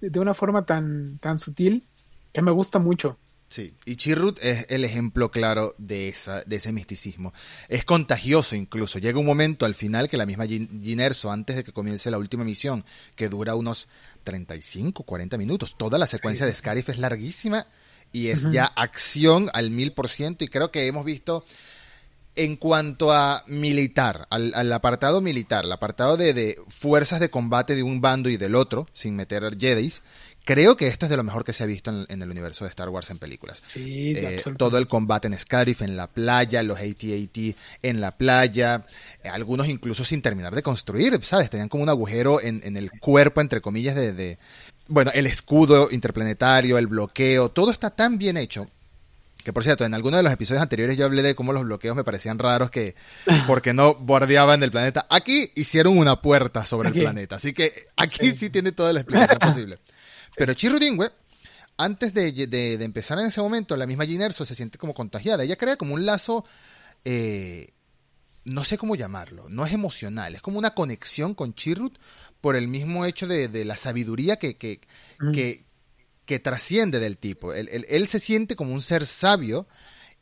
de 0.00 0.20
una 0.20 0.34
forma 0.34 0.64
tan, 0.64 1.18
tan 1.18 1.38
sutil, 1.38 1.86
que 2.32 2.42
me 2.42 2.52
gusta 2.52 2.78
mucho. 2.78 3.18
Sí, 3.48 3.72
y 3.86 3.96
Chirrut 3.96 4.38
es 4.42 4.66
el 4.68 4.84
ejemplo 4.84 5.30
claro 5.30 5.74
de, 5.78 6.08
esa, 6.08 6.42
de 6.42 6.56
ese 6.56 6.70
misticismo. 6.70 7.32
Es 7.68 7.84
contagioso 7.84 8.54
incluso. 8.54 8.98
Llega 8.98 9.18
un 9.18 9.24
momento 9.24 9.64
al 9.64 9.74
final 9.74 10.10
que 10.10 10.18
la 10.18 10.26
misma 10.26 10.46
Ginerso, 10.46 11.30
antes 11.32 11.56
de 11.56 11.64
que 11.64 11.72
comience 11.72 12.10
la 12.10 12.18
última 12.18 12.44
misión, 12.44 12.84
que 13.16 13.30
dura 13.30 13.54
unos 13.54 13.88
35, 14.24 15.02
40 15.02 15.38
minutos, 15.38 15.76
toda 15.78 15.96
la 15.96 16.06
secuencia 16.06 16.44
de 16.44 16.54
Scarif 16.54 16.90
es 16.90 16.98
larguísima 16.98 17.66
y 18.12 18.28
es 18.28 18.50
ya 18.50 18.66
acción 18.66 19.50
al 19.52 19.70
mil 19.70 19.92
por 19.92 20.08
ciento 20.08 20.44
y 20.44 20.48
creo 20.48 20.70
que 20.70 20.86
hemos 20.86 21.04
visto 21.04 21.44
en 22.38 22.56
cuanto 22.56 23.12
a 23.12 23.44
militar, 23.46 24.26
al, 24.30 24.72
apartado 24.72 25.20
militar, 25.20 25.64
el 25.64 25.72
apartado 25.72 26.16
de, 26.16 26.32
de, 26.32 26.56
fuerzas 26.68 27.20
de 27.20 27.30
combate 27.30 27.76
de 27.76 27.82
un 27.82 28.00
bando 28.00 28.30
y 28.30 28.36
del 28.36 28.54
otro, 28.54 28.86
sin 28.92 29.16
meter 29.16 29.56
Jedis, 29.58 30.02
Creo 30.48 30.78
que 30.78 30.86
esto 30.86 31.04
es 31.04 31.10
de 31.10 31.18
lo 31.18 31.24
mejor 31.24 31.44
que 31.44 31.52
se 31.52 31.62
ha 31.62 31.66
visto 31.66 31.90
en, 32.08 32.22
el 32.22 32.30
universo 32.30 32.64
de 32.64 32.70
Star 32.70 32.88
Wars 32.88 33.10
en 33.10 33.18
películas. 33.18 33.60
Sí, 33.66 34.14
eh, 34.16 34.40
todo 34.56 34.78
el 34.78 34.86
combate 34.86 35.28
en 35.28 35.38
Scarif, 35.38 35.82
en 35.82 35.94
la 35.94 36.06
playa, 36.06 36.62
los 36.62 36.78
AT-AT 36.78 37.54
en 37.82 38.00
la 38.00 38.16
playa, 38.16 38.86
eh, 39.22 39.28
algunos 39.28 39.68
incluso 39.68 40.06
sin 40.06 40.22
terminar 40.22 40.54
de 40.54 40.62
construir, 40.62 41.22
¿sabes? 41.22 41.50
Tenían 41.50 41.68
como 41.68 41.82
un 41.82 41.90
agujero 41.90 42.40
en, 42.40 42.78
el 42.78 42.90
cuerpo, 42.92 43.42
entre 43.42 43.60
comillas, 43.60 43.94
de, 43.94 44.38
Bueno, 44.86 45.10
el 45.12 45.26
escudo 45.26 45.90
interplanetario, 45.90 46.78
el 46.78 46.86
bloqueo, 46.86 47.50
todo 47.50 47.70
está 47.70 47.90
tan 47.90 48.16
bien 48.16 48.38
hecho 48.38 48.70
que 49.48 49.52
por 49.54 49.64
cierto, 49.64 49.86
en 49.86 49.94
alguno 49.94 50.18
de 50.18 50.22
los 50.22 50.30
episodios 50.30 50.62
anteriores 50.62 50.98
yo 50.98 51.06
hablé 51.06 51.22
de 51.22 51.34
cómo 51.34 51.54
los 51.54 51.62
bloqueos 51.64 51.96
me 51.96 52.04
parecían 52.04 52.38
raros 52.38 52.70
que 52.70 52.94
porque 53.46 53.72
no 53.72 53.94
bordeaban 53.94 54.62
el 54.62 54.70
planeta. 54.70 55.06
Aquí 55.08 55.50
hicieron 55.54 55.96
una 55.96 56.20
puerta 56.20 56.66
sobre 56.66 56.90
el 56.90 56.94
planeta, 56.94 57.36
así 57.36 57.54
que 57.54 57.86
aquí 57.96 58.32
sí 58.32 58.50
tiene 58.50 58.72
toda 58.72 58.92
la 58.92 59.00
explicación 59.00 59.38
posible. 59.40 59.78
Pero 60.36 60.52
Chirrudingüe, 60.52 61.10
antes 61.78 62.12
de, 62.12 62.74
empezar 62.74 63.18
en 63.20 63.28
ese 63.28 63.40
momento, 63.40 63.74
la 63.78 63.86
misma 63.86 64.04
Ginerso 64.04 64.44
se 64.44 64.54
siente 64.54 64.76
como 64.76 64.92
contagiada. 64.92 65.44
Ella 65.44 65.56
crea 65.56 65.78
como 65.78 65.94
un 65.94 66.04
lazo, 66.04 66.44
eh, 67.06 67.72
no 68.44 68.64
sé 68.64 68.76
cómo 68.76 68.96
llamarlo, 68.96 69.46
no 69.48 69.64
es 69.64 69.72
emocional, 69.72 70.34
es 70.34 70.42
como 70.42 70.58
una 70.58 70.74
conexión 70.74 71.32
con 71.32 71.54
Chirrut 71.54 71.96
por 72.42 72.54
el 72.54 72.68
mismo 72.68 73.06
hecho 73.06 73.26
de, 73.26 73.64
la 73.64 73.78
sabiduría 73.78 74.36
que, 74.36 74.58
que, 74.58 74.82
mm. 75.20 75.32
que, 75.32 75.64
trasciende 76.38 77.00
del 77.00 77.16
tipo. 77.16 77.52
Él, 77.52 78.06
se 78.06 78.18
siente 78.18 78.56
como 78.56 78.74
un 78.74 78.80
ser 78.80 79.06
sabio 79.06 79.66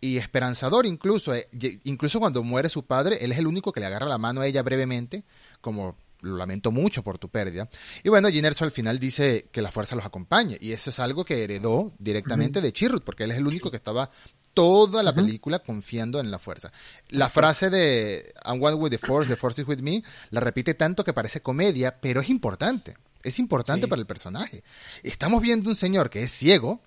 y 0.01 0.19
esperanzador 0.19 0.87
incluso. 0.87 1.35
Eh, 1.35 1.49
incluso 1.85 2.21
cuando 2.21 2.43
muere 2.43 2.69
su 2.69 2.85
padre, 2.87 3.19
él 3.25 3.33
es 3.33 3.39
el 3.39 3.47
único 3.47 3.73
que 3.73 3.81
le 3.81 3.87
agarra 3.87 4.07
la 4.07 4.19
mano 4.19 4.41
a 4.41 4.47
ella 4.47 4.63
brevemente, 4.63 5.25
como 5.61 5.97
lo 6.21 6.37
lamento 6.37 6.71
mucho 6.71 7.03
por 7.03 7.19
tu 7.19 7.29
pérdida. 7.29 7.69
Y 8.03 8.09
bueno, 8.09 8.29
Ginerso 8.29 8.65
al 8.65 8.71
final 8.71 8.99
dice 8.99 9.49
que 9.51 9.63
la 9.63 9.73
fuerza 9.73 9.97
los 9.97 10.05
acompañe. 10.05 10.57
Y 10.61 10.73
eso 10.73 10.91
es 10.91 11.01
algo 11.01 11.25
que 11.25 11.45
heredó 11.45 11.93
directamente 11.99 12.61
de 12.61 12.73
Chirrut, 12.73 13.05
porque 13.05 13.25
él 13.25 13.33
es 13.33 13.39
el 13.39 13.47
único 13.47 13.71
que 13.71 13.77
estaba 13.77 14.11
toda 14.57 15.03
la 15.03 15.15
película 15.15 15.59
confiando 15.59 16.19
en 16.19 16.31
la 16.31 16.39
fuerza. 16.39 16.73
La 17.09 17.29
frase 17.29 17.69
de 17.69 18.33
I'm 18.47 18.63
one 18.63 18.77
with 18.77 18.91
the 18.91 18.99
force, 18.99 19.29
the 19.29 19.37
force 19.37 19.61
is 19.61 19.69
with 19.69 19.81
me, 19.81 20.03
la 20.31 20.41
repite 20.41 20.73
tanto 20.73 21.05
que 21.05 21.13
parece 21.13 21.43
comedia, 21.43 22.01
pero 22.01 22.23
es 22.23 22.31
importante. 22.31 22.97
Es 23.27 23.39
importante 23.39 23.89
para 23.89 24.01
el 24.01 24.07
personaje. 24.07 24.63
Estamos 25.03 25.43
viendo 25.43 25.69
un 25.69 25.77
señor 25.77 26.11
que 26.11 26.23
es 26.23 26.31
ciego 26.31 26.83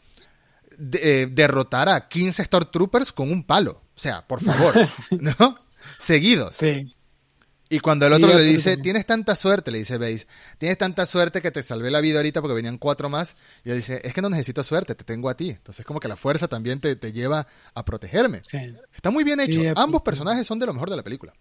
eh, 0.94 1.28
derrotar 1.32 1.90
a 1.90 2.08
15 2.08 2.44
Stormtroopers 2.44 3.12
con 3.12 3.32
un 3.32 3.44
palo. 3.44 3.82
O 3.96 4.00
sea, 4.00 4.26
por 4.26 4.44
favor, 4.44 4.76
¿no? 5.20 5.60
Seguidos. 5.98 6.56
Sí. 6.56 6.96
Y 7.72 7.80
cuando 7.80 8.08
el 8.08 8.14
otro 8.14 8.34
le 8.34 8.42
dice, 8.42 8.78
tienes 8.78 9.06
tanta 9.06 9.36
suerte, 9.36 9.70
le 9.70 9.78
dice 9.78 10.00
Base, 10.00 10.26
tienes 10.58 10.78
tanta 10.80 11.06
suerte 11.06 11.40
que 11.40 11.52
te 11.52 11.62
salvé 11.62 11.92
la 11.92 12.02
vida 12.02 12.18
ahorita 12.18 12.42
porque 12.42 12.56
venían 12.56 12.80
cuatro 12.80 13.10
más. 13.10 13.36
Y 13.64 13.70
él 13.70 13.76
dice, 13.76 14.02
es 14.04 14.12
que 14.12 14.24
no 14.24 14.30
necesito 14.30 14.64
suerte, 14.64 14.96
te 14.96 15.04
tengo 15.04 15.30
a 15.30 15.38
ti. 15.38 15.52
Entonces 15.52 15.86
como 15.86 16.00
que 16.00 16.08
la 16.08 16.16
fuerza 16.16 16.48
también 16.48 16.80
te, 16.80 16.96
lleva 17.12 17.46
a 17.76 17.86
protegerme. 17.86 18.42
Está 18.96 19.12
muy 19.12 19.24
bien 19.24 19.40
hecho. 19.40 19.62
Ambos 19.76 20.02
personajes 20.02 20.48
son 20.48 20.58
de 20.58 20.66
lo 20.66 20.74
mejor 20.74 20.90
de 20.90 20.96
la 20.96 21.04
película. 21.04 21.34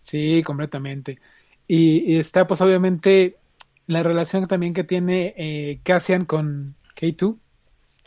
Sí, 0.00 0.42
completamente. 0.42 1.20
Y, 1.68 2.18
está 2.18 2.46
pues 2.46 2.60
obviamente 2.60 3.36
la 3.86 4.02
relación 4.02 4.46
también 4.46 4.74
que 4.74 4.84
tiene 4.84 5.34
eh, 5.36 5.80
Cassian 5.82 6.24
con 6.24 6.74
K2. 6.96 7.36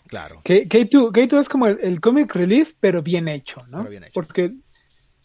Claro. 0.08 0.42
K, 0.44 0.54
2 0.54 1.12
K2 1.12 1.40
es 1.40 1.50
como 1.50 1.68
el, 1.68 2.00
comic 2.00 2.34
relief, 2.34 2.74
pero 2.80 3.04
bien 3.04 3.28
hecho, 3.28 3.66
¿no? 3.68 3.80
Pero 3.80 3.90
bien 3.90 4.04
hecho. 4.04 4.14
Porque, 4.14 4.54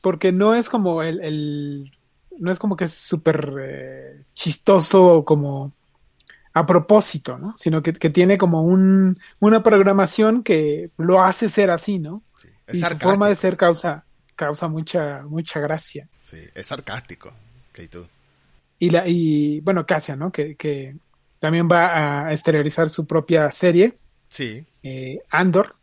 porque 0.00 0.32
no 0.32 0.54
es 0.54 0.68
como 0.68 1.02
el 1.02 1.90
no 2.38 2.50
es 2.50 2.58
como 2.58 2.76
que 2.76 2.84
es 2.84 2.94
súper 2.94 3.54
eh, 3.60 4.24
chistoso 4.34 5.24
como 5.24 5.72
a 6.54 6.66
propósito, 6.66 7.38
¿no? 7.38 7.56
Sino 7.56 7.82
que, 7.82 7.92
tiene 7.92 8.36
como 8.36 8.62
un, 8.62 9.18
una 9.40 9.62
programación 9.62 10.42
que 10.42 10.90
lo 10.98 11.22
hace 11.22 11.48
ser 11.48 11.70
así, 11.70 11.98
¿no? 11.98 12.22
y 12.70 12.78
su 12.78 12.98
forma 12.98 13.28
de 13.28 13.34
ser 13.34 13.56
causa, 13.56 14.04
causa 14.36 14.68
mucha, 14.68 15.22
mucha 15.22 15.60
gracia. 15.60 16.08
Sí, 16.22 16.38
es 16.54 16.66
sarcástico, 16.66 17.32
tú. 17.90 18.06
Y, 18.82 18.90
la, 18.90 19.06
y 19.06 19.60
bueno, 19.60 19.86
Casia, 19.86 20.16
¿no? 20.16 20.32
Que, 20.32 20.56
que 20.56 20.96
también 21.38 21.68
va 21.70 22.26
a 22.26 22.32
exteriorizar 22.32 22.90
su 22.90 23.06
propia 23.06 23.52
serie. 23.52 23.96
Sí. 24.26 24.66
Eh, 24.82 25.20
Andor, 25.30 25.76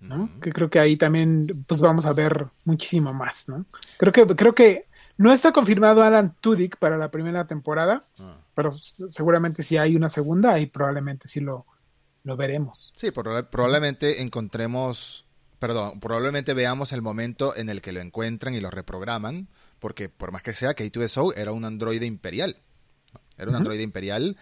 ¿no? 0.00 0.28
Que 0.40 0.50
creo 0.50 0.68
que 0.68 0.80
ahí 0.80 0.96
también 0.96 1.64
pues 1.68 1.80
vamos 1.80 2.04
a 2.04 2.12
ver 2.12 2.48
muchísimo 2.64 3.14
más, 3.14 3.48
¿no? 3.48 3.64
Creo 3.96 4.12
que, 4.12 4.26
creo 4.34 4.56
que 4.56 4.86
no 5.18 5.32
está 5.32 5.52
confirmado 5.52 6.02
Alan 6.02 6.34
Tudyk 6.40 6.78
para 6.78 6.98
la 6.98 7.12
primera 7.12 7.46
temporada, 7.46 8.06
ah. 8.18 8.36
pero 8.54 8.72
seguramente 8.72 9.62
si 9.62 9.76
hay 9.76 9.94
una 9.94 10.10
segunda 10.10 10.58
y 10.58 10.66
probablemente 10.66 11.28
sí 11.28 11.38
lo, 11.38 11.64
lo 12.24 12.36
veremos. 12.36 12.92
Sí, 12.96 13.12
probablemente 13.12 14.20
encontremos, 14.20 15.26
perdón, 15.60 16.00
probablemente 16.00 16.54
veamos 16.54 16.90
el 16.90 17.02
momento 17.02 17.54
en 17.54 17.68
el 17.68 17.80
que 17.80 17.92
lo 17.92 18.00
encuentran 18.00 18.52
y 18.56 18.60
lo 18.60 18.72
reprograman, 18.72 19.46
porque 19.82 20.08
por 20.08 20.30
más 20.30 20.42
que 20.42 20.54
sea, 20.54 20.76
K2SO 20.76 21.34
era 21.36 21.52
un 21.52 21.64
androide 21.64 22.06
imperial. 22.06 22.56
Era 23.36 23.50
un 23.50 23.56
androide 23.56 23.82
imperial 23.82 24.36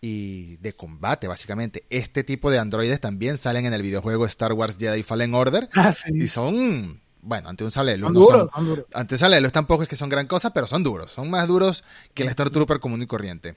y 0.00 0.56
de 0.56 0.72
combate, 0.72 1.28
básicamente. 1.28 1.84
Este 1.90 2.24
tipo 2.24 2.50
de 2.50 2.58
androides 2.58 2.98
también 2.98 3.36
salen 3.36 3.66
en 3.66 3.74
el 3.74 3.82
videojuego 3.82 4.24
Star 4.24 4.54
Wars 4.54 4.78
Jedi 4.78 5.02
Fallen 5.02 5.34
Order 5.34 5.68
ah, 5.74 5.92
y 6.08 6.28
son 6.28 7.02
bueno, 7.20 7.48
ante 7.48 7.64
un 7.64 7.72
sale 7.72 7.98
Son, 7.98 8.14
duros, 8.14 8.50
son, 8.52 8.66
duros. 8.66 8.86
Ante 8.94 9.18
tampoco 9.50 9.82
es 9.82 9.88
que 9.88 9.96
son 9.96 10.08
gran 10.08 10.28
cosa, 10.28 10.54
pero 10.54 10.66
son 10.68 10.82
duros. 10.82 11.10
Son 11.10 11.28
más 11.28 11.46
duros 11.48 11.82
que 12.14 12.22
el 12.22 12.28
Star 12.30 12.50
Trooper 12.50 12.78
común 12.78 13.02
y 13.02 13.06
corriente. 13.06 13.56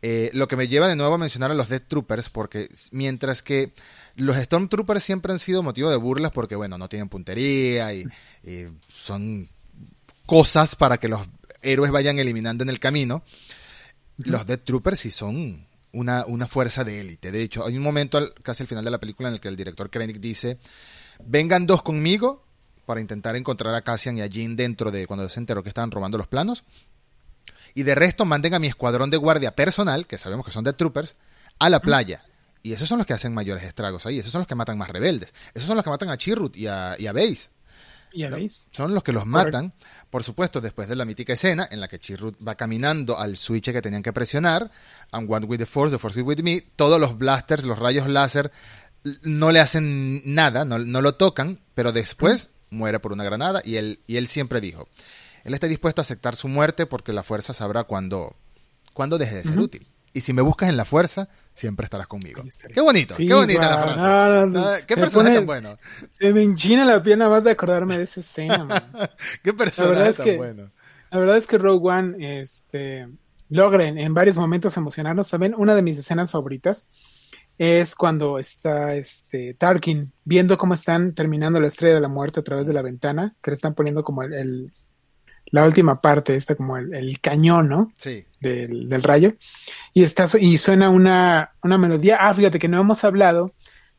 Eh, 0.00 0.30
lo 0.32 0.46
que 0.46 0.56
me 0.56 0.68
lleva 0.68 0.86
de 0.86 0.94
nuevo 0.94 1.14
a 1.14 1.18
mencionar 1.18 1.50
a 1.50 1.54
los 1.54 1.68
Death 1.68 1.88
Troopers, 1.88 2.28
porque 2.28 2.68
mientras 2.92 3.42
que 3.42 3.72
los 4.14 4.36
Stormtroopers 4.36 5.02
siempre 5.02 5.32
han 5.32 5.38
sido 5.38 5.62
motivo 5.62 5.90
de 5.90 5.96
burlas 5.96 6.30
porque, 6.32 6.56
bueno, 6.56 6.78
no 6.78 6.88
tienen 6.88 7.08
puntería 7.08 7.92
y, 7.92 8.04
son 8.88 9.48
cosas 10.28 10.76
para 10.76 10.98
que 10.98 11.08
los 11.08 11.26
héroes 11.62 11.90
vayan 11.90 12.18
eliminando 12.18 12.62
en 12.62 12.68
el 12.68 12.78
camino. 12.78 13.22
Los 14.18 14.46
Death 14.46 14.64
Troopers 14.64 15.00
sí 15.00 15.10
son 15.10 15.66
una, 15.92 16.26
una 16.26 16.46
fuerza 16.46 16.84
de 16.84 17.00
élite. 17.00 17.32
De 17.32 17.42
hecho, 17.42 17.64
hay 17.64 17.78
un 17.78 17.82
momento 17.82 18.20
casi 18.42 18.62
al 18.62 18.68
final 18.68 18.84
de 18.84 18.90
la 18.90 18.98
película 18.98 19.30
en 19.30 19.36
el 19.36 19.40
que 19.40 19.48
el 19.48 19.56
director 19.56 19.88
Krennic 19.88 20.18
dice, 20.18 20.58
vengan 21.24 21.64
dos 21.64 21.80
conmigo 21.80 22.44
para 22.84 23.00
intentar 23.00 23.36
encontrar 23.36 23.74
a 23.74 23.80
Cassian 23.80 24.18
y 24.18 24.20
a 24.20 24.26
Jean 24.26 24.54
dentro 24.54 24.90
de 24.90 25.06
cuando 25.06 25.26
se 25.30 25.40
enteró 25.40 25.62
que 25.62 25.70
estaban 25.70 25.90
robando 25.90 26.18
los 26.18 26.26
planos. 26.26 26.62
Y 27.74 27.84
de 27.84 27.94
resto 27.94 28.26
manden 28.26 28.52
a 28.52 28.58
mi 28.58 28.66
escuadrón 28.66 29.08
de 29.08 29.16
guardia 29.16 29.56
personal, 29.56 30.06
que 30.06 30.18
sabemos 30.18 30.44
que 30.44 30.52
son 30.52 30.64
de 30.64 30.74
troopers, 30.74 31.16
a 31.58 31.70
la 31.70 31.80
playa. 31.80 32.22
Y 32.62 32.74
esos 32.74 32.86
son 32.86 32.98
los 32.98 33.06
que 33.06 33.14
hacen 33.14 33.32
mayores 33.32 33.64
estragos 33.64 34.04
ahí. 34.04 34.18
Esos 34.18 34.30
son 34.30 34.40
los 34.40 34.46
que 34.46 34.54
matan 34.54 34.76
más 34.76 34.90
rebeldes. 34.90 35.32
Esos 35.54 35.68
son 35.68 35.76
los 35.76 35.84
que 35.84 35.90
matan 35.90 36.10
a 36.10 36.18
Chirrut 36.18 36.54
y 36.54 36.66
a, 36.66 36.96
y 36.98 37.06
a 37.06 37.14
Base. 37.14 37.48
Son 38.72 38.94
los 38.94 39.02
que 39.02 39.12
los 39.12 39.26
matan. 39.26 39.72
Por 40.10 40.24
supuesto, 40.24 40.60
después 40.60 40.88
de 40.88 40.96
la 40.96 41.04
mítica 41.04 41.32
escena 41.34 41.68
en 41.70 41.80
la 41.80 41.88
que 41.88 41.98
Chirrut 41.98 42.36
va 42.46 42.54
caminando 42.54 43.18
al 43.18 43.36
switch 43.36 43.72
que 43.72 43.82
tenían 43.82 44.02
que 44.02 44.12
presionar. 44.12 44.70
I'm 45.12 45.30
one 45.30 45.46
with 45.46 45.58
the 45.58 45.66
force, 45.66 45.94
the 45.94 45.98
force 45.98 46.20
with 46.22 46.42
me. 46.42 46.60
Todos 46.60 47.00
los 47.00 47.18
blasters, 47.18 47.64
los 47.64 47.78
rayos 47.78 48.08
láser, 48.08 48.50
no 49.22 49.52
le 49.52 49.60
hacen 49.60 50.22
nada, 50.24 50.64
no, 50.64 50.78
no 50.78 51.02
lo 51.02 51.14
tocan. 51.14 51.60
Pero 51.74 51.92
después 51.92 52.50
muere 52.70 53.00
por 53.00 53.12
una 53.12 53.24
granada 53.24 53.60
y 53.64 53.76
él, 53.76 54.00
y 54.06 54.16
él 54.16 54.26
siempre 54.26 54.60
dijo, 54.60 54.88
él 55.44 55.54
está 55.54 55.66
dispuesto 55.66 56.00
a 56.00 56.02
aceptar 56.02 56.36
su 56.36 56.48
muerte 56.48 56.86
porque 56.86 57.12
la 57.12 57.22
fuerza 57.22 57.52
sabrá 57.52 57.84
cuándo, 57.84 58.36
cuándo 58.92 59.18
deje 59.18 59.36
de 59.36 59.42
ser 59.42 59.58
útil. 59.58 59.86
Y 60.12 60.20
si 60.20 60.32
me 60.32 60.42
buscas 60.42 60.68
en 60.68 60.76
la 60.76 60.84
fuerza, 60.84 61.28
siempre 61.54 61.84
estarás 61.84 62.06
conmigo. 62.06 62.42
Qué 62.72 62.80
bonito, 62.80 63.14
qué 63.16 63.34
bonita 63.34 63.68
la 63.68 63.82
frase. 63.82 64.00
Ah, 64.00 64.76
qué 64.86 64.96
personaje 64.96 65.36
tan 65.36 65.46
bueno. 65.46 65.78
Se 66.10 66.32
me 66.32 66.42
enchina 66.42 66.84
la 66.84 67.02
pierna 67.02 67.28
más 67.28 67.44
de 67.44 67.50
acordarme 67.50 67.98
de 67.98 68.04
esa 68.04 68.20
escena. 68.20 68.66
qué 69.42 69.52
personaje 69.52 70.12
tan 70.12 70.36
bueno. 70.36 70.70
La 71.10 71.18
verdad 71.18 71.36
es 71.36 71.46
que 71.46 71.58
Rogue 71.58 71.88
One 71.88 72.40
este, 72.40 73.08
logra 73.48 73.86
en, 73.86 74.14
varios 74.14 74.36
momentos 74.36 74.76
emocionarnos. 74.76 75.30
También 75.30 75.54
una 75.56 75.74
de 75.74 75.82
mis 75.82 75.98
escenas 75.98 76.30
favoritas 76.30 76.88
es 77.56 77.94
cuando 77.94 78.38
está 78.38 78.94
este 78.94 79.54
Tarkin 79.54 80.12
viendo 80.24 80.56
cómo 80.58 80.74
están 80.74 81.14
terminando 81.14 81.60
la 81.60 81.68
estrella 81.68 81.94
de 81.94 82.00
la 82.00 82.08
muerte 82.08 82.40
a 82.40 82.44
través 82.44 82.66
de 82.66 82.72
la 82.72 82.82
ventana, 82.82 83.34
que 83.42 83.50
le 83.50 83.56
están 83.56 83.74
poniendo 83.74 84.04
como 84.04 84.22
el, 84.22 84.72
la 85.50 85.64
última 85.64 86.00
parte, 86.00 86.36
está 86.36 86.54
como 86.54 86.76
el, 86.76 87.20
cañón, 87.20 87.68
¿no? 87.68 87.92
Sí. 87.96 88.24
Del, 88.40 88.88
del, 88.88 89.02
rayo. 89.02 89.34
Y 89.94 90.02
está 90.02 90.26
y 90.38 90.58
suena 90.58 90.90
una, 90.90 91.52
una 91.62 91.78
melodía. 91.78 92.18
Ah, 92.20 92.34
fíjate 92.34 92.58
que 92.58 92.68
no 92.68 92.80
hemos 92.80 93.02
hablado 93.04 93.54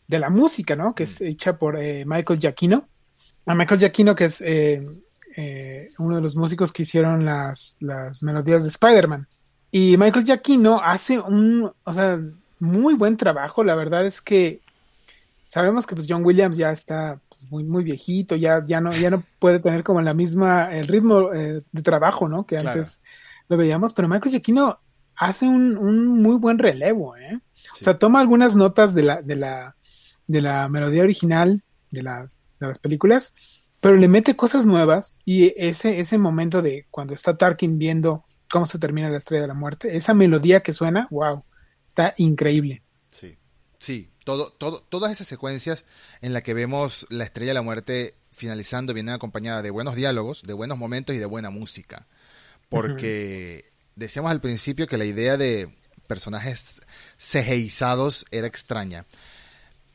de 0.08 0.20
la 0.20 0.30
música, 0.30 0.76
¿no? 0.76 0.96
Que 0.96 1.04
es 1.04 1.22
mm. 1.22 1.26
hecha 1.26 1.58
por 1.58 1.78
eh, 1.78 2.04
Michael 2.06 2.40
Giacchino. 2.40 2.88
A 3.46 3.56
Michael 3.56 3.80
Giacchino, 3.80 4.16
que 4.16 4.26
es 4.26 4.42
eh, 4.42 4.86
eh, 5.36 5.92
uno 5.98 6.16
de 6.16 6.22
los 6.22 6.36
músicos 6.36 6.72
que 6.72 6.84
hicieron 6.84 7.26
las, 7.26 7.78
las 7.80 8.24
melodías 8.24 8.64
de 8.64 8.70
Spider-Man. 8.70 9.28
Y 9.72 9.98
Michael 9.98 10.26
Giacchino 10.26 10.82
hace 10.82 11.20
un, 11.20 11.72
o 11.84 11.94
sea, 11.94 12.20
muy 12.60 12.96
buen 12.96 13.18
trabajo. 13.18 13.64
La 13.64 13.76
verdad 13.76 14.06
es 14.06 14.22
que 14.22 14.62
sabemos 15.50 15.88
que 15.88 15.96
pues 15.96 16.08
John 16.08 16.24
Williams 16.24 16.56
ya 16.56 16.72
está 16.72 17.20
pues, 17.28 17.44
muy, 17.52 17.64
muy 17.64 17.84
viejito, 17.84 18.36
ya, 18.36 18.64
ya 18.66 18.80
no, 18.80 18.94
ya 18.94 19.10
no 19.10 19.24
puede 19.40 19.60
tener 19.60 19.84
como 19.84 20.02
la 20.02 20.14
misma, 20.14 20.72
el 20.72 20.88
ritmo 20.88 21.34
eh, 21.34 21.64
de 21.72 21.82
trabajo, 21.82 22.30
¿no? 22.30 22.46
Que 22.46 22.60
antes 22.60 23.02
lo 23.48 23.58
veíamos, 23.58 23.92
pero 23.94 24.08
Michael 24.08 24.32
Giacchino 24.32 24.80
hace 25.16 25.48
un, 25.48 25.76
un 25.76 26.22
muy 26.22 26.38
buen 26.38 26.60
relevo, 26.60 27.18
¿eh? 27.18 27.40
O 27.74 27.84
sea, 27.84 27.98
toma 27.98 28.22
algunas 28.22 28.56
notas 28.56 28.94
de 28.94 29.04
la, 29.04 29.22
de 29.24 29.36
la, 29.36 29.76
de 30.28 30.42
la 30.42 30.70
melodía 30.70 31.02
original 31.02 31.64
de 31.90 32.04
las, 32.04 32.38
de 32.60 32.68
las 32.68 32.78
películas, 32.78 33.34
pero 33.80 33.96
le 33.96 34.08
mete 34.08 34.36
cosas 34.36 34.68
nuevas 34.68 35.18
y 35.26 35.52
ese, 35.58 36.00
ese 36.00 36.20
momento 36.20 36.62
de 36.62 36.86
cuando 36.92 37.16
está 37.16 37.38
Tarkin 37.38 37.80
viendo 37.80 38.24
cómo 38.52 38.68
se 38.68 38.78
termina 38.78 39.10
la 39.10 39.18
estrella 39.18 39.42
de 39.42 39.48
la 39.48 39.54
muerte, 39.56 39.98
esa 39.98 40.14
melodía 40.14 40.62
que 40.62 40.74
suena, 40.74 41.08
wow, 41.10 41.44
está 41.88 42.14
increíble. 42.18 42.84
Sí, 43.08 43.36
sí, 43.80 44.12
todo, 44.30 44.52
todo, 44.52 44.84
todas 44.88 45.12
esas 45.12 45.26
secuencias 45.26 45.86
en 46.22 46.34
las 46.34 46.44
que 46.44 46.54
vemos 46.54 47.08
la 47.10 47.24
estrella 47.24 47.50
de 47.50 47.56
la 47.56 47.62
muerte 47.64 48.14
finalizando 48.32 48.94
vienen 48.94 49.16
acompañadas 49.16 49.64
de 49.64 49.72
buenos 49.72 49.96
diálogos, 49.96 50.44
de 50.44 50.54
buenos 50.54 50.78
momentos 50.78 51.16
y 51.16 51.20
de 51.20 51.26
buena 51.26 51.50
música. 51.50 52.06
Porque 52.70 53.66
decíamos 53.96 54.32
al 54.32 54.40
principio 54.40 54.86
que 54.86 55.00
la 55.00 55.06
idea 55.06 55.36
de 55.36 55.74
personajes 56.06 56.82
cejeizados 57.18 58.28
era 58.30 58.46
extraña. 58.46 59.06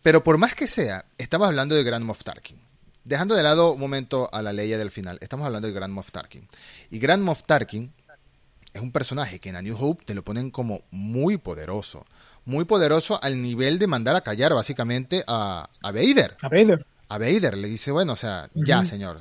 Pero 0.03 0.24
por 0.24 0.37
más 0.37 0.57
que 0.57 0.66
sea, 0.66 1.05
estamos 1.16 1.47
hablando 1.47 1.76
de 1.76 1.85
Grand 1.85 2.05
Moff 2.05 2.24
Tarkin. 2.24 2.61
Dejando 3.05 3.37
de 3.37 3.45
lado 3.45 3.74
un 3.74 3.80
momento 3.80 4.28
a 4.32 4.43
la 4.43 4.53
ley 4.53 4.68
del 4.70 4.91
final, 4.91 5.18
estamos 5.20 5.47
hablando 5.47 5.68
de 5.68 5.74
Grand 5.74 5.95
Moff 5.95 6.11
Tarkin. 6.11 6.49
Y 6.91 6.99
Grand 6.99 7.22
Moff 7.22 7.45
Tarkin 7.45 7.93
es 8.72 8.82
un 8.82 8.91
personaje 8.91 9.39
que 9.39 9.51
en 9.51 9.57
A 9.57 9.62
New 9.62 9.76
Hope 9.78 10.05
te 10.05 10.14
lo 10.14 10.24
ponen 10.24 10.51
como 10.51 10.82
muy 10.91 11.39
poderoso. 11.39 12.05
Muy 12.45 12.64
poderoso 12.64 13.18
al 13.22 13.40
nivel 13.40 13.78
de 13.78 13.86
mandar 13.86 14.16
a 14.16 14.20
callar 14.20 14.55
básicamente 14.55 15.24
a, 15.26 15.68
a 15.82 15.92
Vader. 15.92 16.36
A 16.42 16.49
Vader. 16.49 16.86
A 17.09 17.18
Vader 17.18 17.57
le 17.57 17.68
dice, 17.68 17.90
bueno, 17.90 18.12
o 18.14 18.16
sea, 18.16 18.49
ya, 18.55 18.84
señor. 18.84 19.20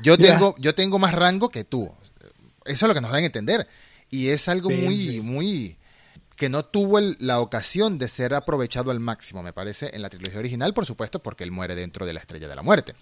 yo, 0.00 0.16
tengo, 0.18 0.54
yo 0.58 0.74
tengo 0.74 0.98
más 0.98 1.14
rango 1.14 1.48
que 1.48 1.64
tú. 1.64 1.90
Eso 2.64 2.86
es 2.86 2.88
lo 2.88 2.94
que 2.94 3.00
nos 3.00 3.10
dan 3.10 3.22
a 3.22 3.26
entender. 3.26 3.68
Y 4.10 4.28
es 4.28 4.48
algo 4.48 4.70
muy, 4.70 5.20
muy 5.20 5.76
que 6.36 6.48
no 6.48 6.64
tuvo 6.64 6.98
la 7.18 7.40
ocasión 7.40 7.98
de 7.98 8.08
ser 8.08 8.32
aprovechado 8.32 8.90
al 8.90 8.98
máximo, 8.98 9.42
me 9.42 9.52
parece, 9.52 9.90
en 9.94 10.00
la 10.00 10.08
trilogía 10.08 10.38
original, 10.38 10.72
por 10.72 10.86
supuesto, 10.86 11.22
porque 11.22 11.44
él 11.44 11.50
muere 11.50 11.74
dentro 11.74 12.06
de 12.06 12.14
la 12.14 12.20
Estrella 12.20 12.48
de 12.48 12.56
la 12.56 12.62
Muerte. 12.62 12.94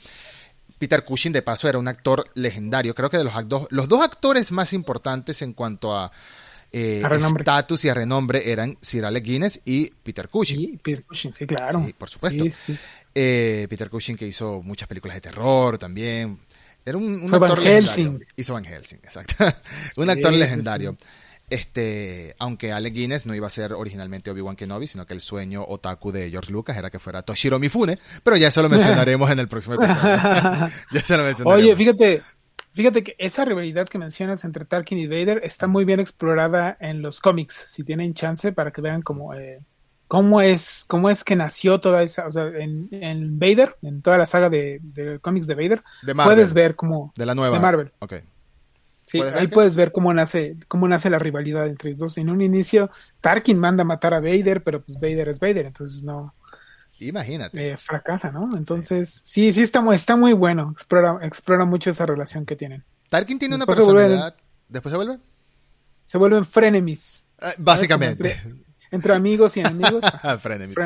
Peter 0.79 1.05
Cushing, 1.05 1.33
de 1.33 1.43
paso, 1.43 1.69
era 1.69 1.79
un 1.79 1.89
actor 1.89 2.31
legendario. 2.35 2.95
Creo 2.95 3.11
que 3.11 3.17
de 3.17 3.25
los, 3.25 3.33
los 3.71 3.89
dos 3.89 4.03
actores 4.03 4.51
más 4.53 4.73
importantes 4.73 5.41
en 5.43 5.53
cuanto 5.53 5.97
a 5.97 6.11
eh, 6.73 7.03
estatus 7.39 7.85
y 7.85 7.89
a 7.89 7.95
renombre 7.95 8.51
eran 8.51 8.77
Sir 8.81 9.05
Alec 9.05 9.25
Guinness 9.25 9.61
y 9.65 9.91
Peter 9.91 10.29
Cushing. 10.29 10.61
Y 10.61 10.77
Peter 10.77 11.05
Cushing, 11.05 11.33
sí, 11.33 11.47
claro. 11.47 11.83
Sí, 11.85 11.95
por 11.97 12.11
supuesto. 12.11 12.45
Eh, 13.15 13.67
Peter 13.69 13.89
Cushing 13.89 14.17
que 14.17 14.27
hizo 14.27 14.63
muchas 14.63 14.87
películas 14.89 15.17
de 15.17 15.21
terror 15.23 15.79
también. 15.79 16.39
Era 16.85 16.99
un, 16.99 17.25
actor 17.25 17.57
Van 17.57 17.63
Helsing. 17.63 18.25
Hizo 18.37 18.53
Van 18.55 18.65
Helsing, 18.65 18.99
exacto. 18.99 19.45
un 19.97 20.11
actor 20.11 20.33
legendario. 20.33 20.97
Este, 21.51 22.35
aunque 22.39 22.73
Alec 22.73 22.93
Guinness 22.93 23.25
no 23.25 23.35
iba 23.35 23.47
a 23.47 23.51
ser 23.51 23.73
originalmente 23.73 24.31
Obi-Wan 24.31 24.55
Kenobi, 24.55 24.87
sino 24.87 25.07
que 25.07 25.15
el 25.15 25.23
sueño 25.23 25.65
otaku 25.67 26.13
de 26.13 26.31
George 26.31 26.53
Lucas 26.53 26.77
era 26.77 26.91
que 26.91 26.99
fuera 26.99 27.23
Toshiro 27.23 27.59
Mifune, 27.59 27.99
pero 28.23 28.37
ya 28.37 28.49
eso 28.49 28.61
lo 28.61 28.69
mencionaremos 28.71 29.31
en 29.31 29.39
el 29.39 29.49
próximo 29.49 29.77
episodio. 29.77 30.03
ya 30.93 31.05
se 31.05 31.17
lo 31.17 31.25
mencionaremos. 31.25 31.47
Oye, 31.47 31.75
fíjate, 31.75 32.23
fíjate 32.79 33.03
que 33.03 33.17
esa 33.19 33.45
rivalidad 33.45 33.89
que 33.89 33.99
mencionas 33.99 34.45
entre 34.45 34.65
Tarkin 34.65 34.99
y 34.99 35.09
Vader 35.09 35.41
está 35.43 35.67
muy 35.67 35.85
bien 35.85 35.99
explorada 35.99 36.77
en 36.79 37.03
los 37.03 37.21
cómics, 37.21 37.57
si 37.57 37.83
tienen 37.83 38.15
chance 38.15 38.53
para 38.53 38.71
que 38.71 38.81
vean 38.81 39.03
cómo, 39.03 39.35
eh, 39.35 39.59
cómo 40.07 40.41
es, 40.41 40.85
cómo 40.87 41.11
es 41.11 41.25
que 41.25 41.35
nació 41.35 41.81
toda 41.81 42.05
esa, 42.05 42.29
o 42.29 42.31
sea, 42.31 42.47
en, 42.47 42.87
en 42.93 43.37
Vader, 43.37 43.75
en 43.83 44.01
toda 44.01 44.17
la 44.17 44.27
saga 44.27 44.49
de, 44.49 44.79
de 44.81 45.19
cómics 45.19 45.49
de 45.49 45.57
Vader, 45.57 45.83
puedes 46.25 46.55
ver 46.55 46.77
cómo 46.77 47.13
de 47.17 47.27
la 47.27 47.35
nueva 47.35 47.57
de 47.57 47.63
Marvel. 47.63 47.93
Okay. 47.99 48.21
Sí, 49.07 49.21
ahí 49.23 49.49
puedes 49.49 49.75
ver 49.75 49.91
cómo 49.91 50.15
nace, 50.15 50.57
cómo 50.69 50.87
nace 50.87 51.11
la 51.11 51.19
rivalidad 51.19 51.67
entre 51.67 51.91
los 51.91 51.99
dos. 51.99 52.19
En 52.19 52.31
un 52.31 52.43
inicio, 52.43 52.93
Tarkin 53.21 53.59
manda 53.59 53.83
a 53.83 53.87
matar 53.87 54.15
a 54.15 54.21
Vader, 54.21 54.63
pero 54.63 54.85
pues 54.85 55.01
Vader 55.01 55.31
es 55.31 55.41
Vader, 55.41 55.67
entonces 55.67 56.05
no. 56.05 56.33
Imagínate. 57.01 57.71
Eh, 57.71 57.77
fracasa, 57.77 58.31
¿no? 58.31 58.57
Entonces, 58.57 59.21
sí, 59.25 59.53
sí, 59.53 59.63
está, 59.63 59.81
muy, 59.81 59.97
está 59.97 60.17
muy 60.17 60.33
bueno. 60.33 60.71
Explora, 60.73 61.19
explora 61.23 61.65
mucho 61.65 61.91
esa 61.91 62.07
relación 62.07 62.45
que 62.45 62.57
tienen. 62.57 62.85
Tarkin 63.09 63.39
tiene 63.39 63.57
una 63.57 63.67
personalidad. 63.67 64.37
¿Después 64.69 64.93
se 64.93 64.97
vuelve? 64.97 65.19
Se 66.07 66.19
vuelven 66.19 66.45
frenemies. 66.45 67.25
Ah, 67.41 67.55
básicamente. 67.59 68.41
Entre, 68.91 69.13
amigos 69.13 69.57
y 69.57 69.61
enemigos. 69.61 70.05
frenemies. 70.41 70.77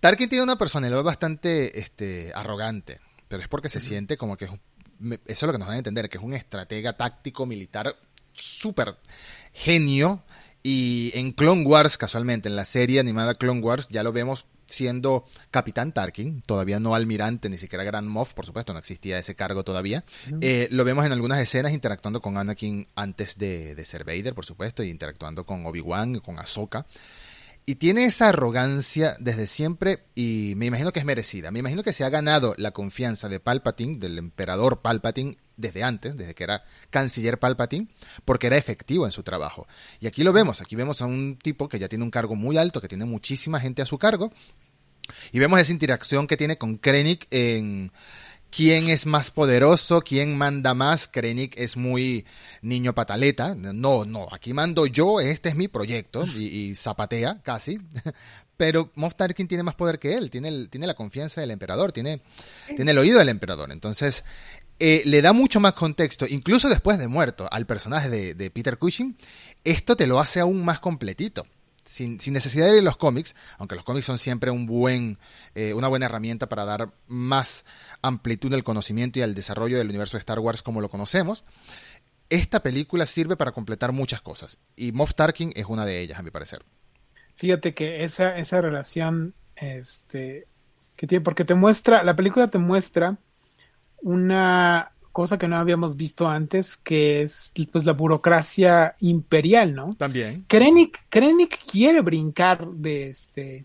Tarkin 0.00 0.28
tiene 0.28 0.44
una 0.44 0.56
personalidad 0.56 1.02
bastante 1.02 1.78
este, 1.78 2.32
arrogante, 2.34 3.00
pero 3.28 3.42
es 3.42 3.48
porque 3.48 3.68
se 3.68 3.80
siente 3.80 4.16
como 4.16 4.36
que 4.36 4.46
es 4.46 4.50
un 4.50 4.60
eso 5.00 5.20
es 5.26 5.42
lo 5.42 5.52
que 5.52 5.58
nos 5.58 5.68
dan 5.68 5.76
a 5.76 5.78
entender, 5.78 6.08
que 6.08 6.18
es 6.18 6.24
un 6.24 6.34
estratega 6.34 6.96
táctico 6.96 7.46
militar 7.46 7.96
súper 8.32 8.96
genio. 9.52 10.22
Y 10.62 11.12
en 11.14 11.32
Clone 11.32 11.64
Wars, 11.64 11.96
casualmente, 11.96 12.48
en 12.48 12.56
la 12.56 12.66
serie 12.66 13.00
animada 13.00 13.34
Clone 13.34 13.60
Wars, 13.60 13.88
ya 13.88 14.02
lo 14.02 14.12
vemos 14.12 14.46
siendo 14.66 15.24
Capitán 15.50 15.92
Tarkin, 15.92 16.42
todavía 16.42 16.78
no 16.78 16.94
almirante, 16.94 17.48
ni 17.48 17.58
siquiera 17.58 17.84
Grand 17.84 18.08
Moff, 18.08 18.34
por 18.34 18.46
supuesto, 18.46 18.72
no 18.72 18.78
existía 18.78 19.18
ese 19.18 19.34
cargo 19.34 19.64
todavía. 19.64 20.04
Eh, 20.40 20.68
lo 20.70 20.84
vemos 20.84 21.04
en 21.04 21.12
algunas 21.12 21.40
escenas 21.40 21.72
interactuando 21.72 22.20
con 22.20 22.38
Anakin 22.38 22.86
antes 22.94 23.36
de, 23.36 23.74
de 23.74 23.84
ser 23.84 24.04
Vader, 24.04 24.34
por 24.34 24.46
supuesto, 24.46 24.82
y 24.82 24.90
interactuando 24.90 25.44
con 25.44 25.66
Obi-Wan, 25.66 26.20
con 26.20 26.38
Ahsoka. 26.38 26.86
Y 27.70 27.76
tiene 27.76 28.04
esa 28.04 28.30
arrogancia 28.30 29.14
desde 29.20 29.46
siempre 29.46 30.00
y 30.16 30.54
me 30.56 30.66
imagino 30.66 30.90
que 30.90 30.98
es 30.98 31.04
merecida. 31.04 31.52
Me 31.52 31.60
imagino 31.60 31.84
que 31.84 31.92
se 31.92 32.02
ha 32.02 32.08
ganado 32.08 32.52
la 32.58 32.72
confianza 32.72 33.28
de 33.28 33.38
Palpatine, 33.38 34.00
del 34.00 34.18
emperador 34.18 34.80
Palpatine, 34.82 35.36
desde 35.56 35.84
antes, 35.84 36.16
desde 36.16 36.34
que 36.34 36.42
era 36.42 36.64
canciller 36.90 37.38
Palpatine, 37.38 37.86
porque 38.24 38.48
era 38.48 38.56
efectivo 38.56 39.06
en 39.06 39.12
su 39.12 39.22
trabajo. 39.22 39.68
Y 40.00 40.08
aquí 40.08 40.24
lo 40.24 40.32
vemos, 40.32 40.60
aquí 40.60 40.74
vemos 40.74 41.00
a 41.00 41.06
un 41.06 41.38
tipo 41.40 41.68
que 41.68 41.78
ya 41.78 41.88
tiene 41.88 42.02
un 42.02 42.10
cargo 42.10 42.34
muy 42.34 42.58
alto, 42.58 42.80
que 42.80 42.88
tiene 42.88 43.04
muchísima 43.04 43.60
gente 43.60 43.82
a 43.82 43.86
su 43.86 43.98
cargo. 43.98 44.32
Y 45.30 45.38
vemos 45.38 45.60
esa 45.60 45.70
interacción 45.70 46.26
que 46.26 46.36
tiene 46.36 46.58
con 46.58 46.76
Krennic 46.76 47.28
en 47.30 47.92
quién 48.50 48.88
es 48.88 49.06
más 49.06 49.30
poderoso, 49.30 50.02
quién 50.02 50.36
manda 50.36 50.74
más. 50.74 51.08
Krennic 51.08 51.58
es 51.58 51.76
muy 51.76 52.26
niño 52.62 52.94
pataleta. 52.94 53.54
No, 53.54 54.04
no, 54.04 54.28
aquí 54.30 54.52
mando 54.52 54.86
yo, 54.86 55.20
este 55.20 55.48
es 55.48 55.54
mi 55.54 55.68
proyecto. 55.68 56.24
Y, 56.26 56.74
zapatea 56.74 57.40
casi. 57.42 57.80
Pero 58.56 58.90
Moff 58.94 59.14
Tarkin 59.14 59.48
tiene 59.48 59.62
más 59.62 59.74
poder 59.74 59.98
que 59.98 60.14
él, 60.14 60.30
tiene, 60.30 60.66
tiene 60.68 60.86
la 60.86 60.94
confianza 60.94 61.40
del 61.40 61.50
emperador, 61.50 61.92
tiene, 61.92 62.20
tiene 62.76 62.90
el 62.90 62.98
oído 62.98 63.18
del 63.18 63.30
emperador. 63.30 63.72
Entonces, 63.72 64.22
eh, 64.78 65.00
le 65.06 65.22
da 65.22 65.32
mucho 65.32 65.60
más 65.60 65.72
contexto, 65.72 66.26
incluso 66.28 66.68
después 66.68 66.98
de 66.98 67.08
muerto, 67.08 67.48
al 67.50 67.64
personaje 67.64 68.10
de, 68.10 68.34
de 68.34 68.50
Peter 68.50 68.76
Cushing. 68.76 69.16
Esto 69.64 69.96
te 69.96 70.06
lo 70.06 70.20
hace 70.20 70.40
aún 70.40 70.62
más 70.62 70.78
completito 70.78 71.46
sin, 71.90 72.18
necesidad 72.32 72.66
de 72.66 72.76
ir 72.76 72.82
los 72.84 72.96
cómics, 72.96 73.34
aunque 73.58 73.74
los 73.74 73.82
cómics 73.82 74.06
son 74.06 74.16
siempre 74.16 74.52
un 74.52 74.64
buen, 74.64 75.18
eh, 75.56 75.74
una 75.74 75.88
buena 75.88 76.06
herramienta 76.06 76.48
para 76.48 76.64
dar 76.64 76.92
más 77.08 77.64
amplitud 78.00 78.54
al 78.54 78.62
conocimiento 78.62 79.18
y 79.18 79.22
al 79.22 79.34
desarrollo 79.34 79.76
del 79.76 79.88
universo 79.88 80.16
de 80.16 80.20
Star 80.20 80.38
Wars 80.38 80.62
como 80.62 80.80
lo 80.80 80.88
conocemos, 80.88 81.44
esta 82.28 82.62
película 82.62 83.06
sirve 83.06 83.36
para 83.36 83.50
completar 83.50 83.90
muchas 83.90 84.20
cosas. 84.20 84.58
Y 84.76 84.92
Moff 84.92 85.14
Tarkin 85.16 85.52
es 85.56 85.66
una 85.66 85.84
de 85.84 86.00
ellas, 86.00 86.20
a 86.20 86.22
mi 86.22 86.30
parecer. 86.30 86.64
Fíjate 87.34 87.74
que 87.74 88.04
esa, 88.04 88.38
esa 88.38 88.60
relación, 88.60 89.34
este, 89.56 90.46
que 90.94 91.08
tiene, 91.08 91.24
porque 91.24 91.44
te 91.44 91.54
muestra, 91.54 92.04
la 92.04 92.14
película 92.14 92.46
te 92.46 92.58
muestra 92.58 93.18
una 94.00 94.92
cosa 95.12 95.38
que 95.38 95.48
no 95.48 95.56
habíamos 95.56 95.96
visto 95.96 96.28
antes, 96.28 96.76
que 96.76 97.22
es 97.22 97.52
pues 97.72 97.84
la 97.84 97.92
burocracia 97.92 98.96
imperial, 99.00 99.74
¿no? 99.74 99.94
También. 99.94 100.44
Krennic, 100.48 101.04
Krennic 101.08 101.58
quiere 101.70 102.00
brincar 102.00 102.66
de 102.66 103.08
este 103.10 103.64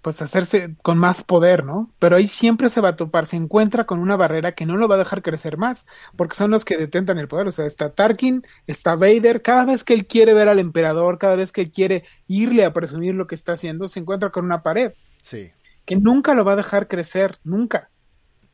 pues 0.00 0.22
hacerse 0.22 0.74
con 0.82 0.96
más 0.96 1.22
poder, 1.22 1.64
¿no? 1.64 1.90
Pero 1.98 2.16
ahí 2.16 2.26
siempre 2.26 2.68
se 2.68 2.80
va 2.80 2.90
a 2.90 2.96
topar, 2.96 3.26
se 3.26 3.36
encuentra 3.36 3.84
con 3.84 3.98
una 3.98 4.16
barrera 4.16 4.52
que 4.52 4.64
no 4.64 4.76
lo 4.76 4.88
va 4.88 4.94
a 4.94 4.98
dejar 4.98 5.22
crecer 5.22 5.58
más, 5.58 5.86
porque 6.16 6.36
son 6.36 6.50
los 6.50 6.64
que 6.64 6.78
detentan 6.78 7.18
el 7.18 7.28
poder, 7.28 7.48
o 7.48 7.52
sea, 7.52 7.66
está 7.66 7.90
Tarkin, 7.90 8.42
está 8.66 8.94
Vader, 8.94 9.42
cada 9.42 9.66
vez 9.66 9.84
que 9.84 9.94
él 9.94 10.06
quiere 10.06 10.32
ver 10.32 10.48
al 10.48 10.58
emperador, 10.58 11.18
cada 11.18 11.36
vez 11.36 11.52
que 11.52 11.62
él 11.62 11.70
quiere 11.70 12.04
irle 12.26 12.64
a 12.64 12.72
presumir 12.72 13.14
lo 13.14 13.26
que 13.26 13.34
está 13.34 13.52
haciendo, 13.52 13.88
se 13.88 14.00
encuentra 14.00 14.30
con 14.30 14.44
una 14.44 14.62
pared. 14.62 14.92
Sí. 15.22 15.50
Que 15.84 15.96
nunca 15.96 16.34
lo 16.34 16.44
va 16.44 16.52
a 16.52 16.56
dejar 16.56 16.88
crecer, 16.88 17.38
nunca. 17.44 17.90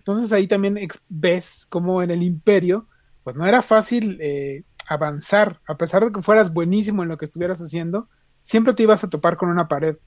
Entonces 0.08 0.32
ahí 0.32 0.46
también 0.46 0.78
ves 1.10 1.66
como 1.68 2.02
en 2.02 2.10
el 2.10 2.22
imperio, 2.22 2.88
pues 3.24 3.36
no 3.36 3.44
era 3.44 3.60
fácil 3.60 4.16
eh, 4.22 4.64
avanzar, 4.88 5.60
a 5.68 5.76
pesar 5.76 6.02
de 6.02 6.12
que 6.12 6.22
fueras 6.22 6.50
buenísimo 6.50 7.02
en 7.02 7.10
lo 7.10 7.18
que 7.18 7.26
estuvieras 7.26 7.60
haciendo, 7.60 8.08
siempre 8.40 8.72
te 8.72 8.84
ibas 8.84 9.04
a 9.04 9.10
topar 9.10 9.36
con 9.36 9.50
una 9.50 9.68
pared, 9.68 9.98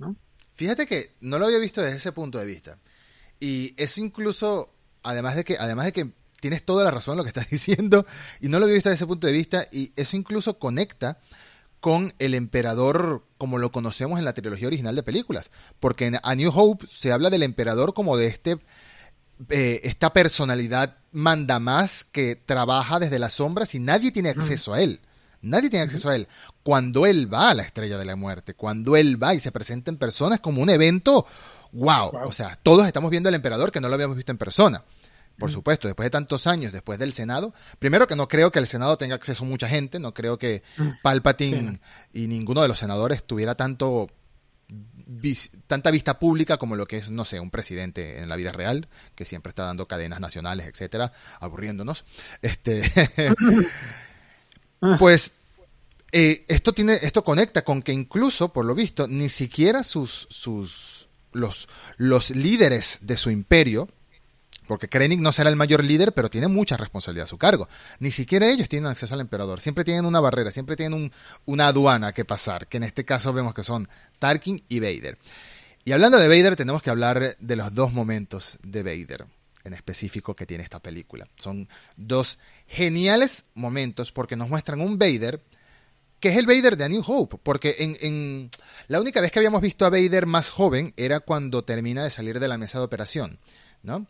¿no? 0.00 0.16
Fíjate 0.54 0.88
que 0.88 1.14
no 1.20 1.38
lo 1.38 1.44
había 1.44 1.60
visto 1.60 1.80
desde 1.80 1.98
ese 1.98 2.10
punto 2.10 2.38
de 2.38 2.46
vista. 2.46 2.80
Y 3.38 3.80
eso 3.80 4.00
incluso, 4.00 4.74
además 5.04 5.36
de 5.36 5.44
que, 5.44 5.56
además 5.56 5.84
de 5.84 5.92
que 5.92 6.10
tienes 6.40 6.64
toda 6.64 6.82
la 6.82 6.90
razón 6.90 7.12
en 7.12 7.18
lo 7.18 7.22
que 7.22 7.28
estás 7.38 7.48
diciendo, 7.48 8.04
y 8.40 8.48
no 8.48 8.58
lo 8.58 8.64
había 8.64 8.74
visto 8.74 8.88
desde 8.88 9.04
ese 9.04 9.06
punto 9.06 9.28
de 9.28 9.34
vista, 9.34 9.68
y 9.70 9.92
eso 9.94 10.16
incluso 10.16 10.58
conecta 10.58 11.20
con 11.78 12.12
el 12.18 12.34
emperador 12.34 13.24
como 13.38 13.58
lo 13.58 13.70
conocemos 13.70 14.18
en 14.18 14.24
la 14.24 14.34
trilogía 14.34 14.66
original 14.66 14.96
de 14.96 15.04
películas. 15.04 15.52
Porque 15.78 16.06
en 16.06 16.18
A 16.24 16.34
New 16.34 16.50
Hope 16.52 16.88
se 16.90 17.12
habla 17.12 17.30
del 17.30 17.44
emperador 17.44 17.94
como 17.94 18.16
de 18.16 18.26
este 18.26 18.58
eh, 19.48 19.80
esta 19.84 20.12
personalidad 20.12 20.96
manda 21.12 21.58
más 21.58 22.04
que 22.10 22.36
trabaja 22.36 22.98
desde 22.98 23.18
las 23.18 23.34
sombras 23.34 23.74
y 23.74 23.78
nadie 23.78 24.12
tiene 24.12 24.30
acceso 24.30 24.74
a 24.74 24.80
él. 24.80 25.00
Nadie 25.42 25.70
tiene 25.70 25.84
acceso 25.84 26.08
a 26.08 26.14
él. 26.14 26.28
Cuando 26.62 27.04
él 27.04 27.32
va 27.32 27.50
a 27.50 27.54
la 27.54 27.62
estrella 27.62 27.98
de 27.98 28.04
la 28.04 28.16
muerte, 28.16 28.54
cuando 28.54 28.96
él 28.96 29.20
va 29.22 29.34
y 29.34 29.40
se 29.40 29.52
presenta 29.52 29.90
en 29.90 29.96
persona, 29.96 30.36
es 30.36 30.40
como 30.40 30.62
un 30.62 30.70
evento, 30.70 31.26
wow. 31.72 32.10
O 32.24 32.32
sea, 32.32 32.58
todos 32.62 32.86
estamos 32.86 33.10
viendo 33.10 33.28
al 33.28 33.34
emperador 33.34 33.72
que 33.72 33.80
no 33.80 33.88
lo 33.88 33.94
habíamos 33.94 34.16
visto 34.16 34.32
en 34.32 34.38
persona. 34.38 34.84
Por 35.38 35.50
supuesto, 35.50 35.88
después 35.88 36.06
de 36.06 36.10
tantos 36.10 36.46
años, 36.46 36.72
después 36.72 37.00
del 37.00 37.12
Senado, 37.12 37.52
primero 37.80 38.06
que 38.06 38.14
no 38.14 38.28
creo 38.28 38.52
que 38.52 38.60
el 38.60 38.68
Senado 38.68 38.96
tenga 38.96 39.16
acceso 39.16 39.44
a 39.44 39.48
mucha 39.48 39.68
gente, 39.68 39.98
no 39.98 40.14
creo 40.14 40.38
que 40.38 40.62
Palpatine 41.02 41.80
y 42.12 42.28
ninguno 42.28 42.62
de 42.62 42.68
los 42.68 42.78
senadores 42.78 43.24
tuviera 43.24 43.56
tanto 43.56 44.08
tanta 45.66 45.90
vista 45.90 46.18
pública 46.18 46.56
como 46.56 46.76
lo 46.76 46.86
que 46.86 46.96
es, 46.96 47.10
no 47.10 47.24
sé, 47.24 47.40
un 47.40 47.50
presidente 47.50 48.20
en 48.20 48.28
la 48.28 48.36
vida 48.36 48.52
real, 48.52 48.88
que 49.14 49.24
siempre 49.24 49.50
está 49.50 49.64
dando 49.64 49.86
cadenas 49.86 50.20
nacionales, 50.20 50.66
etcétera, 50.66 51.12
aburriéndonos. 51.40 52.04
Este, 52.40 52.82
pues 54.98 55.34
eh, 56.12 56.44
esto 56.48 56.72
tiene, 56.72 56.98
esto 57.02 57.24
conecta 57.24 57.62
con 57.62 57.82
que 57.82 57.92
incluso, 57.92 58.52
por 58.52 58.64
lo 58.64 58.74
visto, 58.74 59.06
ni 59.08 59.28
siquiera 59.28 59.82
sus, 59.82 60.26
sus, 60.30 61.08
los, 61.32 61.68
los 61.96 62.30
líderes 62.30 62.98
de 63.02 63.16
su 63.16 63.30
imperio, 63.30 63.88
porque 64.66 64.88
Krennic 64.88 65.20
no 65.20 65.32
será 65.32 65.50
el 65.50 65.56
mayor 65.56 65.82
líder, 65.84 66.12
pero 66.12 66.30
tiene 66.30 66.48
mucha 66.48 66.76
responsabilidad 66.76 67.24
a 67.24 67.28
su 67.28 67.38
cargo. 67.38 67.68
Ni 67.98 68.10
siquiera 68.10 68.48
ellos 68.48 68.68
tienen 68.68 68.90
acceso 68.90 69.14
al 69.14 69.20
emperador. 69.20 69.60
Siempre 69.60 69.84
tienen 69.84 70.04
una 70.04 70.20
barrera, 70.20 70.50
siempre 70.50 70.76
tienen 70.76 70.94
un, 70.94 71.12
una 71.46 71.66
aduana 71.66 72.12
que 72.12 72.24
pasar, 72.24 72.68
que 72.68 72.76
en 72.76 72.84
este 72.84 73.04
caso 73.04 73.32
vemos 73.32 73.54
que 73.54 73.64
son 73.64 73.88
Tarkin 74.22 74.62
y 74.68 74.78
Vader. 74.78 75.18
Y 75.84 75.90
hablando 75.90 76.16
de 76.16 76.28
Vader, 76.28 76.54
tenemos 76.54 76.80
que 76.80 76.90
hablar 76.90 77.36
de 77.40 77.56
los 77.56 77.74
dos 77.74 77.92
momentos 77.92 78.56
de 78.62 78.84
Vader 78.84 79.26
en 79.64 79.74
específico 79.74 80.36
que 80.36 80.46
tiene 80.46 80.62
esta 80.62 80.78
película. 80.78 81.28
Son 81.34 81.68
dos 81.96 82.38
geniales 82.68 83.46
momentos 83.54 84.12
porque 84.12 84.36
nos 84.36 84.48
muestran 84.48 84.80
un 84.80 84.96
Vader 84.96 85.42
que 86.20 86.28
es 86.28 86.36
el 86.36 86.46
Vader 86.46 86.76
de 86.76 86.84
A 86.84 86.88
New 86.88 87.02
Hope, 87.04 87.38
porque 87.42 87.74
en, 87.80 87.96
en, 88.00 88.50
la 88.86 89.00
única 89.00 89.20
vez 89.20 89.32
que 89.32 89.40
habíamos 89.40 89.60
visto 89.60 89.84
a 89.84 89.90
Vader 89.90 90.26
más 90.26 90.50
joven 90.50 90.94
era 90.96 91.18
cuando 91.18 91.64
termina 91.64 92.04
de 92.04 92.10
salir 92.10 92.38
de 92.38 92.46
la 92.46 92.58
mesa 92.58 92.78
de 92.78 92.84
operación, 92.84 93.40
¿no? 93.82 94.06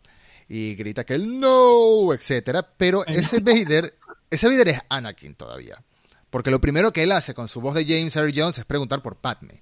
y 0.47 0.75
grita 0.75 1.05
que 1.05 1.15
el 1.15 1.41
no, 1.41 2.13
etcétera, 2.13 2.69
pero 2.77 3.07
ese 3.07 3.41
Vader, 3.41 3.97
ese 4.29 4.47
Vader 4.47 4.69
es 4.69 4.79
Anakin 4.91 5.35
todavía. 5.35 5.83
Porque 6.29 6.51
lo 6.51 6.61
primero 6.61 6.93
que 6.93 7.03
él 7.03 7.13
hace 7.13 7.33
con 7.33 7.49
su 7.49 7.63
voz 7.63 7.75
de 7.75 7.87
James 7.87 8.15
Earl 8.17 8.33
Jones 8.35 8.59
es 8.59 8.65
preguntar 8.67 9.03
por 9.03 9.17
Padme. 9.17 9.62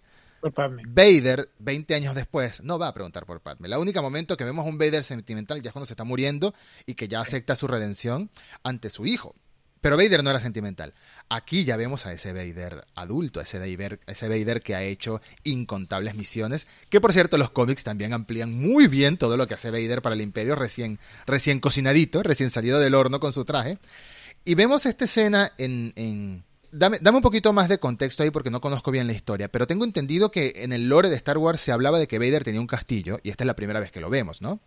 Vader, 0.88 1.50
20 1.58 1.94
años 1.94 2.14
después, 2.14 2.62
no 2.62 2.78
va 2.78 2.88
a 2.88 2.94
preguntar 2.94 3.26
por 3.26 3.40
Padme. 3.40 3.68
La 3.68 3.78
única 3.78 4.02
momento 4.02 4.36
que 4.36 4.44
vemos 4.44 4.66
un 4.66 4.78
Vader 4.78 5.04
sentimental 5.04 5.60
ya 5.62 5.70
es 5.70 5.72
cuando 5.72 5.86
se 5.86 5.92
está 5.92 6.04
muriendo 6.04 6.54
y 6.86 6.94
que 6.94 7.08
ya 7.08 7.20
acepta 7.20 7.56
su 7.56 7.66
redención 7.66 8.30
ante 8.62 8.90
su 8.90 9.06
hijo. 9.06 9.34
Pero 9.80 9.96
Vader 9.96 10.22
no 10.22 10.30
era 10.30 10.40
sentimental. 10.40 10.92
Aquí 11.28 11.64
ya 11.64 11.76
vemos 11.76 12.04
a 12.04 12.12
ese 12.12 12.32
Vader 12.32 12.84
adulto, 12.94 13.40
a 13.40 13.44
ese 13.44 13.58
Vader, 13.58 14.00
ese 14.06 14.28
Vader 14.28 14.62
que 14.62 14.74
ha 14.74 14.82
hecho 14.82 15.22
incontables 15.42 16.14
misiones, 16.14 16.66
que 16.90 17.00
por 17.00 17.12
cierto 17.12 17.38
los 17.38 17.50
cómics 17.50 17.84
también 17.84 18.12
amplían 18.12 18.52
muy 18.52 18.88
bien 18.88 19.16
todo 19.16 19.36
lo 19.36 19.46
que 19.46 19.54
hace 19.54 19.70
Vader 19.70 20.02
para 20.02 20.14
el 20.14 20.20
imperio 20.20 20.54
recién, 20.54 20.98
recién 21.26 21.60
cocinadito, 21.60 22.22
recién 22.22 22.50
salido 22.50 22.78
del 22.78 22.94
horno 22.94 23.20
con 23.20 23.32
su 23.32 23.44
traje. 23.44 23.78
Y 24.44 24.54
vemos 24.54 24.86
esta 24.86 25.04
escena 25.04 25.52
en... 25.56 25.92
en... 25.96 26.49
Dame, 26.72 26.98
dame 27.00 27.16
un 27.16 27.22
poquito 27.22 27.52
más 27.52 27.68
de 27.68 27.78
contexto 27.78 28.22
ahí 28.22 28.30
porque 28.30 28.50
no 28.50 28.60
conozco 28.60 28.90
bien 28.90 29.06
la 29.06 29.12
historia, 29.12 29.48
pero 29.48 29.66
tengo 29.66 29.84
entendido 29.84 30.30
que 30.30 30.52
en 30.56 30.72
el 30.72 30.88
lore 30.88 31.08
de 31.08 31.16
Star 31.16 31.38
Wars 31.38 31.60
se 31.60 31.72
hablaba 31.72 31.98
de 31.98 32.06
que 32.06 32.18
Vader 32.18 32.44
tenía 32.44 32.60
un 32.60 32.66
castillo 32.66 33.18
y 33.22 33.30
esta 33.30 33.44
es 33.44 33.46
la 33.46 33.56
primera 33.56 33.80
vez 33.80 33.90
que 33.90 34.00
lo 34.00 34.10
vemos, 34.10 34.40
¿no? 34.40 34.60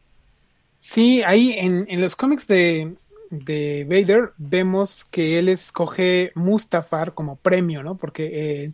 Sí, 0.79 1.23
ahí 1.25 1.53
en, 1.57 1.85
en 1.87 2.01
los 2.01 2.17
cómics 2.17 2.45
de, 2.47 2.97
de 3.33 3.85
Vader, 3.89 4.33
vemos 4.37 5.05
que 5.05 5.39
él 5.39 5.49
escoge 5.49 6.31
Mustafar 6.35 7.13
como 7.13 7.37
premio, 7.37 7.81
¿no? 7.81 7.97
Porque 7.97 8.29
eh, 8.63 8.73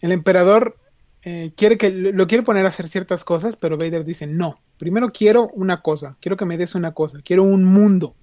el 0.00 0.12
emperador 0.12 0.78
eh, 1.22 1.52
quiere 1.56 1.76
que 1.76 1.90
lo 1.90 2.26
quiere 2.26 2.44
poner 2.44 2.64
a 2.64 2.68
hacer 2.68 2.88
ciertas 2.88 3.24
cosas, 3.24 3.56
pero 3.56 3.76
Vader 3.76 4.04
dice 4.04 4.26
no. 4.26 4.58
Primero 4.78 5.10
quiero 5.10 5.48
una 5.48 5.82
cosa, 5.82 6.16
quiero 6.20 6.36
que 6.36 6.46
me 6.46 6.56
des 6.56 6.74
una 6.74 6.92
cosa, 6.92 7.18
quiero 7.22 7.42
un 7.42 7.64
mundo. 7.64 8.14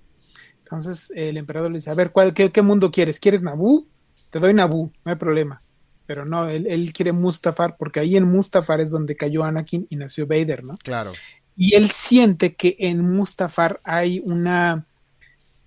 Entonces 0.64 1.12
el 1.16 1.38
emperador 1.38 1.70
le 1.72 1.78
dice, 1.78 1.92
a 1.92 1.96
ver, 1.96 2.12
¿cuál, 2.12 2.34
qué, 2.34 2.62
mundo 2.62 2.92
quieres? 2.92 3.20
¿Quieres 3.20 3.44
Naboo? 3.44 3.86
Te 4.32 4.40
doy 4.40 4.54
Naboo, 4.54 4.92
no 5.06 5.12
hay 5.12 5.18
problema. 5.18 5.62
Pero 6.08 6.26
no, 6.26 6.48
él, 6.48 6.66
él, 6.68 6.92
quiere 6.92 7.12
Mustafar, 7.12 7.78
porque 7.78 8.00
ahí 8.00 8.18
en 8.18 8.24
Mustafar 8.26 8.82
es 8.82 8.90
donde 8.90 9.16
cayó 9.16 9.44
Anakin 9.44 9.88
y 9.90 9.96
nació 9.96 10.26
Vader, 10.26 10.64
¿no? 10.64 10.76
Claro. 10.78 11.14
Y 11.56 11.76
él 11.76 11.90
siente 11.90 12.56
que 12.56 12.76
en 12.80 13.02
Mustafar 13.02 13.80
hay 13.84 14.22
una 14.26 14.86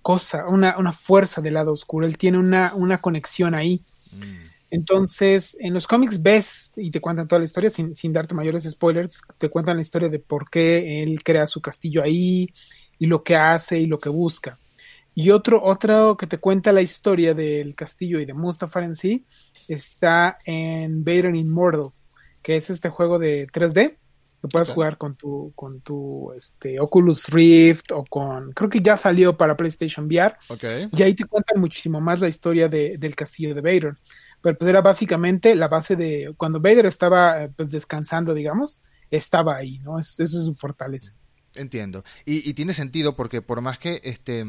cosa, 0.01 0.45
una, 0.47 0.77
una 0.77 0.91
fuerza 0.91 1.41
del 1.41 1.55
lado 1.55 1.71
oscuro, 1.71 2.05
él 2.05 2.17
tiene 2.17 2.37
una, 2.37 2.73
una 2.75 2.99
conexión 2.99 3.55
ahí. 3.55 3.81
Mm. 4.11 4.45
Entonces, 4.69 5.55
en 5.59 5.73
los 5.73 5.87
cómics 5.87 6.21
ves 6.21 6.71
y 6.75 6.91
te 6.91 6.99
cuentan 6.99 7.27
toda 7.27 7.39
la 7.39 7.45
historia 7.45 7.69
sin, 7.69 7.95
sin, 7.95 8.11
darte 8.11 8.35
mayores 8.35 8.69
spoilers, 8.69 9.21
te 9.37 9.49
cuentan 9.49 9.77
la 9.77 9.81
historia 9.81 10.09
de 10.09 10.19
por 10.19 10.49
qué 10.49 11.01
él 11.01 11.23
crea 11.23 11.47
su 11.47 11.61
castillo 11.61 12.03
ahí 12.03 12.49
y 12.99 13.05
lo 13.05 13.23
que 13.23 13.35
hace 13.35 13.79
y 13.79 13.85
lo 13.87 13.97
que 13.97 14.09
busca. 14.09 14.59
Y 15.15 15.31
otro, 15.31 15.63
otro 15.63 16.17
que 16.17 16.27
te 16.27 16.37
cuenta 16.37 16.71
la 16.71 16.81
historia 16.81 17.33
del 17.33 17.73
castillo 17.73 18.19
y 18.19 18.25
de 18.25 18.33
Mustafar 18.33 18.83
en 18.83 18.95
sí 18.95 19.25
está 19.67 20.37
en 20.45 21.03
Vader 21.03 21.33
Immortal, 21.33 21.91
que 22.43 22.57
es 22.57 22.69
este 22.69 22.89
juego 22.89 23.17
de 23.17 23.47
3D 23.47 23.97
puedes 24.47 24.69
jugar 24.69 24.97
con 24.97 25.15
tu, 25.15 25.51
con 25.55 25.81
tu 25.81 26.31
este, 26.33 26.79
Oculus 26.79 27.27
Rift 27.27 27.91
o 27.91 28.03
con, 28.05 28.51
creo 28.51 28.69
que 28.69 28.81
ya 28.81 28.97
salió 28.97 29.37
para 29.37 29.57
PlayStation 29.57 30.05
VR. 30.05 30.35
Y 30.91 31.01
ahí 31.01 31.13
te 31.13 31.25
cuentan 31.25 31.59
muchísimo 31.59 31.99
más 32.01 32.19
la 32.19 32.27
historia 32.27 32.67
de, 32.67 32.97
del 32.97 33.15
castillo 33.15 33.55
de 33.55 33.61
Vader. 33.61 33.95
Pero 34.41 34.57
pues 34.57 34.69
era 34.69 34.81
básicamente 34.81 35.55
la 35.55 35.67
base 35.67 35.95
de, 35.95 36.33
cuando 36.37 36.59
Vader 36.59 36.85
estaba 36.85 37.43
eh, 37.43 37.51
pues 37.55 37.69
descansando, 37.69 38.33
digamos, 38.33 38.81
estaba 39.09 39.55
ahí, 39.55 39.79
¿no? 39.79 39.99
eso 39.99 40.23
es 40.23 40.31
su 40.31 40.55
fortaleza. 40.55 41.13
Entiendo. 41.55 42.03
Y, 42.25 42.47
y, 42.49 42.53
tiene 42.53 42.73
sentido 42.73 43.15
porque 43.15 43.41
por 43.41 43.61
más 43.61 43.77
que 43.77 44.01
este 44.03 44.45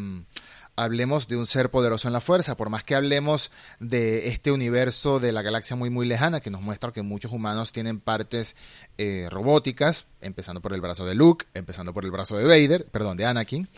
hablemos 0.77 1.27
de 1.27 1.37
un 1.37 1.47
ser 1.47 1.71
poderoso 1.71 2.07
en 2.07 2.13
la 2.13 2.21
fuerza, 2.21 2.57
por 2.57 2.69
más 2.69 2.85
que 2.85 2.95
hablemos 2.95 3.51
de 3.81 4.29
este 4.29 4.53
universo 4.53 5.19
de 5.19 5.33
la 5.33 5.43
galaxia 5.43 5.75
muy 5.75 5.91
muy 5.91 6.07
lejana 6.07 6.41
que 6.41 6.51
nos 6.51 6.61
muestra 6.61 6.93
que 6.93 7.03
muchos 7.03 7.33
humanos 7.33 7.73
tienen 7.73 7.99
partes 7.99 8.55
eh, 8.99 9.27
robóticas, 9.31 10.07
empezando 10.21 10.61
por 10.61 10.75
el 10.75 10.83
brazo 10.83 11.07
de 11.07 11.15
Luke, 11.15 11.47
empezando 11.55 11.95
por 11.95 12.05
el 12.05 12.11
brazo 12.11 12.37
de 12.37 12.45
Vader, 12.45 12.87
perdón, 12.87 13.17
de 13.17 13.25
Anakin, 13.25 13.69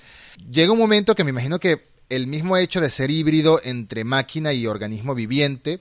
llega 0.50 0.72
un 0.72 0.78
momento 0.78 1.14
que 1.14 1.24
me 1.24 1.30
imagino 1.30 1.60
que 1.60 1.86
el 2.08 2.26
mismo 2.26 2.56
hecho 2.56 2.80
de 2.80 2.90
ser 2.90 3.10
híbrido 3.10 3.60
entre 3.62 4.04
máquina 4.04 4.52
y 4.52 4.66
organismo 4.66 5.14
viviente 5.14 5.80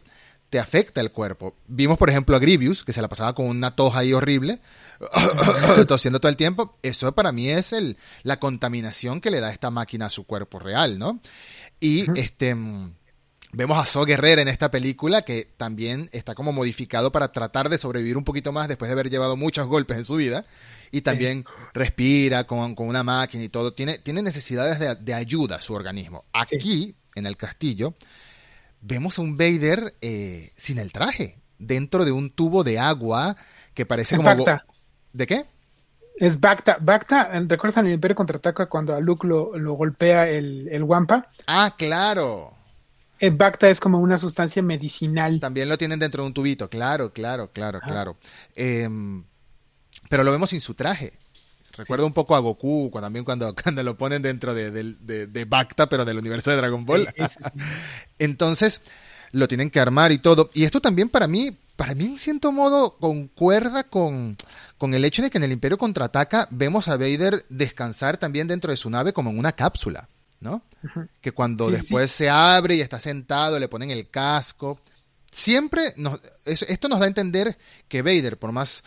te 0.49 0.59
afecta 0.59 1.01
el 1.01 1.11
cuerpo. 1.11 1.55
Vimos, 1.67 1.97
por 1.97 2.09
ejemplo, 2.09 2.35
a 2.35 2.39
Grievous, 2.39 2.83
que 2.83 2.93
se 2.93 3.01
la 3.01 3.09
pasaba 3.09 3.33
con 3.35 3.47
una 3.47 3.75
toja 3.75 3.99
ahí 3.99 4.13
horrible, 4.13 4.61
tosiendo 5.87 6.19
todo 6.19 6.29
el 6.29 6.37
tiempo. 6.37 6.77
Eso 6.83 7.11
para 7.13 7.31
mí 7.31 7.49
es 7.49 7.73
el, 7.73 7.97
la 8.23 8.39
contaminación 8.39 9.19
que 9.19 9.31
le 9.31 9.39
da 9.39 9.51
esta 9.51 9.71
máquina 9.71 10.05
a 10.05 10.09
su 10.09 10.25
cuerpo 10.25 10.59
real, 10.59 10.97
¿no? 10.97 11.19
Y 11.79 12.05
este 12.19 12.55
vemos 13.53 13.79
a 13.79 13.85
So 13.85 14.05
Guerrera 14.05 14.41
en 14.41 14.47
esta 14.47 14.69
película 14.69 15.23
que 15.23 15.47
también 15.57 16.09
está 16.11 16.35
como 16.35 16.51
modificado 16.51 17.11
para 17.11 17.31
tratar 17.31 17.69
de 17.69 17.77
sobrevivir 17.77 18.17
un 18.17 18.23
poquito 18.23 18.51
más 18.51 18.67
después 18.67 18.89
de 18.89 18.93
haber 18.93 19.09
llevado 19.09 19.35
muchos 19.35 19.67
golpes 19.67 19.97
en 19.97 20.05
su 20.05 20.15
vida. 20.15 20.45
Y 20.89 21.01
también 21.01 21.43
respira 21.73 22.45
con, 22.45 22.73
con, 22.73 22.87
una 22.87 23.03
máquina 23.03 23.43
y 23.43 23.49
todo. 23.49 23.73
Tiene, 23.73 23.97
tiene 23.97 24.21
necesidades 24.21 24.79
de, 24.79 24.95
de 24.95 25.13
ayuda 25.13 25.59
su 25.59 25.73
organismo. 25.73 26.23
Aquí, 26.31 26.95
en 27.13 27.25
el 27.25 27.35
castillo, 27.35 27.93
vemos 28.81 29.17
a 29.19 29.21
un 29.21 29.37
Vader 29.37 29.95
eh, 30.01 30.51
sin 30.55 30.77
el 30.77 30.91
traje. 30.91 31.37
dentro 31.59 32.05
de 32.05 32.11
un 32.11 32.29
tubo 32.29 32.63
de 32.63 32.79
agua 32.79 33.35
que 33.73 33.85
parece 33.85 34.15
Es 34.15 34.21
como... 34.21 34.45
Bacta. 34.45 34.65
¿De 35.13 35.27
qué? 35.27 35.45
Es 36.17 36.39
Bacta. 36.39 36.77
Bacta, 36.79 37.29
¿recuerdas 37.47 37.77
en 37.77 37.87
el 37.87 37.93
Imperio 37.93 38.15
contraataca 38.15 38.67
cuando 38.67 38.95
a 38.95 38.99
Luke 38.99 39.27
lo, 39.27 39.57
lo 39.57 39.73
golpea 39.73 40.29
el, 40.29 40.67
el 40.69 40.83
Wampa? 40.83 41.27
Ah, 41.45 41.75
claro. 41.77 42.53
El 43.19 43.35
Bacta 43.35 43.69
es 43.69 43.79
como 43.79 43.99
una 43.99 44.17
sustancia 44.17 44.61
medicinal. 44.61 45.39
También 45.39 45.69
lo 45.69 45.77
tienen 45.77 45.99
dentro 45.99 46.23
de 46.23 46.27
un 46.27 46.33
tubito, 46.33 46.69
claro, 46.69 47.11
claro, 47.13 47.51
claro, 47.51 47.79
claro. 47.79 48.17
Em, 48.55 49.23
pero 50.09 50.23
lo 50.23 50.31
vemos 50.31 50.51
sin 50.51 50.61
su 50.61 50.75
traje. 50.75 51.13
Recuerdo 51.77 52.05
un 52.05 52.13
poco 52.13 52.35
a 52.35 52.39
Goku 52.39 52.89
cuando, 52.91 53.05
también 53.05 53.23
cuando, 53.25 53.55
cuando 53.63 53.83
lo 53.83 53.97
ponen 53.97 54.21
dentro 54.21 54.53
de, 54.53 54.71
de, 54.71 54.95
de, 54.99 55.27
de 55.27 55.45
Bacta, 55.45 55.87
pero 55.87 56.03
del 56.05 56.17
universo 56.17 56.51
de 56.51 56.57
Dragon 56.57 56.83
Ball. 56.85 57.07
Sí, 57.15 57.23
sí, 57.29 57.35
sí. 57.43 57.49
Entonces, 58.19 58.81
lo 59.31 59.47
tienen 59.47 59.69
que 59.69 59.79
armar 59.79 60.11
y 60.11 60.19
todo. 60.19 60.49
Y 60.53 60.63
esto 60.63 60.81
también 60.81 61.09
para 61.09 61.27
mí, 61.27 61.57
para 61.75 61.93
mí 61.95 62.05
en 62.05 62.17
cierto 62.19 62.51
modo 62.51 62.97
concuerda 62.97 63.83
con, 63.83 64.37
con 64.77 64.93
el 64.93 65.05
hecho 65.05 65.21
de 65.21 65.29
que 65.29 65.37
en 65.37 65.43
el 65.43 65.51
Imperio 65.51 65.77
Contraataca 65.77 66.47
vemos 66.51 66.87
a 66.87 66.97
Vader 66.97 67.45
descansar 67.49 68.17
también 68.17 68.47
dentro 68.47 68.71
de 68.71 68.77
su 68.77 68.89
nave 68.89 69.13
como 69.13 69.29
en 69.29 69.37
una 69.39 69.51
cápsula, 69.51 70.09
¿no? 70.39 70.63
Que 71.21 71.31
cuando 71.33 71.67
Sí, 71.67 71.73
después 71.75 72.11
se 72.11 72.29
abre 72.29 72.75
y 72.75 72.81
está 72.81 72.99
sentado, 72.99 73.59
le 73.59 73.67
ponen 73.67 73.91
el 73.91 74.09
casco. 74.09 74.79
Siempre 75.31 75.93
nos, 75.97 76.21
es- 76.45 76.63
esto 76.63 76.87
nos 76.87 76.99
da 76.99 77.05
a 77.05 77.09
entender 77.09 77.57
que 77.87 78.01
Vader, 78.01 78.37
por 78.39 78.51
más 78.53 78.83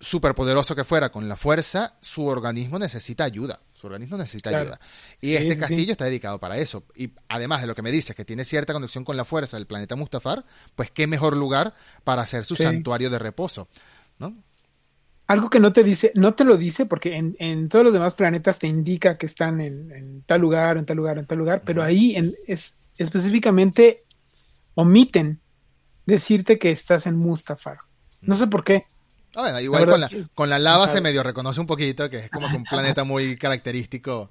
superpoderoso 0.00 0.74
que 0.74 0.82
fuera 0.84 1.10
con 1.12 1.28
la 1.28 1.36
fuerza, 1.36 1.96
su 2.00 2.24
organismo 2.26 2.78
necesita 2.78 3.24
ayuda. 3.24 3.60
Su 3.74 3.86
organismo 3.86 4.16
necesita 4.16 4.48
Claro. 4.50 4.62
ayuda. 4.64 4.80
Y 5.20 5.26
Sí, 5.28 5.36
este 5.36 5.58
castillo 5.58 5.84
sí. 5.84 5.90
está 5.90 6.06
dedicado 6.06 6.38
para 6.40 6.56
eso. 6.58 6.84
Y 6.96 7.10
además 7.28 7.60
de 7.60 7.66
lo 7.66 7.74
que 7.74 7.82
me 7.82 7.90
dices, 7.90 8.16
que 8.16 8.24
tiene 8.24 8.44
cierta 8.44 8.72
conexión 8.72 9.04
con 9.04 9.16
la 9.16 9.24
fuerza 9.26 9.56
del 9.58 9.66
planeta 9.66 9.96
Mustafar, 9.96 10.44
pues 10.74 10.90
qué 10.90 11.06
mejor 11.06 11.36
lugar 11.36 11.74
para 12.02 12.22
hacer 12.22 12.44
su 12.46 12.56
Sí. 12.56 12.62
santuario 12.62 13.10
de 13.10 13.18
reposo. 13.18 13.68
¿no? 14.18 14.34
Algo 15.26 15.48
que 15.48 15.60
no 15.60 15.72
te 15.72 15.82
dice, 15.84 16.12
no 16.14 16.34
te 16.34 16.44
lo 16.44 16.56
dice 16.56 16.86
porque 16.86 17.16
en, 17.16 17.36
en 17.38 17.68
todos 17.68 17.84
los 17.84 17.92
demás 17.94 18.14
planetas 18.14 18.58
te 18.58 18.66
indica 18.66 19.16
que 19.16 19.26
están 19.26 19.60
en, 19.60 19.92
en 19.92 20.22
tal 20.22 20.40
lugar, 20.40 20.76
en 20.76 20.84
tal 20.86 20.96
lugar, 20.96 21.18
en 21.18 21.26
tal 21.26 21.38
lugar, 21.38 21.62
pero 21.64 21.82
ahí 21.82 22.16
en, 22.16 22.34
es, 22.46 22.74
específicamente 22.98 24.04
omiten 24.74 25.40
decirte 26.06 26.58
que 26.58 26.70
estás 26.70 27.06
en 27.06 27.16
Mustafar. 27.16 27.78
No 28.22 28.34
sé 28.36 28.46
por 28.46 28.64
qué. 28.64 28.86
Ah, 29.34 29.42
bueno, 29.42 29.60
igual 29.60 29.86
con 29.86 30.00
la, 30.00 30.10
con 30.34 30.50
la 30.50 30.58
lava 30.58 30.88
se 30.88 31.00
medio 31.00 31.22
reconoce 31.22 31.60
un 31.60 31.66
poquito, 31.66 32.10
que 32.10 32.18
es 32.18 32.30
como 32.30 32.48
que 32.48 32.56
un 32.56 32.64
planeta 32.64 33.04
muy 33.04 33.36
característico. 33.36 34.30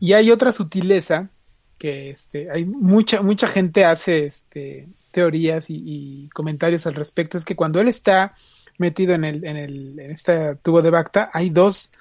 Y 0.00 0.12
hay 0.12 0.30
otra 0.30 0.52
sutileza 0.52 1.30
que 1.78 2.10
este, 2.10 2.50
hay 2.50 2.64
mucha, 2.64 3.22
mucha 3.22 3.46
gente 3.46 3.84
hace 3.84 4.26
este, 4.26 4.88
teorías 5.10 5.70
y, 5.70 5.82
y 5.84 6.28
comentarios 6.30 6.86
al 6.86 6.94
respecto. 6.94 7.38
Es 7.38 7.44
que 7.44 7.56
cuando 7.56 7.80
él 7.80 7.88
está 7.88 8.34
metido 8.78 9.14
en 9.14 9.24
el, 9.24 9.44
en 9.44 9.56
el, 9.56 9.98
en 9.98 10.10
este 10.10 10.56
tubo 10.56 10.82
de 10.82 10.90
Bacta, 10.90 11.30
hay 11.32 11.50
dos 11.50 11.92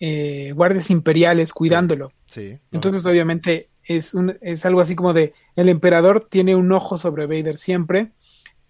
eh, 0.00 0.52
guardias 0.54 0.90
imperiales 0.90 1.52
cuidándolo. 1.52 2.12
Sí. 2.26 2.58
Entonces, 2.70 3.04
obviamente, 3.06 3.68
es 3.84 4.14
un, 4.14 4.36
es 4.40 4.64
algo 4.64 4.80
así 4.80 4.94
como 4.94 5.12
de 5.12 5.34
el 5.56 5.68
emperador 5.68 6.24
tiene 6.24 6.54
un 6.54 6.70
ojo 6.72 6.98
sobre 6.98 7.26
Vader 7.26 7.58
siempre 7.58 8.12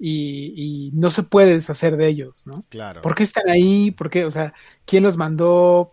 y, 0.05 0.53
y 0.57 0.90
no 0.94 1.11
se 1.11 1.22
puede 1.22 1.55
deshacer 1.55 1.96
de 1.96 2.09
ellos, 2.09 2.42
¿no? 2.44 2.64
claro. 2.68 3.03
¿Por 3.03 3.14
qué 3.14 3.22
están 3.22 3.48
ahí? 3.48 3.92
¿Por 3.92 4.11
qué? 4.11 4.24
O 4.24 4.30
sea, 4.32 4.53
¿quién 4.84 5.05
los 5.05 5.16
mandó? 5.16 5.92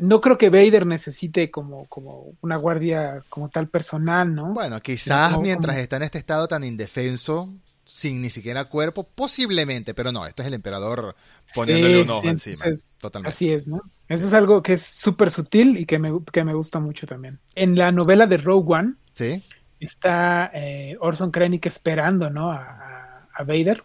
No 0.00 0.20
creo 0.20 0.38
que 0.38 0.50
Vader 0.50 0.86
necesite 0.86 1.50
como, 1.50 1.86
como 1.86 2.34
una 2.42 2.54
guardia 2.56 3.24
como 3.28 3.48
tal 3.48 3.68
personal, 3.68 4.32
¿no? 4.32 4.54
Bueno, 4.54 4.80
quizás 4.80 5.30
como- 5.32 5.42
mientras 5.42 5.74
como- 5.74 5.82
está 5.82 5.96
en 5.96 6.02
este 6.04 6.18
estado 6.18 6.46
tan 6.46 6.62
indefenso, 6.62 7.52
sin 7.84 8.22
ni 8.22 8.30
siquiera 8.30 8.66
cuerpo, 8.66 9.02
posiblemente, 9.02 9.94
pero 9.94 10.12
no, 10.12 10.24
esto 10.24 10.42
es 10.42 10.48
el 10.48 10.54
emperador 10.54 11.16
poniéndole 11.52 11.94
Sí, 11.96 12.00
un 12.02 12.10
ojo 12.10 12.22
sí, 12.22 12.28
encima. 12.28 12.64
Totalmente. 13.00 13.34
Así 13.34 13.50
es, 13.52 13.66
¿no? 13.66 13.80
Eso 14.08 14.26
es 14.28 14.32
algo 14.32 14.62
que 14.62 14.74
es 14.74 14.82
súper 14.82 15.32
sutil 15.32 15.76
y 15.76 15.86
que 15.86 15.98
me, 15.98 16.12
que 16.32 16.44
me 16.44 16.54
gusta 16.54 16.78
mucho 16.78 17.08
también. 17.08 17.40
En 17.56 17.74
la 17.76 17.90
novela 17.90 18.28
de 18.28 18.36
Rogue 18.36 18.74
One 18.74 18.94
Sí, 19.12 19.42
está 19.80 20.52
eh, 20.54 20.96
Orson 21.00 21.32
Krennic 21.32 21.66
esperando, 21.66 22.30
¿no? 22.30 22.52
A, 22.52 22.58
a- 22.58 23.09
a 23.34 23.44
Vader. 23.44 23.82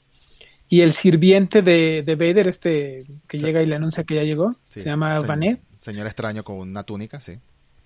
Y 0.68 0.82
el 0.82 0.94
sirviente 0.94 1.62
de, 1.62 2.02
de 2.04 2.16
Vader, 2.16 2.48
este 2.48 3.06
que 3.28 3.38
Sí. 3.40 3.46
llega 3.46 3.62
y 3.62 3.66
le 3.68 3.76
anuncia 3.76 4.04
que 4.04 4.16
ya 4.16 4.24
llegó, 4.24 4.56
sí. 4.70 4.80
se 4.82 4.86
llama 4.86 5.20
Vanet. 5.20 5.62
Señor 5.76 6.08
extraño 6.08 6.44
con 6.44 6.58
una 6.58 6.84
túnica, 6.84 7.22
sí. 7.22 7.38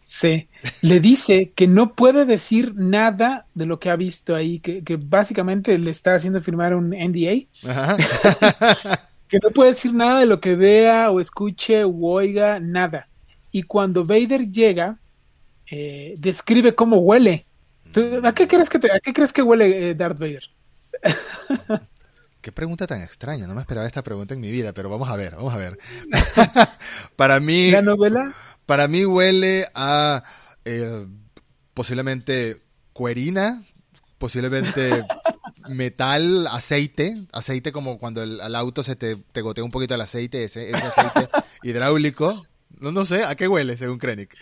Sí, 0.03 0.47
le 0.81 0.99
dice 1.01 1.51
que 1.53 1.67
no 1.67 1.93
puede 1.93 2.25
decir 2.25 2.73
nada 2.75 3.45
de 3.53 3.65
lo 3.67 3.79
que 3.79 3.91
ha 3.91 3.95
visto 3.95 4.33
ahí, 4.35 4.59
que, 4.59 4.83
que 4.83 4.95
básicamente 4.97 5.77
le 5.77 5.91
está 5.91 6.15
haciendo 6.15 6.39
firmar 6.39 6.73
un 6.73 6.89
NDA, 6.91 7.43
Ajá. 7.69 7.97
que 9.27 9.37
no 9.43 9.51
puede 9.51 9.71
decir 9.71 9.93
nada 9.93 10.19
de 10.21 10.25
lo 10.25 10.39
que 10.39 10.55
vea 10.55 11.11
o 11.11 11.19
escuche 11.19 11.83
o 11.83 11.91
oiga, 12.01 12.59
nada. 12.59 13.07
Y 13.51 13.63
cuando 13.63 14.03
Vader 14.05 14.49
llega, 14.49 14.97
eh, 15.69 16.15
describe 16.17 16.73
cómo 16.73 16.97
huele. 16.97 17.45
¿Tú- 17.91 18.21
¿A 18.23 18.33
qué 18.33 18.47
crees 18.47 18.69
que, 18.69 18.79
te- 18.79 18.91
a 18.91 18.99
qué 18.99 19.13
crees 19.13 19.31
que 19.33 19.43
huele 19.43 19.89
eh, 19.89 19.95
Darth 19.95 20.17
Vader? 20.17 20.49
Qué 22.41 22.51
pregunta 22.53 22.87
tan 22.87 23.01
extraña, 23.01 23.47
no 23.47 23.55
me 23.55 23.61
esperaba 23.61 23.85
esta 23.85 24.01
pregunta 24.03 24.33
en 24.33 24.39
mi 24.39 24.49
vida, 24.49 24.71
pero 24.73 24.89
vamos 24.89 25.09
a 25.09 25.15
ver, 25.17 25.35
vamos 25.35 25.53
a 25.53 25.57
ver. 25.57 25.77
para 27.17 27.39
mí, 27.39 27.71
La 27.71 27.81
novela, 27.81 28.33
para 28.65 28.87
mí 28.87 29.05
huele 29.05 29.67
a 29.73 30.23
eh, 30.63 31.05
posiblemente 31.73 32.61
cuerina, 32.93 33.63
posiblemente 34.17 35.03
metal, 35.69 36.47
aceite, 36.47 37.25
aceite 37.33 37.73
como 37.73 37.99
cuando 37.99 38.23
el, 38.23 38.39
al 38.39 38.55
auto 38.55 38.83
se 38.83 38.95
te, 38.95 39.17
te 39.17 39.41
gotea 39.41 39.65
un 39.65 39.71
poquito 39.71 39.95
el 39.95 40.01
aceite, 40.01 40.43
ese, 40.45 40.69
ese 40.69 40.87
aceite 40.87 41.29
hidráulico. 41.63 42.45
No, 42.79 42.93
no 42.93 43.03
sé, 43.03 43.25
¿a 43.25 43.35
qué 43.35 43.49
huele 43.49 43.75
según 43.75 43.97
Krennic? 43.99 44.37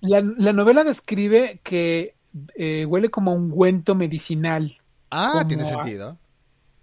la, 0.00 0.22
la 0.38 0.52
novela 0.52 0.84
describe 0.84 1.60
que 1.62 2.16
eh, 2.54 2.84
huele 2.86 3.10
como 3.10 3.30
a 3.32 3.34
ungüento 3.34 3.94
medicinal. 3.94 4.72
Ah, 5.10 5.30
Como 5.32 5.46
tiene 5.48 5.62
a- 5.62 5.66
sentido. 5.66 6.18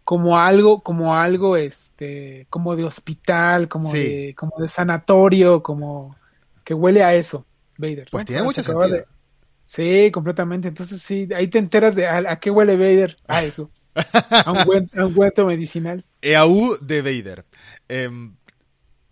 como 0.03 0.37
algo, 0.39 0.81
como 0.81 1.15
algo, 1.15 1.55
este, 1.57 2.45
como 2.49 2.75
de 2.75 2.83
hospital, 2.83 3.67
como 3.69 3.91
Sí. 3.91 3.97
de, 3.99 4.35
como 4.35 4.53
de 4.59 4.67
sanatorio, 4.67 5.63
como 5.63 6.15
que 6.63 6.73
huele 6.73 7.03
a 7.03 7.13
eso, 7.15 7.45
Vader. 7.77 8.07
Pues 8.11 8.25
tiene 8.25 8.43
mucho 8.43 8.63
sentido. 8.63 8.87
de- 8.89 9.05
Sí, 9.65 10.11
completamente. 10.11 10.67
Entonces 10.67 11.01
sí, 11.01 11.27
ahí 11.35 11.47
te 11.47 11.57
enteras 11.57 11.95
de 11.95 12.05
a, 12.07 12.17
a 12.33 12.39
qué 12.39 12.51
huele 12.51 12.75
Vader, 12.75 13.17
a 13.27 13.43
eso, 13.43 13.71
a 13.95 14.51
un 14.51 14.65
buen, 14.65 14.89
a 14.93 15.05
un 15.05 15.11
ungüento 15.11 15.45
medicinal. 15.45 16.03
EAU 16.21 16.77
de 16.81 17.01
Vader. 17.01 17.45
Em, 17.87 18.35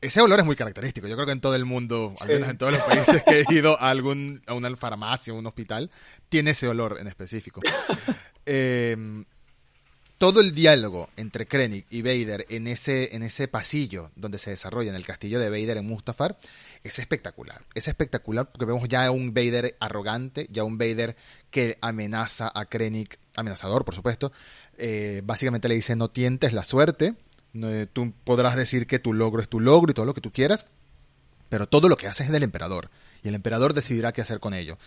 ese 0.02 0.20
olor 0.20 0.40
es 0.40 0.46
muy 0.46 0.56
característico. 0.58 1.08
Yo 1.08 1.16
creo 1.16 1.26
que 1.26 1.32
en 1.32 1.42
todo 1.42 1.56
el 1.56 1.64
mundo, 1.66 2.14
al 2.22 2.28
menos 2.28 2.50
en 2.50 2.58
todos 2.58 2.74
los 2.74 2.82
países 2.82 3.24
que 3.24 3.42
he 3.48 3.54
ido 3.54 3.80
a 3.80 3.90
algún 3.92 4.42
a 4.48 4.54
una 4.56 4.76
farmacia, 4.76 5.32
a 5.32 5.36
un 5.38 5.46
hospital, 5.46 5.90
tiene 6.32 6.52
ese 6.52 6.70
olor 6.70 6.98
en 7.00 7.08
específico. 7.08 7.62
Em, 8.44 9.26
todo 10.18 10.42
el 10.42 10.56
diálogo 10.56 11.10
entre 11.16 11.46
Krennic 11.46 11.86
y 11.92 12.02
Vader 12.02 12.48
en 12.50 12.66
ese, 12.66 13.16
en 13.16 13.22
ese 13.22 13.48
pasillo 13.48 14.10
donde 14.16 14.40
se 14.40 14.50
desarrolla 14.50 14.90
en 14.90 14.96
el 14.96 15.06
castillo 15.06 15.40
de 15.40 15.52
Vader 15.52 15.78
en 15.78 15.86
Mustafar 15.86 16.38
es 16.84 16.98
espectacular. 16.98 17.64
Es 17.76 17.88
espectacular 17.88 18.52
porque 18.52 18.66
vemos 18.66 18.88
ya 18.88 19.12
un 19.12 19.34
Vader 19.36 19.76
arrogante, 19.80 20.48
ya 20.50 20.64
un 20.64 20.80
Vader 20.80 21.16
que 21.52 21.78
amenaza 21.82 22.52
a 22.54 22.66
Krennic, 22.66 23.20
amenazador 23.36 23.86
por 23.86 23.94
supuesto. 23.94 24.32
Eh, 24.78 25.22
básicamente 25.24 25.68
le 25.68 25.76
dice 25.76 25.96
no 25.96 26.10
tientes 26.10 26.54
la 26.54 26.64
suerte, 26.64 27.14
eh, 27.54 27.86
tú 27.92 28.14
podrás 28.24 28.56
decir 28.56 28.88
que 28.88 28.98
tu 28.98 29.14
logro 29.14 29.42
es 29.42 29.50
tu 29.50 29.60
logro 29.60 29.92
y 29.92 29.94
todo 29.94 30.06
lo 30.06 30.16
que 30.16 30.22
tú 30.22 30.32
quieras, 30.32 30.66
pero 31.50 31.68
todo 31.68 31.90
lo 31.90 31.98
que 31.98 32.08
haces 32.08 32.28
es 32.28 32.32
del 32.32 32.44
emperador 32.44 32.90
y 33.22 33.28
el 33.28 33.36
emperador 33.36 33.74
decidirá 33.74 34.14
qué 34.14 34.22
hacer 34.22 34.40
con 34.40 34.54
ello. 34.54 34.78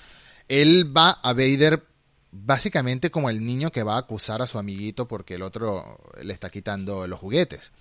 Él 0.49 0.97
va 0.97 1.11
a 1.11 1.33
Vader 1.33 1.85
básicamente 2.31 3.11
como 3.11 3.31
el 3.31 3.45
niño 3.45 3.71
que 3.71 3.83
va 3.83 3.95
a 3.95 4.01
acusar 4.01 4.43
a 4.43 4.47
su 4.47 4.59
amiguito 4.59 5.07
porque 5.07 5.35
el 5.35 5.43
otro 5.43 6.01
le 6.23 6.33
está 6.33 6.51
quitando 6.51 7.07
los 7.07 7.21
juguetes. 7.21 7.73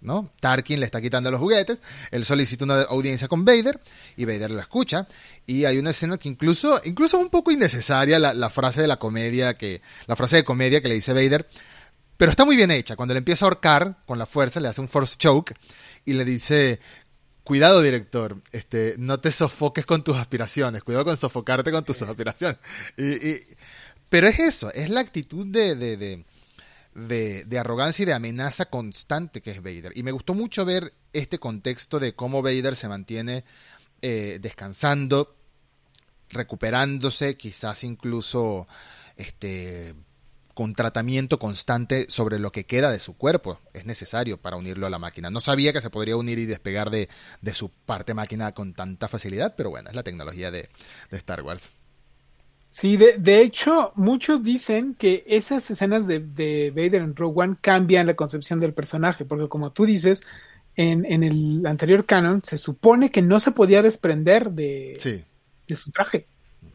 ¿no? 0.00 0.30
Tarkin 0.40 0.78
le 0.80 0.86
está 0.86 1.00
quitando 1.00 1.30
los 1.30 1.40
juguetes, 1.40 1.82
él 2.10 2.24
solicita 2.24 2.64
una 2.64 2.82
audiencia 2.82 3.26
con 3.26 3.44
Vader 3.44 3.80
y 4.16 4.24
Vader 4.24 4.50
lo 4.50 4.60
escucha 4.60 5.08
y 5.46 5.64
hay 5.64 5.78
una 5.78 5.90
escena 5.90 6.18
que 6.18 6.28
incluso 6.28 6.80
incluso 6.84 7.16
es 7.16 7.22
un 7.24 7.30
poco 7.30 7.50
innecesaria 7.50 8.18
la, 8.18 8.50
frase 8.50 8.80
de 8.80 8.88
la 8.88 8.98
comedia 8.98 9.54
que 9.54 9.82
la 10.06 10.14
frase 10.14 10.36
de 10.36 10.44
comedia 10.44 10.80
que 10.80 10.88
le 10.88 10.94
dice 10.94 11.12
Vader, 11.12 11.48
pero 12.16 12.30
está 12.30 12.44
muy 12.44 12.56
bien 12.56 12.70
hecha. 12.70 12.96
Cuando 12.96 13.14
le 13.14 13.18
empieza 13.18 13.44
a 13.44 13.48
ahorcar 13.48 13.98
con 14.06 14.18
la 14.18 14.26
fuerza 14.26 14.60
le 14.60 14.68
hace 14.68 14.80
un 14.80 14.88
force 14.88 15.16
choke 15.18 15.54
y 16.04 16.12
le 16.12 16.24
dice 16.24 16.80
Cuidado, 17.48 17.80
director, 17.80 18.36
este, 18.52 18.96
no 18.98 19.20
te 19.20 19.32
sofoques 19.32 19.86
con 19.86 20.04
tus 20.04 20.18
aspiraciones, 20.18 20.84
cuidado 20.84 21.06
con 21.06 21.16
sofocarte 21.16 21.70
con 21.70 21.82
tus 21.82 22.02
aspiraciones. 22.02 22.58
Y, 22.98 23.26
y- 23.26 23.40
pero 24.10 24.26
es 24.26 24.38
eso, 24.38 24.70
es 24.74 24.90
la 24.90 25.00
actitud 25.00 25.46
de, 25.46 25.74
de, 25.74 25.96
de, 25.96 26.24
de- 26.94 27.44
de 27.46 27.58
arrogancia 27.58 28.02
y 28.02 28.06
de 28.06 28.12
amenaza 28.12 28.66
constante 28.66 29.40
que 29.40 29.52
es 29.52 29.62
Vader. 29.62 29.92
Y 29.96 30.02
me 30.02 30.12
gustó 30.12 30.34
mucho 30.34 30.66
ver 30.66 30.92
este 31.14 31.38
contexto 31.38 31.98
de 31.98 32.14
cómo 32.14 32.42
Vader 32.42 32.76
se 32.76 32.86
mantiene 32.86 33.44
eh, 34.02 34.36
descansando, 34.42 35.34
recuperándose, 36.28 37.38
quizás 37.38 37.82
incluso 37.82 38.68
este, 39.16 39.94
con 40.58 40.74
tratamiento 40.74 41.38
constante 41.38 42.06
sobre 42.08 42.40
lo 42.40 42.50
que 42.50 42.66
queda 42.66 42.90
de 42.90 42.98
su 42.98 43.16
cuerpo. 43.16 43.60
Es 43.74 43.86
necesario 43.86 44.38
para 44.38 44.56
unirlo 44.56 44.88
a 44.88 44.90
la 44.90 44.98
máquina. 44.98 45.30
No 45.30 45.38
sabía 45.38 45.72
que 45.72 45.80
se 45.80 45.88
podría 45.88 46.16
unir 46.16 46.40
y 46.40 46.46
despegar 46.46 46.90
de, 46.90 47.08
su 47.52 47.70
parte 47.70 48.12
máquina 48.12 48.50
con 48.50 48.74
tanta 48.74 49.06
facilidad, 49.06 49.54
pero 49.56 49.70
bueno, 49.70 49.88
es 49.88 49.94
la 49.94 50.02
tecnología 50.02 50.50
de, 50.50 50.68
Star 51.12 51.42
Wars. 51.42 51.70
Sí, 52.70 52.96
de, 52.96 53.40
hecho, 53.40 53.92
muchos 53.94 54.42
dicen 54.42 54.96
que 54.96 55.22
esas 55.28 55.70
escenas 55.70 56.08
de, 56.08 56.18
de, 56.18 56.72
Vader 56.74 57.02
en 57.02 57.14
Rogue 57.14 57.40
One 57.40 57.56
cambian 57.60 58.08
la 58.08 58.16
concepción 58.16 58.58
del 58.58 58.74
personaje, 58.74 59.24
porque 59.24 59.48
como 59.48 59.70
tú 59.70 59.86
dices, 59.86 60.22
en, 60.74 61.04
en 61.04 61.22
el 61.22 61.64
anterior 61.66 62.04
canon 62.04 62.42
se 62.42 62.58
supone 62.58 63.12
que 63.12 63.22
no 63.22 63.38
se 63.38 63.52
podía 63.52 63.80
desprender 63.80 64.50
de, 64.50 65.24
de 65.68 65.76
su 65.76 65.92
traje, 65.92 66.26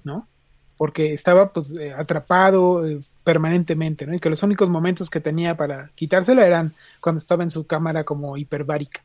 ¿no? 0.05 0.29
Porque 0.77 1.13
estaba 1.13 1.51
pues 1.51 1.73
eh, 1.73 1.91
atrapado, 1.91 2.87
eh, 2.87 3.01
permanentemente, 3.23 4.05
¿no? 4.05 4.13
Y 4.13 4.19
que 4.19 4.29
los 4.29 4.43
únicos 4.43 4.69
momentos 4.69 5.09
que 5.09 5.19
tenía 5.19 5.55
para 5.55 5.91
quitárselo 5.95 6.41
eran 6.41 6.73
cuando 6.99 7.19
estaba 7.19 7.43
en 7.43 7.51
su 7.51 7.65
cámara 7.65 8.03
como 8.03 8.37
hiperbárica. 8.37 9.03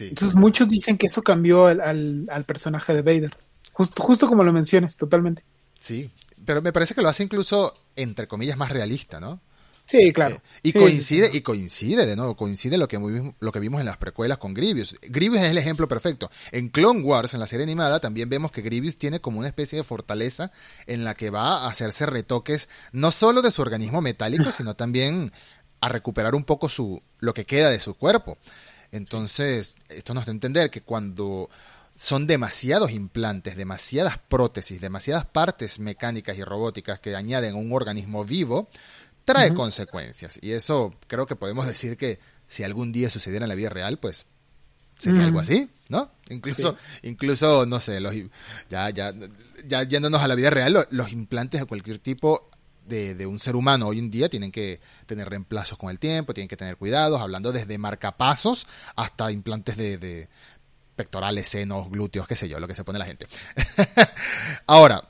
Entonces 0.00 0.36
muchos 0.36 0.68
dicen 0.68 0.96
que 0.96 1.08
eso 1.08 1.22
cambió 1.22 1.66
al, 1.66 2.28
al, 2.30 2.44
personaje 2.44 2.94
de 2.94 3.02
Vader. 3.02 3.30
Justo, 3.72 4.00
justo 4.00 4.28
como 4.28 4.44
lo 4.44 4.52
mencionas, 4.52 4.96
totalmente. 4.96 5.42
Sí, 5.80 6.10
pero 6.44 6.62
me 6.62 6.72
parece 6.72 6.94
que 6.94 7.02
lo 7.02 7.08
hace 7.08 7.24
incluso, 7.24 7.74
entre 7.96 8.28
comillas, 8.28 8.56
más 8.56 8.70
realista, 8.70 9.18
¿no? 9.18 9.40
Sí, 9.88 10.12
claro. 10.12 10.36
Eh, 10.36 10.60
y 10.64 10.72
coincide, 10.74 11.30
y 11.32 11.40
coincide 11.40 12.04
de 12.04 12.14
nuevo, 12.14 12.36
coincide 12.36 12.76
lo 12.76 12.86
que, 12.86 12.98
lo 13.40 13.52
que 13.52 13.58
vimos 13.58 13.80
en 13.80 13.86
las 13.86 13.96
precuelas 13.96 14.36
con 14.36 14.52
Grievous. 14.52 14.96
Grievous 15.00 15.40
es 15.40 15.50
el 15.50 15.56
ejemplo 15.56 15.88
perfecto. 15.88 16.30
En 16.52 16.68
Clone 16.68 17.00
Wars, 17.00 17.32
en 17.32 17.40
la 17.40 17.46
serie 17.46 17.64
animada, 17.64 17.98
también 17.98 18.28
vemos 18.28 18.52
que 18.52 18.60
Grievous 18.60 18.98
tiene 18.98 19.20
como 19.20 19.38
una 19.38 19.48
especie 19.48 19.78
de 19.78 19.84
fortaleza 19.84 20.52
en 20.86 21.04
la 21.04 21.14
que 21.14 21.30
va 21.30 21.64
a 21.64 21.68
hacerse 21.68 22.04
retoques, 22.04 22.68
no 22.92 23.10
solo 23.10 23.40
de 23.40 23.50
su 23.50 23.62
organismo 23.62 24.02
metálico, 24.02 24.52
sino 24.52 24.76
también 24.76 25.32
a 25.80 25.88
recuperar 25.88 26.34
un 26.34 26.44
poco 26.44 26.68
su, 26.68 27.02
lo 27.20 27.32
que 27.32 27.46
queda 27.46 27.70
de 27.70 27.80
su 27.80 27.94
cuerpo. 27.94 28.36
Entonces, 28.92 29.74
esto 29.88 30.12
nos 30.12 30.26
da 30.26 30.32
a 30.32 30.34
entender 30.34 30.70
que 30.70 30.82
cuando 30.82 31.48
son 31.96 32.26
demasiados 32.26 32.90
implantes, 32.90 33.56
demasiadas 33.56 34.18
prótesis, 34.18 34.82
demasiadas 34.82 35.24
partes 35.24 35.78
mecánicas 35.78 36.36
y 36.36 36.44
robóticas 36.44 37.00
que 37.00 37.16
añaden 37.16 37.54
a 37.54 37.58
un 37.58 37.72
organismo 37.72 38.26
vivo, 38.26 38.68
trae 39.28 39.54
consecuencias. 39.54 40.38
Y 40.40 40.52
eso 40.52 40.94
creo 41.06 41.26
que 41.26 41.36
podemos 41.36 41.66
decir 41.66 41.96
que 41.96 42.18
si 42.46 42.64
algún 42.64 42.92
día 42.92 43.10
sucediera 43.10 43.44
en 43.44 43.50
la 43.50 43.54
vida 43.54 43.68
real, 43.68 43.98
pues 43.98 44.26
sería 44.98 45.24
algo 45.24 45.38
así, 45.38 45.70
¿no? 45.88 46.10
Incluso, 46.28 46.76
incluso, 47.02 47.66
no 47.66 47.78
sé, 47.78 48.00
los, 48.00 48.14
ya, 48.68 48.90
ya, 48.90 49.12
ya 49.64 49.82
yéndonos 49.84 50.22
a 50.22 50.28
la 50.28 50.34
vida 50.34 50.50
real, 50.50 50.88
los, 50.90 51.12
implantes 51.12 51.60
de 51.60 51.66
cualquier 51.66 51.98
tipo 51.98 52.48
de, 52.86 53.14
de, 53.14 53.26
un 53.26 53.38
ser 53.38 53.54
humano 53.54 53.88
hoy 53.88 53.98
en 53.98 54.10
día 54.10 54.28
tienen 54.28 54.50
que 54.50 54.80
tener 55.06 55.28
reemplazos 55.28 55.76
con 55.78 55.90
el 55.90 55.98
tiempo, 55.98 56.34
tienen 56.34 56.48
que 56.48 56.56
tener 56.56 56.76
cuidados, 56.76 57.20
hablando 57.20 57.52
desde 57.52 57.78
marcapasos 57.78 58.66
hasta 58.96 59.30
implantes 59.30 59.76
de, 59.76 59.98
de 59.98 60.28
pectorales, 60.96 61.48
senos, 61.48 61.90
glúteos, 61.90 62.26
qué 62.26 62.34
sé 62.34 62.48
yo, 62.48 62.58
lo 62.58 62.66
que 62.66 62.74
se 62.74 62.82
pone 62.82 62.98
la 62.98 63.06
gente. 63.06 63.28
Ahora, 64.66 65.08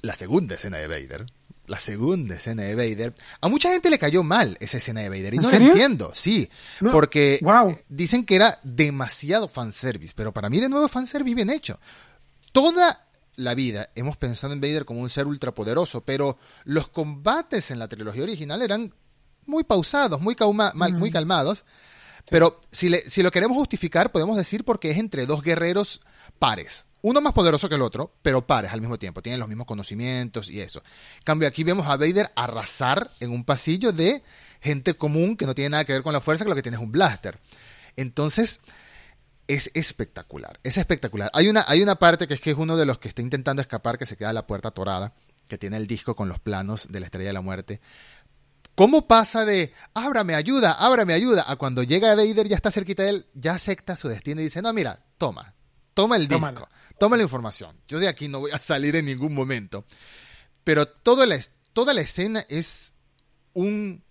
la 0.00 0.14
segunda 0.14 0.54
escena 0.54 0.78
de 0.78 0.88
Vader 0.88 1.26
la 1.72 1.78
segunda 1.78 2.34
escena 2.34 2.64
de 2.64 2.74
Vader, 2.74 3.14
a 3.40 3.48
mucha 3.48 3.70
gente 3.70 3.88
le 3.88 3.98
cayó 3.98 4.22
mal 4.22 4.58
esa 4.60 4.76
escena 4.76 5.00
de 5.00 5.08
Vader. 5.08 5.32
Y 5.32 5.38
no 5.38 5.50
lo 5.50 5.56
entiendo, 5.56 6.10
sí. 6.12 6.50
porque 6.92 7.40
dicen 7.88 8.26
que 8.26 8.36
era 8.36 8.58
demasiado 8.62 9.48
fanservice. 9.48 10.12
Pero 10.14 10.32
para 10.32 10.50
mí, 10.50 10.60
de 10.60 10.68
nuevo, 10.68 10.86
fanservice 10.86 11.34
bien 11.34 11.48
hecho. 11.48 11.80
Toda 12.52 13.06
la 13.36 13.54
vida 13.54 13.88
hemos 13.94 14.18
pensado 14.18 14.52
en 14.52 14.60
Vader 14.60 14.84
como 14.84 15.00
un 15.00 15.08
ser 15.08 15.26
ultrapoderoso, 15.26 16.02
pero 16.02 16.36
los 16.64 16.88
combates 16.88 17.70
en 17.70 17.78
la 17.78 17.88
trilogía 17.88 18.24
original 18.24 18.60
eran 18.60 18.92
muy 19.46 19.64
pausados, 19.64 20.20
muy, 20.20 20.36
muy 20.74 21.10
calmados. 21.10 21.64
Pero 22.28 22.60
si, 22.70 22.90
le, 22.90 23.08
si 23.08 23.22
lo 23.22 23.30
queremos 23.30 23.56
justificar, 23.56 24.12
podemos 24.12 24.36
decir 24.36 24.62
porque 24.62 24.90
es 24.90 24.98
entre 24.98 25.24
dos 25.24 25.40
guerreros 25.40 26.02
pares 26.38 26.84
uno 27.02 27.20
más 27.20 27.32
poderoso 27.32 27.68
que 27.68 27.74
el 27.74 27.82
otro, 27.82 28.14
pero 28.22 28.46
pares 28.46 28.72
al 28.72 28.80
mismo 28.80 28.98
tiempo, 28.98 29.22
tienen 29.22 29.40
los 29.40 29.48
mismos 29.48 29.66
conocimientos 29.66 30.48
y 30.48 30.60
eso. 30.60 30.82
En 31.18 31.24
cambio, 31.24 31.48
aquí 31.48 31.64
vemos 31.64 31.86
a 31.86 31.96
Vader 31.96 32.30
arrasar 32.36 33.10
en 33.20 33.32
un 33.32 33.44
pasillo 33.44 33.92
de 33.92 34.22
gente 34.60 34.94
común 34.94 35.36
que 35.36 35.44
no 35.44 35.54
tiene 35.54 35.70
nada 35.70 35.84
que 35.84 35.92
ver 35.92 36.02
con 36.02 36.12
la 36.12 36.20
fuerza, 36.20 36.44
que 36.44 36.50
lo 36.50 36.54
que 36.54 36.62
tiene 36.62 36.76
es 36.76 36.82
un 36.82 36.92
blaster. 36.92 37.40
Entonces, 37.96 38.60
es 39.48 39.70
espectacular, 39.74 40.60
es 40.62 40.78
espectacular. 40.78 41.30
Hay 41.34 41.48
una, 41.48 41.64
hay 41.66 41.82
una 41.82 41.96
parte 41.96 42.28
que 42.28 42.34
es 42.34 42.40
que 42.40 42.52
es 42.52 42.56
uno 42.56 42.76
de 42.76 42.86
los 42.86 42.98
que 42.98 43.08
está 43.08 43.20
intentando 43.20 43.60
escapar, 43.60 43.98
que 43.98 44.06
se 44.06 44.16
queda 44.16 44.32
la 44.32 44.46
puerta 44.46 44.70
torada, 44.70 45.12
que 45.48 45.58
tiene 45.58 45.76
el 45.76 45.88
disco 45.88 46.14
con 46.14 46.28
los 46.28 46.38
planos 46.38 46.86
de 46.90 47.00
la 47.00 47.06
Estrella 47.06 47.30
de 47.30 47.34
la 47.34 47.40
Muerte. 47.40 47.80
¿Cómo 48.76 49.06
pasa 49.06 49.44
de 49.44 49.74
ábrame, 49.92 50.34
ayuda, 50.34 50.72
ábrame, 50.72 51.12
ayuda, 51.12 51.44
a 51.46 51.56
cuando 51.56 51.82
llega 51.82 52.14
Vader, 52.14 52.48
ya 52.48 52.56
está 52.56 52.70
cerquita 52.70 53.02
de 53.02 53.10
él, 53.10 53.26
ya 53.34 53.54
acepta 53.54 53.96
su 53.96 54.08
destino 54.08 54.40
y 54.40 54.44
dice, 54.44 54.62
no, 54.62 54.72
mira, 54.72 55.00
toma, 55.18 55.52
toma 55.92 56.16
el 56.16 56.28
disco 56.28 56.68
toma 57.02 57.16
la 57.16 57.24
información. 57.24 57.76
Yo 57.88 57.98
de 57.98 58.06
aquí 58.06 58.28
no 58.28 58.38
voy 58.38 58.52
a 58.52 58.58
salir 58.58 58.94
en 58.94 59.06
ningún 59.06 59.34
momento. 59.34 59.84
Pero 60.62 60.86
toda 60.86 61.26
la, 61.26 61.36
toda 61.72 61.94
la 61.94 62.00
escena 62.00 62.46
es 62.48 62.94
un 63.54 64.04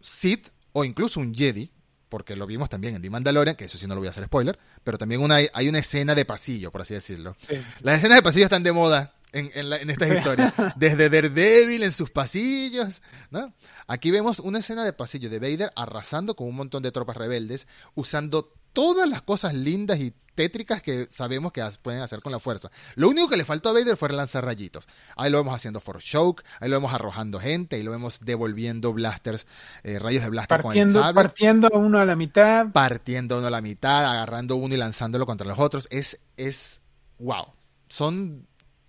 Sith 0.00 0.46
o 0.70 0.84
incluso 0.84 1.18
un 1.18 1.34
Jedi, 1.34 1.72
porque 2.08 2.36
lo 2.36 2.46
vimos 2.46 2.68
también 2.68 2.94
en 2.94 3.02
The 3.02 3.10
Mandalorian, 3.10 3.56
que 3.56 3.64
eso 3.64 3.78
sí 3.78 3.88
no 3.88 3.96
lo 3.96 4.00
voy 4.02 4.06
a 4.06 4.12
hacer 4.12 4.26
spoiler, 4.26 4.56
pero 4.84 4.96
también 4.96 5.22
una, 5.22 5.38
hay 5.52 5.68
una 5.68 5.80
escena 5.80 6.14
de 6.14 6.24
pasillo, 6.24 6.70
por 6.70 6.82
así 6.82 6.94
decirlo. 6.94 7.36
Las 7.80 7.98
escenas 7.98 8.18
de 8.18 8.22
pasillo 8.22 8.44
están 8.44 8.62
de 8.62 8.70
moda 8.70 9.12
en, 9.32 9.50
en, 9.52 9.90
esta 9.90 10.06
historia. 10.06 10.54
Desde 10.76 11.10
Daredevil 11.10 11.82
en 11.82 11.92
sus 11.92 12.12
pasillos, 12.12 13.02
¿no? 13.32 13.52
Aquí 13.88 14.12
vemos 14.12 14.38
una 14.38 14.60
escena 14.60 14.84
de 14.84 14.92
pasillo 14.92 15.28
de 15.30 15.40
Vader 15.40 15.72
arrasando 15.74 16.36
con 16.36 16.46
un 16.46 16.54
montón 16.54 16.84
de 16.84 16.92
tropas 16.92 17.16
rebeldes, 17.16 17.66
usando 17.96 18.54
todas 18.72 19.08
las 19.08 19.22
cosas 19.22 19.54
lindas 19.54 19.98
y 20.00 20.12
tétricas 20.34 20.80
que 20.80 21.06
sabemos 21.10 21.52
que 21.52 21.62
pueden 21.82 22.00
hacer 22.00 22.22
con 22.22 22.32
la 22.32 22.40
fuerza. 22.40 22.70
Lo 22.94 23.10
único 23.10 23.28
que 23.28 23.36
le 23.36 23.44
faltó 23.44 23.68
a 23.68 23.72
Vader 23.72 23.96
fue 23.96 24.08
lanzar 24.10 24.42
rayitos. 24.44 24.88
Ahí 25.16 25.30
lo 25.30 25.36
vemos 25.36 25.54
haciendo 25.54 25.80
for 25.80 25.98
choke, 25.98 26.42
ahí 26.60 26.70
lo 26.70 26.76
vemos 26.76 26.94
arrojando 26.94 27.38
gente, 27.38 27.76
ahí 27.76 27.82
lo 27.82 27.90
vemos 27.90 28.20
devolviendo 28.20 28.92
blasters, 28.94 29.46
eh, 29.82 29.98
rayos 29.98 30.22
de 30.22 30.30
blaster 30.30 30.62
partiendo, 30.62 30.92
con 30.94 31.00
el 31.00 31.04
sable. 31.04 31.14
Partiendo 31.14 31.68
uno 31.74 31.98
a 31.98 32.06
la 32.06 32.16
mitad. 32.16 32.66
Partiendo 32.72 33.36
uno 33.36 33.48
a 33.48 33.50
la 33.50 33.60
mitad, 33.60 34.10
agarrando 34.10 34.56
uno 34.56 34.74
y 34.74 34.78
lanzándolo 34.78 35.26
contra 35.26 35.46
los 35.46 35.58
otros. 35.58 35.86
Es, 35.90 36.20
es, 36.38 36.80
wow. 37.18 37.48
Son, 37.88 38.46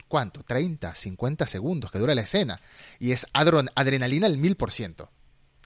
¿cuánto? 0.07 0.43
30, 0.43 0.95
50 0.95 1.47
segundos 1.47 1.91
que 1.91 1.99
dura 1.99 2.15
la 2.15 2.21
escena. 2.21 2.61
Y 2.97 3.11
es 3.11 3.25
adrenalina 3.33 4.27
al 4.27 4.37
mil 4.37 4.55
por 4.55 4.71
ciento. 4.71 5.09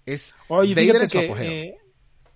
Es 0.07 0.33
Vader 0.49 1.03
en 1.03 1.09
su 1.09 1.19
apogeo. 1.19 1.84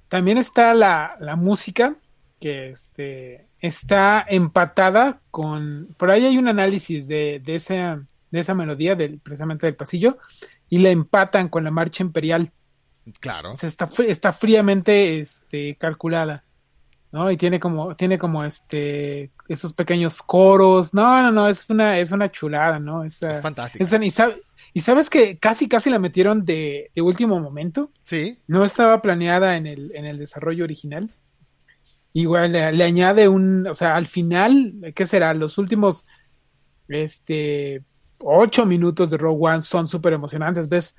También 0.10 0.38
está 0.38 0.74
la, 0.74 1.16
la 1.20 1.36
música, 1.36 1.95
que 2.39 2.72
este, 2.72 3.47
está 3.60 4.26
empatada 4.28 5.22
con... 5.32 5.95
Por 5.97 6.12
ahí 6.12 6.26
hay 6.26 6.38
un 6.38 6.47
análisis 6.47 7.07
de, 7.07 7.41
de, 7.43 7.55
esa, 7.55 8.03
de 8.32 8.39
esa 8.39 8.53
melodía, 8.53 8.95
del, 8.95 9.20
precisamente 9.20 9.66
del 9.66 9.76
pasillo, 9.76 10.18
y 10.68 10.80
la 10.80 10.89
empatan 10.89 11.47
con 11.49 11.64
la 11.64 11.72
marcha 11.72 12.03
imperial. 12.03 12.51
Claro. 13.20 13.53
está, 13.62 13.89
está 14.07 14.32
fríamente 14.32 15.20
este, 15.20 15.76
calculada. 15.76 16.43
¿no? 17.12 17.32
Y 17.32 17.38
tiene 17.38 17.60
como, 17.60 17.95
tiene 17.95 18.18
como 18.20 18.43
este, 18.43 19.32
esos 19.47 19.74
pequeños 19.74 20.22
coros. 20.22 20.93
No, 20.93 21.22
no, 21.24 21.32
no, 21.32 21.47
es 21.47 21.70
una, 21.70 21.99
es 21.99 22.12
una 22.12 22.32
chulada, 22.32 22.80
¿no? 22.80 23.03
Es, 23.03 23.22
es 23.24 23.41
fantástico. 23.41 23.84
Y 23.84 23.88
sabes 24.78 25.09
que 25.09 25.38
casi, 25.38 25.67
casi 25.67 25.89
la 25.89 25.99
metieron 25.99 26.45
de, 26.45 26.91
de, 26.93 27.01
último 27.01 27.39
momento. 27.39 27.91
Sí. 28.03 28.38
No 28.47 28.63
estaba 28.63 29.01
planeada 29.01 29.57
en 29.57 29.67
el, 29.67 29.91
en 29.95 30.05
el 30.05 30.17
desarrollo 30.17 30.63
original. 30.63 31.09
Igual 32.13 32.51
le, 32.53 32.84
añade 32.84 33.28
un, 33.28 33.67
o 33.67 33.76
sea, 33.76 33.95
al 33.95 34.07
final, 34.07 34.93
¿qué 34.95 35.05
será? 35.05 35.34
Los 35.34 35.57
últimos, 35.57 36.05
este, 36.88 37.84
ocho 38.20 38.65
minutos 38.65 39.09
de 39.09 39.17
Rogue 39.17 39.47
One 39.47 39.61
son 39.61 39.88
súper 39.88 40.13
emocionantes. 40.13 40.70
Ves 40.70 40.95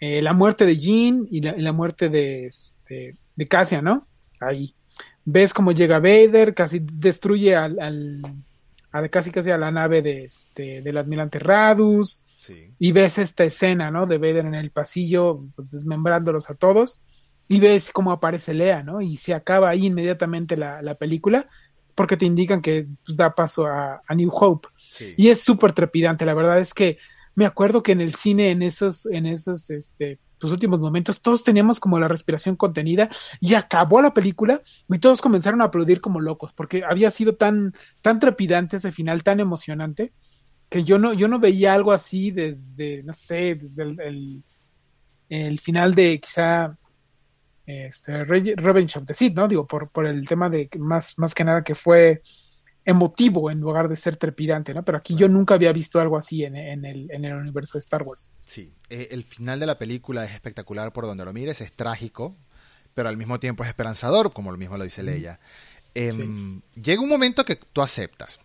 eh, 0.00 0.22
la 0.22 0.32
muerte 0.32 0.64
de 0.64 0.78
Jean 0.78 1.26
y 1.30 1.40
la, 1.40 1.56
y 1.56 1.62
la 1.62 1.72
muerte 1.72 2.08
de, 2.08 2.46
este, 2.46 3.16
de 3.36 3.46
Cassia, 3.46 3.82
¿no? 3.82 4.06
Ahí. 4.40 4.74
Ves 5.24 5.52
cómo 5.52 5.72
llega 5.72 5.98
Vader, 5.98 6.54
casi 6.54 6.80
destruye 6.80 7.54
al, 7.54 7.78
al, 7.80 8.22
a 8.92 9.08
casi 9.08 9.30
casi 9.30 9.50
a 9.50 9.58
la 9.58 9.70
nave 9.70 10.02
de, 10.02 10.24
este, 10.24 10.82
del 10.82 10.96
admirante 10.96 11.38
Radus 11.38 12.24
y 12.78 12.92
ves 12.92 13.18
esta 13.18 13.44
escena, 13.44 13.90
¿no? 13.90 14.06
De 14.06 14.18
Vader 14.18 14.46
en 14.46 14.54
el 14.54 14.70
pasillo, 14.70 15.44
pues, 15.54 15.70
desmembrándolos 15.70 16.50
a 16.50 16.54
todos. 16.54 17.02
Y 17.48 17.60
ves 17.60 17.90
cómo 17.92 18.12
aparece 18.12 18.54
Lea, 18.54 18.82
¿no? 18.82 19.00
Y 19.00 19.16
se 19.16 19.34
acaba 19.34 19.70
ahí 19.70 19.86
inmediatamente 19.86 20.56
la, 20.56 20.82
la 20.82 20.96
película, 20.96 21.48
porque 21.94 22.16
te 22.16 22.26
indican 22.26 22.60
que 22.60 22.86
pues, 23.04 23.16
da 23.16 23.34
paso 23.34 23.66
a, 23.66 24.02
New 24.14 24.30
Hope. 24.32 24.68
Y 25.16 25.28
es 25.28 25.42
súper 25.42 25.72
trepidante, 25.72 26.26
la 26.26 26.34
verdad 26.34 26.58
es 26.58 26.74
que 26.74 26.98
me 27.34 27.46
acuerdo 27.46 27.82
que 27.82 27.92
en 27.92 28.00
el 28.00 28.14
cine, 28.14 28.50
en 28.50 28.62
esos, 28.62 29.06
en 29.06 29.24
esos, 29.24 29.70
este, 29.70 30.18
pues, 30.38 30.52
últimos 30.52 30.80
momentos, 30.80 31.22
todos 31.22 31.42
teníamos 31.42 31.80
como 31.80 31.98
la 31.98 32.08
respiración 32.08 32.56
contenida 32.56 33.08
y 33.40 33.54
acabó 33.54 34.02
la 34.02 34.12
película 34.12 34.60
y 34.88 34.98
todos 34.98 35.20
comenzaron 35.20 35.62
a 35.62 35.66
aplaudir 35.66 36.00
como 36.00 36.20
locos, 36.20 36.52
porque 36.52 36.84
había 36.84 37.10
sido 37.10 37.34
tan, 37.34 37.72
tan 38.02 38.18
trepidante 38.18 38.76
ese 38.76 38.92
final, 38.92 39.22
tan 39.22 39.40
emocionante 39.40 40.12
que 40.68 40.84
yo 40.84 40.98
no, 40.98 41.12
yo 41.12 41.28
no 41.28 41.38
veía 41.38 41.74
algo 41.74 41.92
así 41.92 42.30
desde, 42.30 43.02
no 43.02 43.12
sé, 43.12 43.54
desde 43.54 43.82
el, 43.82 44.42
el, 45.28 45.58
final 45.58 45.94
de 45.94 46.20
quizá 46.20 46.76
este, 47.66 48.24
Revenge 48.24 48.98
of 48.98 49.06
the 49.06 49.14
Sith, 49.14 49.34
¿no? 49.34 49.48
Digo, 49.48 49.66
por, 49.66 49.90
por 49.90 50.06
el 50.06 50.26
tema 50.26 50.48
de 50.48 50.68
más, 50.78 51.18
más 51.18 51.34
que 51.34 51.44
nada 51.44 51.64
que 51.64 51.74
fue 51.74 52.22
emotivo 52.84 53.50
en 53.50 53.60
lugar 53.60 53.88
de 53.88 53.96
ser 53.96 54.16
trepidante, 54.16 54.72
¿no? 54.72 54.82
Pero 54.82 54.96
aquí 54.96 55.14
yo 55.14 55.28
nunca 55.28 55.54
había 55.54 55.72
visto 55.72 56.00
algo 56.00 56.16
así 56.16 56.44
en, 56.44 56.56
en, 56.56 56.84
el, 56.84 57.10
en 57.10 57.24
el 57.24 57.34
universo 57.34 57.74
de 57.74 57.80
Star 57.80 58.02
Wars. 58.02 58.30
Sí, 58.44 58.72
eh, 58.88 59.08
el 59.10 59.24
final 59.24 59.60
de 59.60 59.66
la 59.66 59.78
película 59.78 60.24
es 60.24 60.32
espectacular 60.32 60.92
por 60.92 61.04
donde 61.04 61.24
lo 61.24 61.32
mires, 61.34 61.60
es 61.60 61.72
trágico, 61.72 62.36
pero 62.94 63.10
al 63.10 63.18
mismo 63.18 63.38
tiempo 63.38 63.62
es 63.62 63.68
esperanzador, 63.68 64.32
como 64.32 64.52
lo 64.52 64.58
mismo 64.58 64.78
lo 64.78 64.84
dice 64.84 65.02
Leia. 65.02 65.38
Em, 65.94 66.62
llega 66.80 67.02
un 67.02 67.08
momento 67.08 67.44
que 67.44 67.56
tú 67.56 67.82
aceptas. 67.82 68.40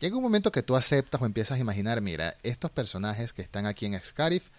Llega 0.00 0.16
un 0.16 0.22
momento 0.22 0.52
que 0.52 0.62
tú 0.62 0.76
aceptas 0.76 1.20
o 1.20 1.26
empiezas 1.26 1.58
a 1.58 1.60
imaginar, 1.60 2.00
mira, 2.00 2.36
estos 2.42 2.70
personajes 2.70 3.32
que 3.32 3.42
están 3.42 3.66
aquí 3.66 3.86
en 3.86 3.98
Scarif 4.02 4.50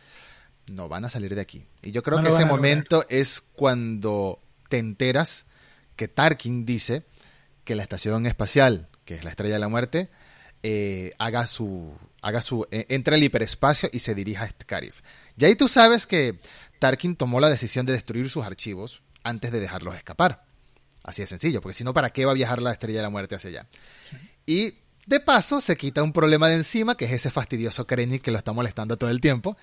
no 0.71 0.89
van 0.89 1.05
a 1.05 1.09
salir 1.09 1.35
de 1.35 1.41
aquí. 1.41 1.65
Y 1.81 1.91
yo 1.91 2.01
creo 2.01 2.21
que 2.21 2.29
ese 2.29 2.45
momento 2.45 3.05
es 3.09 3.41
cuando 3.41 4.39
te 4.69 4.79
enteras 4.79 5.45
que 5.95 6.07
Tarkin 6.07 6.65
dice 6.65 7.03
que 7.63 7.75
la 7.75 7.83
estación 7.83 8.25
espacial 8.25 8.89
que 9.05 9.13
es 9.13 9.23
la 9.23 9.29
estrella 9.29 9.53
de 9.53 9.59
la 9.59 9.69
muerte, 9.69 10.09
eh, 10.63 11.13
haga 11.19 11.45
su, 11.45 11.93
haga 12.21 12.41
su, 12.41 12.67
eh, 12.71 12.87
entre 12.89 13.15
al 13.15 13.23
hiperespacio 13.23 13.87
y 13.93 13.99
se 13.99 14.15
dirija 14.15 14.43
a 14.43 14.49
Scarif. 14.49 15.01
Y 15.37 15.45
ahí 15.45 15.55
tú 15.55 15.67
sabes 15.67 16.07
que 16.07 16.39
Tarkin 16.79 17.15
tomó 17.15 17.39
la 17.39 17.49
decisión 17.49 17.85
de 17.85 17.93
destruir 17.93 18.29
sus 18.29 18.43
archivos 18.43 19.01
antes 19.23 19.51
de 19.51 19.59
dejarlos 19.59 19.95
escapar. 19.95 20.43
Así 21.03 21.21
de 21.21 21.27
sencillo, 21.27 21.61
porque 21.61 21.77
si 21.77 21.83
no, 21.83 21.93
¿para 21.93 22.09
qué 22.09 22.25
va 22.25 22.31
a 22.31 22.35
viajar 22.35 22.61
la 22.61 22.71
estrella 22.71 22.99
de 22.99 23.03
la 23.03 23.11
muerte 23.11 23.35
hacia 23.35 23.51
allá? 23.51 23.67
Y 24.47 24.79
de 25.05 25.19
paso 25.19 25.61
se 25.61 25.75
quita 25.75 26.03
un 26.03 26.13
problema 26.13 26.47
de 26.47 26.55
encima, 26.55 26.95
que 26.95 27.05
es 27.05 27.11
ese 27.11 27.31
fastidioso 27.31 27.85
Krennic 27.85 28.21
que 28.21 28.31
lo 28.31 28.37
está 28.37 28.53
molestando 28.53 28.97
todo 28.97 29.09
el 29.09 29.21
tiempo. 29.21 29.57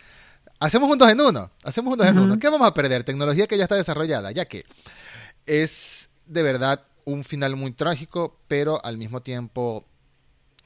Hacemos 0.61 0.91
un 0.91 0.99
dos 0.99 1.11
en 1.11 1.21
uno, 1.21 1.51
hacemos 1.65 1.93
un 1.93 1.99
dos 1.99 2.07
en 2.07 2.19
uno. 2.19 2.39
¿Qué 2.39 2.49
vamos 2.49 2.69
a 2.69 2.75
perder? 2.75 3.05
Tecnología 3.05 3.47
que 3.47 3.57
ya 3.57 3.65
está 3.65 3.75
desarrollada, 3.75 4.31
ya 4.31 4.47
que 4.47 4.65
es 5.47 6.09
de 6.27 6.43
verdad 6.43 6.85
un 7.05 7.25
final 7.25 7.57
muy 7.57 7.73
trágico, 7.73 8.39
pero 8.47 8.85
al 8.85 8.97
mismo 8.97 9.23
tiempo 9.23 9.85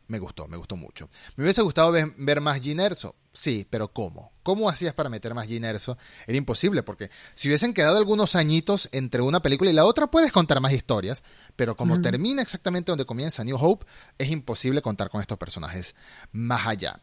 me 0.09 0.19
gustó, 0.19 0.47
me 0.49 0.57
gustó 0.57 0.77
mucho. 0.77 1.09
¿Me 1.37 1.45
hubiese 1.45 1.63
gustado 1.63 1.93
ver, 1.93 2.41
más 2.41 2.61
Ginerso? 2.61 3.17
Sí, 3.33 3.67
pero 3.69 3.93
¿cómo? 3.93 4.33
¿Cómo 4.43 4.69
hacías 4.69 4.95
para 4.95 5.09
meter 5.09 5.35
más 5.35 5.47
Ginerso? 5.47 5.99
Era 6.27 6.39
imposible, 6.39 6.83
porque 6.83 7.11
si 7.35 7.49
hubiesen 7.49 7.75
quedado 7.75 7.99
algunos 7.99 8.37
añitos 8.37 8.89
entre 8.93 9.23
una 9.23 9.43
película 9.43 9.71
y 9.71 9.75
la 9.75 9.85
otra, 9.85 10.07
puedes 10.07 10.33
contar 10.33 10.61
más 10.61 10.73
historias, 10.73 11.23
pero 11.57 11.77
como 11.77 12.01
termina 12.01 12.43
exactamente 12.43 12.93
donde 12.93 13.05
comienza 13.05 13.45
New 13.45 13.57
Hope, 13.61 13.87
es 14.19 14.31
imposible 14.31 14.83
contar 14.83 15.11
con 15.11 15.21
estos 15.21 15.39
personajes 15.39 15.95
más 16.33 16.67
allá. 16.67 17.01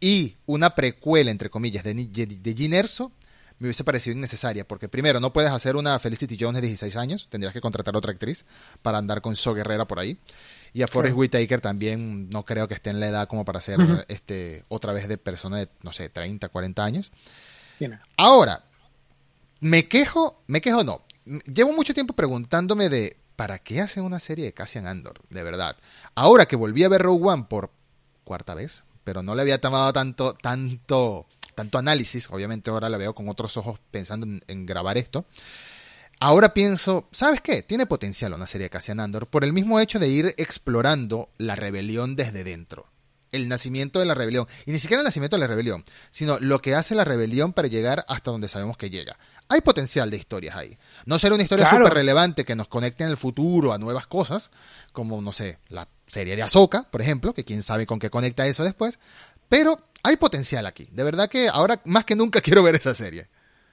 Y 0.00 0.36
una 0.46 0.74
precuela, 0.74 1.30
entre 1.30 1.50
comillas, 1.50 1.84
de, 1.84 1.94
de 1.94 2.54
Ginerso 2.54 3.12
me 3.58 3.66
hubiese 3.66 3.84
parecido 3.84 4.16
innecesaria, 4.16 4.66
porque 4.66 4.88
primero, 4.88 5.20
no 5.20 5.32
puedes 5.32 5.50
hacer 5.50 5.76
una 5.76 5.98
Felicity 5.98 6.36
Jones 6.38 6.60
de 6.60 6.66
16 6.68 6.96
años, 6.96 7.28
tendrías 7.30 7.52
que 7.52 7.60
contratar 7.60 7.94
a 7.94 7.98
otra 7.98 8.12
actriz 8.12 8.44
para 8.82 8.98
andar 8.98 9.20
con 9.20 9.34
So 9.36 9.54
Guerrera 9.54 9.86
por 9.86 9.98
ahí. 9.98 10.18
Y 10.72 10.82
a 10.82 10.86
Forrest 10.86 11.16
Whitaker 11.16 11.60
también 11.60 12.28
no 12.30 12.44
creo 12.44 12.68
que 12.68 12.74
esté 12.74 12.90
en 12.90 13.00
la 13.00 13.08
edad 13.08 13.28
como 13.28 13.44
para 13.44 13.60
ser 13.60 13.78
este 14.08 14.64
otra 14.68 14.92
vez 14.92 15.08
de 15.08 15.18
persona 15.18 15.56
de, 15.58 15.68
no 15.82 15.92
sé, 15.92 16.08
30, 16.08 16.48
40 16.48 16.84
años. 16.84 17.12
Ahora, 18.16 18.64
me 19.60 19.88
quejo, 19.88 20.42
me 20.46 20.60
quejo 20.60 20.84
no. 20.84 21.02
Llevo 21.24 21.72
mucho 21.72 21.94
tiempo 21.94 22.14
preguntándome 22.14 22.88
de 22.88 23.16
¿para 23.34 23.58
qué 23.58 23.80
hace 23.80 24.00
una 24.00 24.20
serie 24.20 24.44
de 24.44 24.52
Cassian 24.52 24.86
Andor? 24.86 25.20
De 25.30 25.42
verdad. 25.42 25.76
Ahora 26.14 26.46
que 26.46 26.56
volví 26.56 26.84
a 26.84 26.88
ver 26.88 27.02
Rogue 27.02 27.28
One 27.28 27.46
por 27.48 27.70
cuarta 28.24 28.54
vez, 28.54 28.84
pero 29.04 29.22
no 29.22 29.34
le 29.34 29.42
había 29.42 29.60
tomado 29.60 29.92
tanto, 29.92 30.34
tanto 30.34 31.26
tanto 31.58 31.76
análisis, 31.76 32.30
obviamente 32.30 32.70
ahora 32.70 32.88
la 32.88 32.98
veo 32.98 33.16
con 33.16 33.28
otros 33.28 33.56
ojos 33.56 33.80
pensando 33.90 34.28
en, 34.46 34.64
grabar 34.64 34.96
esto. 34.96 35.26
Ahora 36.20 36.54
pienso, 36.54 37.08
¿sabes 37.10 37.40
qué? 37.40 37.64
Tiene 37.64 37.84
potencial 37.84 38.32
una 38.32 38.46
serie 38.46 38.66
de 38.66 38.70
Cassian 38.70 39.00
Andor 39.00 39.26
por 39.26 39.42
el 39.42 39.52
mismo 39.52 39.80
hecho 39.80 39.98
de 39.98 40.06
ir 40.06 40.34
explorando 40.36 41.30
la 41.36 41.56
rebelión 41.56 42.14
desde 42.14 42.44
dentro. 42.44 42.86
El 43.32 43.48
nacimiento 43.48 43.98
de 43.98 44.06
la 44.06 44.14
rebelión. 44.14 44.46
Y 44.66 44.70
ni 44.70 44.78
siquiera 44.78 45.00
el 45.00 45.04
nacimiento 45.04 45.34
de 45.34 45.40
la 45.40 45.48
rebelión, 45.48 45.84
sino 46.12 46.38
lo 46.38 46.62
que 46.62 46.76
hace 46.76 46.94
la 46.94 47.04
rebelión 47.04 47.52
para 47.52 47.66
llegar 47.66 48.04
hasta 48.06 48.30
donde 48.30 48.46
sabemos 48.46 48.76
que 48.76 48.90
llega. 48.90 49.18
Hay 49.48 49.60
potencial 49.60 50.10
de 50.10 50.16
historias 50.16 50.54
ahí. 50.54 50.78
No 51.06 51.18
será 51.18 51.34
una 51.34 51.42
historia 51.42 51.68
súper 51.68 51.92
relevante 51.92 52.44
que 52.44 52.54
nos 52.54 52.68
conecte 52.68 53.02
en 53.02 53.10
el 53.10 53.16
futuro 53.16 53.72
a 53.72 53.78
nuevas 53.78 54.06
cosas, 54.06 54.52
como, 54.92 55.20
no 55.20 55.32
sé, 55.32 55.58
la 55.68 55.88
serie 56.06 56.36
de 56.36 56.42
Ahsoka, 56.42 56.88
por 56.88 57.02
ejemplo, 57.02 57.34
que 57.34 57.44
quién 57.44 57.64
sabe 57.64 57.84
con 57.84 57.98
qué 57.98 58.10
conecta 58.10 58.46
eso 58.46 58.62
después, 58.62 59.00
pero 59.48 59.80
hay 60.02 60.16
potencial 60.16 60.66
aquí. 60.66 60.88
De 60.92 61.04
verdad 61.04 61.28
que 61.28 61.48
ahora 61.48 61.80
más 61.84 62.04
que 62.04 62.16
nunca 62.16 62.40
quiero 62.42 62.62
ver 62.62 62.76
esa 62.76 62.94
serie. 62.94 63.28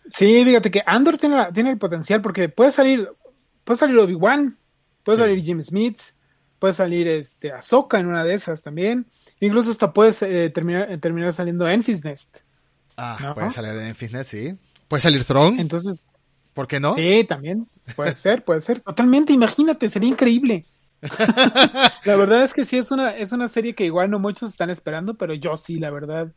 Sí, 0.09 0.43
fíjate 0.43 0.69
que 0.69 0.83
Andor 0.85 1.17
tiene, 1.17 1.47
tiene 1.53 1.71
el 1.71 1.77
potencial 1.77 2.21
porque 2.21 2.49
puede 2.49 2.71
salir, 2.71 3.09
puede 3.63 3.77
salir 3.77 3.97
Obi-Wan, 3.97 4.57
puede 5.03 5.17
salir 5.17 5.43
Jim 5.43 5.63
Smith, 5.63 5.99
puede 6.59 6.73
salir 6.73 7.07
este 7.07 7.51
Ahsoka 7.51 7.99
en 7.99 8.07
una 8.07 8.23
de 8.23 8.35
esas 8.35 8.61
también. 8.61 9.07
Incluso 9.39 9.71
hasta 9.71 9.91
puede 9.93 10.13
eh, 10.21 10.49
terminar, 10.49 10.91
eh, 10.91 10.97
terminar 10.97 11.33
saliendo 11.33 11.67
Enfys 11.67 12.03
Nest. 12.03 12.39
Ah, 12.97 13.33
puede 13.33 13.51
salir 13.51 13.71
Enfys 13.81 14.11
Nest, 14.11 14.29
sí. 14.29 14.57
Puede 14.87 15.01
salir 15.01 15.23
Throne. 15.23 15.59
Entonces. 15.59 16.05
¿Por 16.53 16.67
qué 16.67 16.79
no? 16.79 16.95
Sí, 16.95 17.25
también. 17.27 17.67
Puede 17.95 18.15
ser, 18.15 18.45
puede 18.45 18.61
ser. 18.61 18.79
Totalmente, 18.79 19.33
imagínate, 19.33 19.89
sería 19.89 20.07
increíble. 20.07 20.65
la 22.05 22.15
verdad 22.15 22.43
es 22.43 22.53
que 22.53 22.65
sí 22.65 22.77
es 22.77 22.91
una, 22.91 23.11
es 23.15 23.31
una 23.31 23.47
serie 23.47 23.75
que 23.75 23.85
igual 23.85 24.09
no 24.09 24.19
muchos 24.19 24.51
están 24.51 24.69
esperando, 24.69 25.15
pero 25.15 25.33
yo 25.33 25.57
sí, 25.57 25.79
la 25.79 25.91
verdad, 25.91 26.33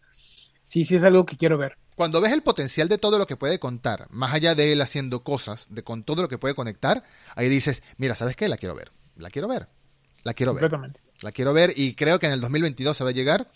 sí, 0.62 0.84
sí 0.84 0.96
es 0.96 1.04
algo 1.04 1.24
que 1.24 1.36
quiero 1.36 1.58
ver. 1.58 1.76
Cuando 1.94 2.20
ves 2.20 2.32
el 2.32 2.42
potencial 2.42 2.88
de 2.88 2.98
todo 2.98 3.18
lo 3.18 3.26
que 3.26 3.36
puede 3.36 3.58
contar, 3.58 4.06
más 4.10 4.32
allá 4.32 4.54
de 4.54 4.72
él 4.72 4.80
haciendo 4.80 5.24
cosas, 5.24 5.66
de 5.70 5.82
con 5.82 6.04
todo 6.04 6.22
lo 6.22 6.28
que 6.28 6.38
puede 6.38 6.54
conectar, 6.54 7.02
ahí 7.34 7.48
dices, 7.48 7.82
mira, 7.96 8.14
¿sabes 8.14 8.36
qué? 8.36 8.48
La 8.48 8.56
quiero 8.56 8.74
ver, 8.74 8.92
la 9.16 9.30
quiero 9.30 9.48
ver, 9.48 9.68
la 10.22 10.34
quiero 10.34 10.54
ver. 10.54 10.70
La 11.20 11.32
quiero 11.32 11.52
ver 11.52 11.72
y 11.74 11.94
creo 11.94 12.20
que 12.20 12.26
en 12.26 12.32
el 12.32 12.40
2022 12.40 12.96
se 12.96 13.02
va 13.02 13.10
a 13.10 13.12
llegar. 13.12 13.50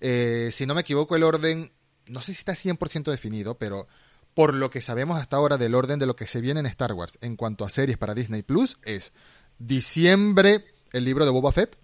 Eh, 0.00 0.50
si 0.52 0.66
no 0.66 0.74
me 0.74 0.80
equivoco, 0.80 1.14
el 1.14 1.22
orden, 1.22 1.72
no 2.08 2.20
sé 2.20 2.32
si 2.32 2.38
está 2.38 2.54
100% 2.54 3.04
definido, 3.10 3.56
pero 3.56 3.86
por 4.34 4.52
lo 4.52 4.68
que 4.68 4.82
sabemos 4.82 5.20
hasta 5.20 5.36
ahora 5.36 5.56
del 5.56 5.76
orden 5.76 6.00
de 6.00 6.06
lo 6.06 6.16
que 6.16 6.26
se 6.26 6.40
viene 6.40 6.60
en 6.60 6.66
Star 6.66 6.92
Wars 6.92 7.18
en 7.20 7.36
cuanto 7.36 7.64
a 7.64 7.68
series 7.68 7.98
para 7.98 8.14
Disney 8.14 8.42
Plus, 8.42 8.78
es 8.82 9.12
diciembre 9.58 10.64
el 10.92 11.04
libro 11.04 11.24
de 11.24 11.30
Boba 11.30 11.52
Fett. 11.52 11.76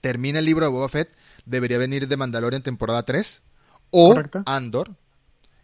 Termina 0.00 0.38
el 0.38 0.44
libro 0.44 0.66
de 0.66 0.72
Boba 0.72 0.88
Fett. 0.88 1.14
Debería 1.44 1.78
venir 1.78 2.06
de 2.06 2.16
Mandalorian 2.16 2.62
temporada 2.62 3.04
3. 3.04 3.42
O 3.90 4.14
Andor. 4.46 4.94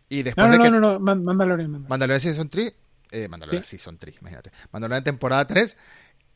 Y 0.09 0.23
después 0.23 0.49
no, 0.51 0.57
no, 0.57 0.71
no, 0.71 0.99
no, 0.99 1.01
Mandalorian. 1.01 1.87
Mandalorian, 1.89 2.21
Season 2.21 2.49
3. 2.49 2.75
Eh, 3.13 3.29
Mandalorian 3.29 3.65
Season 3.65 3.99
3, 3.99 4.17
imagínate. 4.21 4.51
Mandalorian 4.73 5.05
temporada 5.05 5.47
3. 5.47 5.77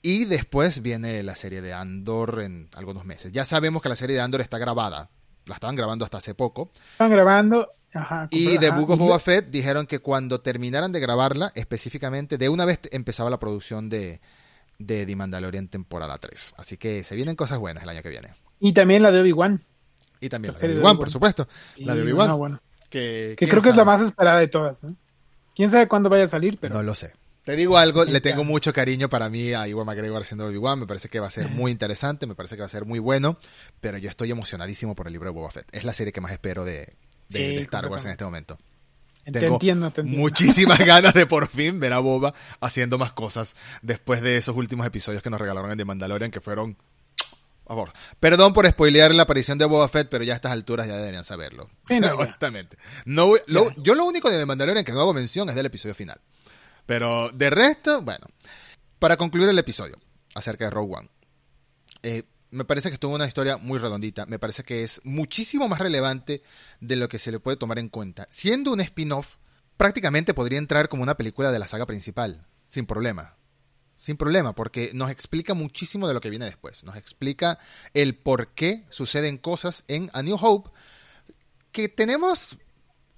Y 0.03 0.25
después 0.25 0.83
viene 0.83 1.23
la 1.23 1.37
serie 1.37 1.61
de 1.61 1.73
Andor 1.73 2.41
en 2.43 2.69
algunos 2.75 3.05
meses. 3.05 3.33
Ya 3.33 3.45
sabemos 3.45 3.83
que 3.83 3.89
la 3.89 3.97
serie 3.97 4.17
de 4.17 4.23
Andor 4.23 4.41
está 4.41 4.59
grabada. 4.59 5.11
La 5.47 5.55
estaban 5.55 5.77
grabando 5.77 6.05
hasta 6.05 6.19
hace 6.19 6.35
poco. 6.35 6.71
Están 6.93 7.11
grabando. 7.11 7.69
y 8.31 8.59
de 8.59 8.71
Book 8.71 8.91
of 8.91 8.99
Boba 8.99 9.19
Fett 9.19 9.51
dijeron 9.51 9.87
que 9.87 9.99
cuando 9.99 10.41
terminaran 10.41 10.93
de 10.93 11.01
grabarla, 11.01 11.53
específicamente, 11.55 12.39
de 12.39 12.49
una 12.49 12.65
vez 12.65 12.81
empezaba 12.93 13.31
la 13.31 13.39
producción 13.39 13.89
de, 13.89 14.21
de 14.81 15.07
The 15.07 15.15
Mandalorian 15.15 15.69
temporada 15.69 16.19
3. 16.19 16.55
Así 16.57 16.77
que 16.77 17.05
se 17.05 17.15
vienen 17.15 17.37
cosas 17.37 17.59
buenas 17.59 17.85
el 17.85 17.89
año 17.91 18.03
que 18.03 18.09
viene. 18.09 18.35
Y 18.59 18.73
también 18.73 19.03
la 19.03 19.13
de 19.13 19.21
Obi-Wan. 19.21 19.61
Y 20.21 20.29
también 20.29 20.55
la, 20.55 20.61
de 20.61 20.75
Obi-Wan, 20.75 20.99
por 20.99 21.11
supuesto. 21.11 21.47
la 21.77 21.95
de 21.95 22.03
Obi-Wan. 22.03 22.61
Que, 22.89 23.37
creo 23.39 23.63
que 23.63 23.69
es 23.69 23.77
la 23.77 23.85
más 23.85 24.01
esperada 24.01 24.41
de 24.41 24.49
todas. 24.49 24.81
Quién 25.55 25.71
sabe 25.71 25.87
cuándo 25.87 26.09
vaya 26.09 26.25
a 26.25 26.29
salir, 26.29 26.59
pero. 26.59 26.75
No 26.75 26.83
lo 26.83 26.95
sé. 26.95 27.13
Te 27.45 27.57
digo 27.57 27.79
algo, 27.79 28.05
le 28.05 28.21
tengo 28.21 28.45
mucho 28.45 28.73
cariño 28.73 29.09
para 29.09 29.31
mí 29.31 29.55
a 29.55 29.67
Iwan 29.67 29.87
McGregor 29.87 30.23
haciendo 30.23 30.47
Obi-Wan. 30.47 30.81
Me 30.81 30.87
parece 30.87 31.09
que 31.09 31.21
va 31.21 31.29
a 31.29 31.31
ser 31.31 31.49
muy 31.49 31.73
interesante, 31.73 32.27
me 32.27 32.35
parece 32.35 32.57
que 32.57 32.61
va 32.61 32.67
a 32.67 32.71
ser 32.71 32.85
muy 32.85 32.99
bueno. 32.99 33.39
Pero 33.81 33.99
yo 33.99 34.09
estoy 34.11 34.31
emocionadísimo 34.31 34.95
por 34.95 35.07
el 35.07 35.13
libro 35.13 35.31
de 35.31 35.35
Boba 35.35 35.51
Fett. 35.51 35.67
Es 35.73 35.85
la 35.85 35.93
serie 35.93 36.13
que 36.13 36.21
más 36.21 36.33
espero 36.33 36.65
de, 36.65 36.95
de 37.29 37.63
Star 37.63 37.87
Wars 37.87 38.05
en 38.05 38.13
este 38.13 38.25
momento. 38.25 38.59
Tengo 39.25 39.55
entiendo, 39.55 39.93
muchísimas 40.05 40.79
ganas 40.87 41.15
de 41.15 41.27
por 41.27 41.49
fin 41.49 41.79
ver 41.79 41.93
a 41.93 41.99
Boba 41.99 42.35
haciendo 42.61 42.99
más 42.99 43.13
cosas 43.13 43.55
después 43.83 44.23
de 44.23 44.37
esos 44.37 44.57
últimos 44.57 44.87
episodios 44.87 45.23
que 45.23 45.31
nos 45.31 45.41
regalaron 45.41 45.71
en 45.71 45.79
The 45.79 45.85
Mandalorian, 45.85 46.31
que 46.31 46.41
fueron... 46.41 46.77
Por 47.65 47.77
favor. 47.77 47.93
Perdón 48.19 48.53
por 48.53 48.67
spoilear 48.67 49.15
la 49.15 49.23
aparición 49.23 49.57
de 49.57 49.65
Boba 49.65 49.89
Fett, 49.89 50.09
pero 50.09 50.25
ya 50.25 50.33
a 50.33 50.37
estas 50.37 50.51
alturas 50.51 50.89
ya 50.89 50.97
deberían 50.97 51.23
saberlo. 51.23 51.71
no, 53.05 53.35
yo 53.77 53.95
lo 53.95 54.05
único 54.05 54.29
de 54.29 54.39
The 54.39 54.47
Mandalorian 54.47 54.85
que 54.85 54.91
no 54.91 55.01
hago 55.01 55.15
mención 55.15 55.49
es 55.49 55.55
del 55.55 55.67
episodio 55.67 55.95
final. 55.95 56.21
Pero 56.87 57.31
de 57.31 57.49
resto, 57.49 58.03
bueno. 58.03 58.27
Para 58.99 59.17
concluir 59.17 59.49
el 59.49 59.59
episodio 59.59 60.01
acerca 60.35 60.65
de 60.65 60.71
Rogue 60.73 60.97
One. 60.97 61.11
Eh, 62.03 62.25
me 62.51 62.65
parece 62.65 62.89
que 62.89 62.95
estuvo 62.95 63.15
una 63.15 63.27
historia 63.27 63.57
muy 63.57 63.79
redondita. 63.79 64.27
Me 64.27 64.39
parece 64.39 64.65
que 64.65 64.83
es 64.83 65.01
muchísimo 65.05 65.69
más 65.69 65.79
relevante 65.79 66.43
de 66.81 66.97
lo 66.97 67.09
que 67.09 67.19
se 67.19 67.31
le 67.31 67.41
puede 67.41 67.57
tomar 67.57 67.79
en 67.79 67.89
cuenta. 67.89 68.27
Siendo 68.31 68.73
un 68.73 68.81
spin-off, 68.81 69.37
prácticamente 69.77 70.35
podría 70.35 70.59
entrar 70.59 70.89
como 70.89 71.03
una 71.03 71.17
película 71.17 71.53
de 71.53 71.59
la 71.59 71.69
saga 71.69 71.87
principal, 71.87 72.47
sin 72.69 72.87
problema. 72.87 73.37
sin 73.99 74.17
problema, 74.17 74.55
porque 74.55 74.93
nos 74.95 75.11
explica 75.11 75.53
muchísimo 75.53 76.09
de 76.09 76.15
lo 76.15 76.23
que 76.23 76.31
viene 76.31 76.47
después. 76.47 76.85
Nos 76.85 76.97
explica 76.97 77.59
el 77.93 78.17
por 78.17 78.49
qué 78.55 78.87
suceden 78.89 79.37
cosas 79.37 79.85
en 79.89 80.11
A 80.15 80.23
New 80.23 80.39
Hope 80.41 80.71
que 81.71 81.91
tenemos 81.91 82.57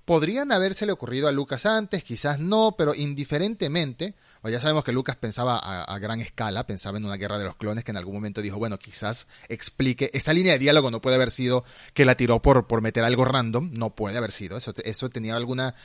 podrían 0.05 0.51
habérsele 0.51 0.93
ocurrido 0.93 1.29
a 1.29 1.33
Lucas 1.33 1.67
antes, 1.67 2.03
quizás 2.03 2.41
no, 2.41 2.75
pero 2.77 2.95
indiferentemente, 2.95 4.15
pues 4.43 4.53
ya 4.53 4.61
sabemos 4.61 4.83
que 4.83 4.93
Lucas 4.93 5.17
pensaba 5.17 5.57
a, 5.59 5.99
gran 6.01 6.21
escala, 6.21 6.67
pensaba 6.67 6.99
en 6.99 7.05
una 7.05 7.17
guerra 7.17 7.39
de 7.39 7.45
los 7.45 7.57
clones 7.57 7.85
que 7.85 7.93
en 7.93 7.97
algún 7.97 8.15
momento 8.15 8.43
dijo, 8.43 8.59
bueno, 8.59 8.77
quizás 8.79 9.29
explique, 9.49 10.11
esta 10.13 10.33
línea 10.33 10.53
de 10.53 10.59
diálogo 10.59 10.91
no 10.91 11.01
puede 11.01 11.17
haber 11.17 11.31
sido 11.31 11.65
que 11.95 12.05
la 12.05 12.17
tiró 12.17 12.43
por, 12.43 12.67
por 12.67 12.83
meter 12.83 13.05
algo 13.05 13.25
random, 13.25 13.71
no 13.73 13.95
puede 13.95 14.19
haber 14.19 14.33
sido, 14.33 14.57
eso, 14.57 14.75
eso 14.85 15.09
tenía 15.09 15.37
alguna 15.37 15.77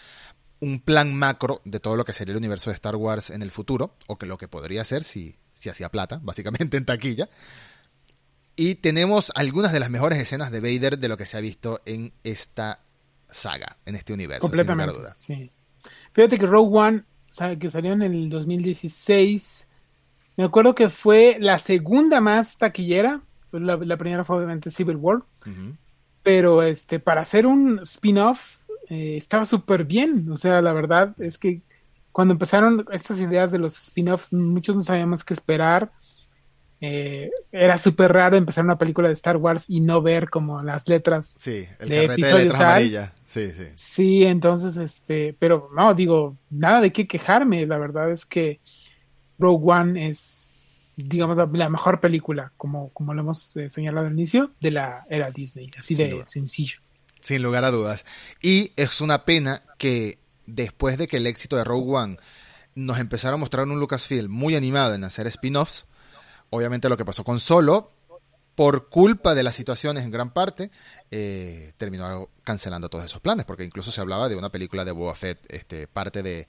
un 0.59 0.79
plan 0.79 1.13
macro 1.13 1.61
de 1.65 1.79
todo 1.79 1.95
lo 1.95 2.03
que 2.03 2.13
sería 2.13 2.31
el 2.31 2.39
universo 2.39 2.69
de 2.69 2.75
Star 2.75 2.95
Wars 2.95 3.29
en 3.29 3.41
el 3.41 3.51
futuro, 3.51 3.95
o 4.07 4.17
que 4.17 4.25
lo 4.25 4.37
que 4.37 4.47
podría 4.47 4.83
ser 4.83 5.03
si, 5.03 5.35
si 5.53 5.69
hacía 5.69 5.89
plata, 5.89 6.19
básicamente 6.23 6.77
en 6.77 6.85
taquilla. 6.85 7.29
Y 8.55 8.75
tenemos 8.75 9.31
algunas 9.35 9.71
de 9.71 9.79
las 9.79 9.91
mejores 9.91 10.17
escenas 10.17 10.51
de 10.51 10.61
Vader 10.61 10.97
de 10.97 11.07
lo 11.07 11.15
que 11.15 11.27
se 11.27 11.37
ha 11.37 11.41
visto 11.41 11.81
en 11.85 12.11
esta 12.23 12.79
saga, 13.29 13.77
en 13.85 13.95
este 13.95 14.13
universo. 14.13 14.41
Completamente. 14.41 14.95
Sí. 15.15 15.51
Fíjate 16.11 16.39
que 16.39 16.47
Rogue 16.47 16.75
One, 16.75 17.03
que 17.59 17.69
salió 17.69 17.93
en 17.93 18.01
el 18.01 18.29
2016, 18.29 19.67
me 20.38 20.43
acuerdo 20.43 20.75
que 20.75 20.89
fue 20.89 21.38
la 21.39 21.57
segunda 21.57 22.21
más 22.21 22.57
taquillera. 22.57 23.21
La, 23.51 23.97
primera 23.97 24.23
fue 24.23 24.38
obviamente 24.38 24.69
Civil 24.69 24.97
War. 24.97 25.19
Pero 26.21 26.61
este, 26.61 26.99
para 26.99 27.21
hacer 27.21 27.47
un 27.47 27.79
spin-off 27.83 28.59
eh, 28.89 29.17
estaba 29.17 29.45
súper 29.45 29.85
bien. 29.85 30.29
O 30.31 30.38
sea, 30.38 30.61
la 30.61 30.73
verdad 30.73 31.15
es 31.19 31.38
que 31.38 31.61
cuando 32.11 32.33
empezaron 32.33 32.85
estas 32.91 33.19
ideas 33.19 33.51
de 33.51 33.59
los 33.59 33.77
spin-offs, 33.77 34.33
muchos 34.33 34.75
no 34.75 34.81
sabíamos 34.83 35.23
qué 35.23 35.33
esperar. 35.33 35.91
Eh, 36.80 37.32
era 37.51 37.78
súper 37.78 38.13
raro 38.13 38.36
empezar 38.36 38.63
una 38.63 38.78
película 38.78 39.07
de 39.07 39.15
Star 39.15 39.38
Wars 39.38 39.65
y 39.67 39.82
no 39.82 40.01
ver 40.01 40.30
como 40.30 40.61
las 40.61 40.88
letras 40.88 41.36
sí, 41.39 41.65
el 41.80 41.89
de 41.89 42.05
episodio 42.05 42.53
de 42.53 43.09
Sí, 43.25 43.51
sí. 43.57 43.63
Sí, 43.75 44.25
entonces, 44.25 44.78
este, 44.78 45.36
pero 45.38 45.69
no, 45.75 45.93
digo, 45.93 46.38
nada 46.49 46.80
de 46.82 46.91
qué 46.91 47.07
quejarme. 47.07 47.65
La 47.65 47.78
verdad 47.78 48.11
es 48.11 48.25
que 48.25 48.59
Rogue 49.38 49.71
One 49.71 50.07
es, 50.07 50.53
digamos, 50.95 51.38
la, 51.38 51.69
mejor 51.69 51.99
película, 51.99 52.53
como, 52.57 52.89
como 52.89 53.13
lo 53.13 53.21
hemos 53.21 53.55
eh, 53.57 53.69
señalado 53.69 54.07
al 54.07 54.13
inicio, 54.13 54.51
de 54.59 54.71
la 54.71 55.05
era 55.09 55.30
Disney. 55.32 55.69
Así 55.78 55.95
de 55.95 56.23
sencillo. 56.25 56.80
Sin 57.21 57.43
lugar 57.43 57.65
a 57.65 57.71
dudas. 57.71 58.05
Y 58.41 58.71
es 58.75 59.01
una 59.01 59.25
pena 59.25 59.63
que 59.78 60.19
después 60.45 60.97
de 60.97 61.07
que 61.07 61.17
el 61.17 61.28
éxito 61.28 61.57
de 61.57 61.63
Rogue 61.63 61.95
One 61.95 62.17
nos 62.75 62.99
empezara 62.99 63.34
a 63.34 63.38
mostrar 63.38 63.67
un 63.67 63.80
Lucasfilm 63.80 64.32
muy 64.32 64.55
animado 64.55 64.93
en 64.93 65.03
hacer 65.03 65.28
spin-offs, 65.28 65.86
Obviamente 66.49 66.89
lo 66.89 66.97
que 66.97 67.05
pasó 67.05 67.23
con 67.23 67.39
Solo, 67.39 67.91
por 68.55 68.89
culpa 68.89 69.35
de 69.35 69.43
las 69.43 69.55
situaciones 69.55 70.03
en 70.03 70.11
gran 70.11 70.31
parte, 70.31 70.71
eh, 71.11 71.73
terminó 71.77 72.29
cancelando 72.43 72.89
todos 72.89 73.05
esos 73.05 73.21
planes, 73.21 73.45
porque 73.45 73.63
incluso 73.63 73.91
se 73.91 74.01
hablaba 74.01 74.29
de 74.29 74.35
una 74.35 74.49
película 74.49 74.83
de 74.83 74.91
Boba 74.91 75.13
Fett, 75.13 75.45
este, 75.49 75.87
parte 75.87 76.23
de 76.23 76.47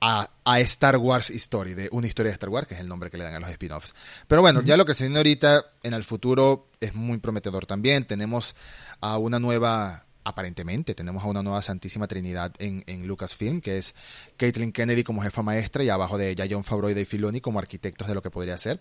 a, 0.00 0.30
Star 0.60 0.96
Wars 0.96 1.30
Story, 1.30 1.74
de 1.74 1.88
una 1.92 2.06
historia 2.06 2.30
de 2.30 2.34
Star 2.34 2.48
Wars, 2.48 2.66
que 2.66 2.74
es 2.74 2.80
el 2.80 2.88
nombre 2.88 3.10
que 3.10 3.18
le 3.18 3.24
dan 3.24 3.34
a 3.34 3.40
los 3.40 3.50
spin-offs. 3.50 3.94
Pero 4.26 4.40
bueno, 4.42 4.62
ya 4.62 4.76
lo 4.76 4.84
que 4.84 4.94
se 4.94 5.04
viene 5.04 5.18
ahorita 5.18 5.64
en 5.82 5.94
el 5.94 6.04
futuro 6.04 6.68
es 6.80 6.94
muy 6.94 7.18
prometedor 7.18 7.66
también. 7.66 8.04
Tenemos 8.04 8.54
a 9.00 9.18
una 9.18 9.38
nueva 9.38 10.06
aparentemente 10.22 10.94
tenemos 10.94 11.24
a 11.24 11.28
una 11.28 11.42
nueva 11.42 11.62
Santísima 11.62 12.06
Trinidad 12.06 12.52
en, 12.58 12.84
en 12.86 13.06
Lucasfilm, 13.06 13.60
que 13.60 13.78
es 13.78 13.94
Caitlin 14.36 14.72
Kennedy 14.72 15.02
como 15.02 15.22
jefa 15.22 15.42
maestra 15.42 15.82
y 15.82 15.88
abajo 15.88 16.18
de 16.18 16.30
ella 16.30 16.46
John 16.48 16.62
Favreau 16.62 16.90
y 16.90 16.94
Dave 16.94 17.06
Filoni 17.06 17.40
como 17.40 17.58
arquitectos 17.58 18.06
de 18.06 18.14
lo 18.14 18.22
que 18.22 18.30
podría 18.30 18.58
ser. 18.58 18.80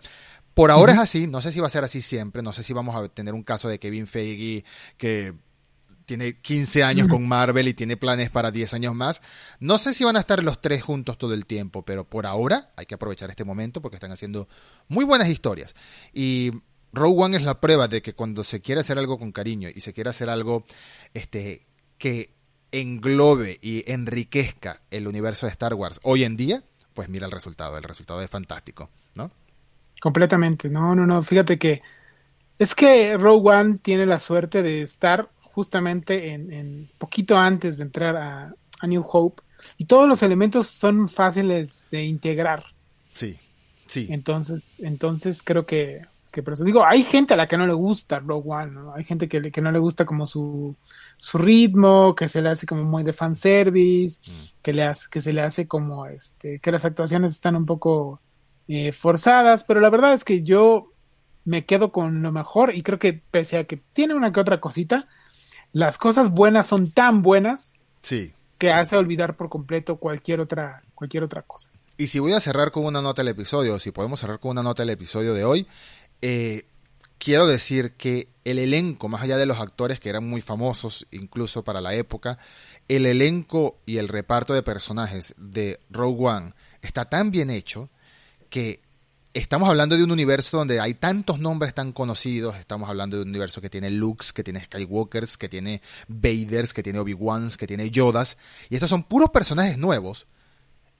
Por 0.59 0.71
ahora 0.71 0.91
es 0.91 0.99
así, 0.99 1.25
no 1.25 1.39
sé 1.39 1.53
si 1.53 1.61
va 1.61 1.67
a 1.67 1.69
ser 1.69 1.85
así 1.85 2.01
siempre, 2.01 2.41
no 2.41 2.51
sé 2.51 2.63
si 2.63 2.73
vamos 2.73 2.93
a 2.93 3.07
tener 3.07 3.33
un 3.33 3.43
caso 3.43 3.69
de 3.69 3.79
Kevin 3.79 4.07
Feige 4.07 4.65
que 4.97 5.33
tiene 6.05 6.41
15 6.41 6.83
años 6.83 7.07
con 7.07 7.25
Marvel 7.25 7.69
y 7.69 7.73
tiene 7.73 7.95
planes 7.95 8.29
para 8.29 8.51
10 8.51 8.73
años 8.73 8.93
más. 8.93 9.21
No 9.61 9.77
sé 9.77 9.93
si 9.93 10.03
van 10.03 10.17
a 10.17 10.19
estar 10.19 10.43
los 10.43 10.59
tres 10.59 10.83
juntos 10.83 11.17
todo 11.17 11.33
el 11.33 11.45
tiempo, 11.45 11.85
pero 11.85 12.03
por 12.03 12.25
ahora 12.25 12.73
hay 12.75 12.85
que 12.87 12.95
aprovechar 12.95 13.29
este 13.29 13.45
momento 13.45 13.81
porque 13.81 13.95
están 13.95 14.11
haciendo 14.11 14.49
muy 14.89 15.05
buenas 15.05 15.29
historias. 15.29 15.75
Y 16.11 16.51
Rogue 16.91 17.23
One 17.23 17.37
es 17.37 17.43
la 17.43 17.61
prueba 17.61 17.87
de 17.87 18.01
que 18.01 18.13
cuando 18.13 18.43
se 18.43 18.59
quiere 18.59 18.81
hacer 18.81 18.97
algo 18.97 19.17
con 19.17 19.31
cariño 19.31 19.69
y 19.73 19.79
se 19.79 19.93
quiere 19.93 20.09
hacer 20.09 20.29
algo 20.29 20.65
este, 21.13 21.67
que 21.97 22.33
englobe 22.73 23.59
y 23.61 23.89
enriquezca 23.89 24.81
el 24.91 25.07
universo 25.07 25.45
de 25.45 25.53
Star 25.53 25.73
Wars 25.73 26.01
hoy 26.03 26.25
en 26.25 26.35
día, 26.35 26.65
pues 26.93 27.07
mira 27.07 27.27
el 27.27 27.31
resultado. 27.31 27.77
El 27.77 27.83
resultado 27.83 28.21
es 28.21 28.29
fantástico. 28.29 28.89
Completamente. 29.99 30.69
No, 30.69 30.95
no, 30.95 31.05
no. 31.05 31.21
Fíjate 31.21 31.57
que 31.57 31.81
es 32.57 32.75
que 32.75 33.17
Rogue 33.17 33.49
One 33.49 33.79
tiene 33.81 34.05
la 34.05 34.19
suerte 34.19 34.61
de 34.61 34.81
estar 34.81 35.29
justamente 35.41 36.33
en, 36.33 36.89
poquito 36.97 37.37
antes 37.37 37.77
de 37.77 37.83
entrar 37.83 38.15
a, 38.15 38.53
a, 38.79 38.87
New 38.87 39.03
Hope 39.05 39.41
y 39.77 39.85
todos 39.85 40.07
los 40.07 40.23
elementos 40.23 40.67
son 40.67 41.09
fáciles 41.09 41.87
de 41.91 42.03
integrar. 42.03 42.63
Sí, 43.13 43.37
sí. 43.87 44.07
Entonces, 44.09 44.63
entonces 44.77 45.41
creo 45.43 45.65
que, 45.65 46.01
que 46.31 46.43
por 46.43 46.53
eso 46.53 46.63
digo, 46.63 46.85
hay 46.85 47.03
gente 47.03 47.33
a 47.33 47.37
la 47.37 47.47
que 47.47 47.57
no 47.57 47.65
le 47.65 47.73
gusta 47.73 48.19
Rogue 48.19 48.49
One, 48.49 48.71
¿no? 48.71 48.93
Hay 48.93 49.03
gente 49.03 49.27
que, 49.27 49.51
que 49.51 49.61
no 49.61 49.71
le 49.71 49.79
gusta 49.79 50.05
como 50.05 50.25
su, 50.27 50.75
su 51.15 51.37
ritmo, 51.37 52.15
que 52.15 52.27
se 52.27 52.41
le 52.41 52.49
hace 52.49 52.65
como 52.65 52.83
muy 52.83 53.03
de 53.03 53.13
fanservice, 53.13 54.19
mm. 54.25 54.61
que 54.61 54.73
le 54.73 54.83
hace, 54.83 55.07
que 55.09 55.21
se 55.21 55.33
le 55.33 55.41
hace 55.41 55.67
como 55.67 56.05
este, 56.05 56.59
que 56.59 56.71
las 56.71 56.85
actuaciones 56.85 57.33
están 57.33 57.55
un 57.55 57.65
poco 57.65 58.21
eh, 58.71 58.91
forzadas, 58.91 59.63
pero 59.63 59.79
la 59.79 59.89
verdad 59.89 60.13
es 60.13 60.23
que 60.23 60.43
yo 60.43 60.93
me 61.43 61.65
quedo 61.65 61.91
con 61.91 62.21
lo 62.21 62.31
mejor 62.31 62.75
y 62.75 62.83
creo 62.83 62.99
que 62.99 63.13
pese 63.13 63.57
a 63.57 63.63
que 63.63 63.77
tiene 63.77 64.13
una 64.13 64.31
que 64.31 64.39
otra 64.39 64.61
cosita, 64.61 65.07
las 65.73 65.97
cosas 65.97 66.29
buenas 66.29 66.67
son 66.67 66.91
tan 66.91 67.23
buenas 67.23 67.79
sí. 68.03 68.31
que 68.59 68.71
hace 68.71 68.95
olvidar 68.95 69.35
por 69.35 69.49
completo 69.49 69.95
cualquier 69.95 70.39
otra, 70.39 70.83
cualquier 70.93 71.23
otra 71.23 71.41
cosa. 71.41 71.71
Y 71.97 72.07
si 72.07 72.19
voy 72.19 72.33
a 72.33 72.39
cerrar 72.39 72.69
con 72.69 72.85
una 72.85 73.01
nota 73.01 73.23
del 73.23 73.29
episodio, 73.29 73.79
si 73.79 73.89
podemos 73.89 74.19
cerrar 74.19 74.39
con 74.39 74.51
una 74.51 74.61
nota 74.61 74.83
del 74.83 74.91
episodio 74.91 75.33
de 75.33 75.45
hoy, 75.45 75.65
eh, 76.21 76.67
quiero 77.17 77.47
decir 77.47 77.93
que 77.93 78.27
el 78.45 78.59
elenco, 78.59 79.09
más 79.09 79.23
allá 79.23 79.37
de 79.37 79.47
los 79.47 79.59
actores 79.59 79.99
que 79.99 80.09
eran 80.09 80.29
muy 80.29 80.41
famosos 80.41 81.07
incluso 81.09 81.63
para 81.63 81.81
la 81.81 81.95
época, 81.95 82.37
el 82.87 83.07
elenco 83.07 83.79
y 83.87 83.97
el 83.97 84.09
reparto 84.09 84.53
de 84.53 84.61
personajes 84.61 85.33
de 85.39 85.79
Rogue 85.89 86.27
One 86.27 86.53
está 86.83 87.05
tan 87.05 87.31
bien 87.31 87.49
hecho 87.49 87.89
que 88.49 88.81
estamos 89.33 89.69
hablando 89.69 89.95
de 89.95 90.03
un 90.03 90.11
universo 90.11 90.57
donde 90.57 90.79
hay 90.79 90.95
tantos 90.95 91.39
nombres 91.39 91.73
tan 91.73 91.91
conocidos, 91.91 92.55
estamos 92.57 92.89
hablando 92.89 93.17
de 93.17 93.23
un 93.23 93.29
universo 93.29 93.61
que 93.61 93.69
tiene 93.69 93.89
Lux, 93.91 94.33
que 94.33 94.43
tiene 94.43 94.63
Skywalkers, 94.63 95.37
que 95.37 95.49
tiene 95.49 95.81
Vaders, 96.07 96.73
que 96.73 96.83
tiene 96.83 96.99
Obi-Wans, 96.99 97.57
que 97.57 97.67
tiene 97.67 97.91
Yodas, 97.91 98.37
y 98.69 98.75
estos 98.75 98.89
son 98.89 99.03
puros 99.03 99.29
personajes 99.29 99.77
nuevos. 99.77 100.27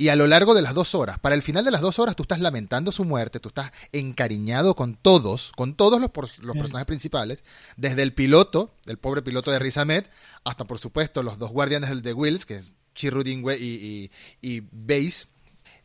Y 0.02 0.08
a 0.08 0.16
lo 0.16 0.28
largo 0.28 0.54
de 0.54 0.62
las 0.62 0.74
dos 0.74 0.96
horas, 0.96 1.20
para 1.20 1.36
el 1.36 1.42
final 1.42 1.66
de 1.66 1.72
las 1.72 1.82
dos 1.82 2.00
horas, 2.00 2.16
tú 2.16 2.24
estás 2.24 2.40
lamentando 2.40 2.90
su 2.90 3.04
muerte, 3.04 3.42
tú 3.42 3.50
estás 3.50 3.74
encariñado 3.92 4.74
con 4.74 4.96
todos, 4.96 5.52
con 5.58 5.76
todos 5.76 6.00
los, 6.00 6.40
los 6.40 6.56
personajes 6.56 6.86
principales, 6.86 7.44
desde 7.76 8.04
el 8.04 8.14
piloto, 8.14 8.74
el 8.86 8.98
pobre 8.98 9.22
piloto 9.22 9.52
de 9.52 9.60
Riz 9.60 9.76
Ahmed, 9.76 10.06
hasta 10.46 10.64
por 10.64 10.80
supuesto 10.80 11.22
los 11.22 11.38
dos 11.38 11.52
guardianes 11.52 12.02
de 12.02 12.14
Wills, 12.14 12.46
que 12.46 12.56
es 12.56 12.76
Chirrut 12.96 13.28
y, 13.28 13.34
y, 13.34 14.12
y 14.42 14.62
Base, 14.72 15.28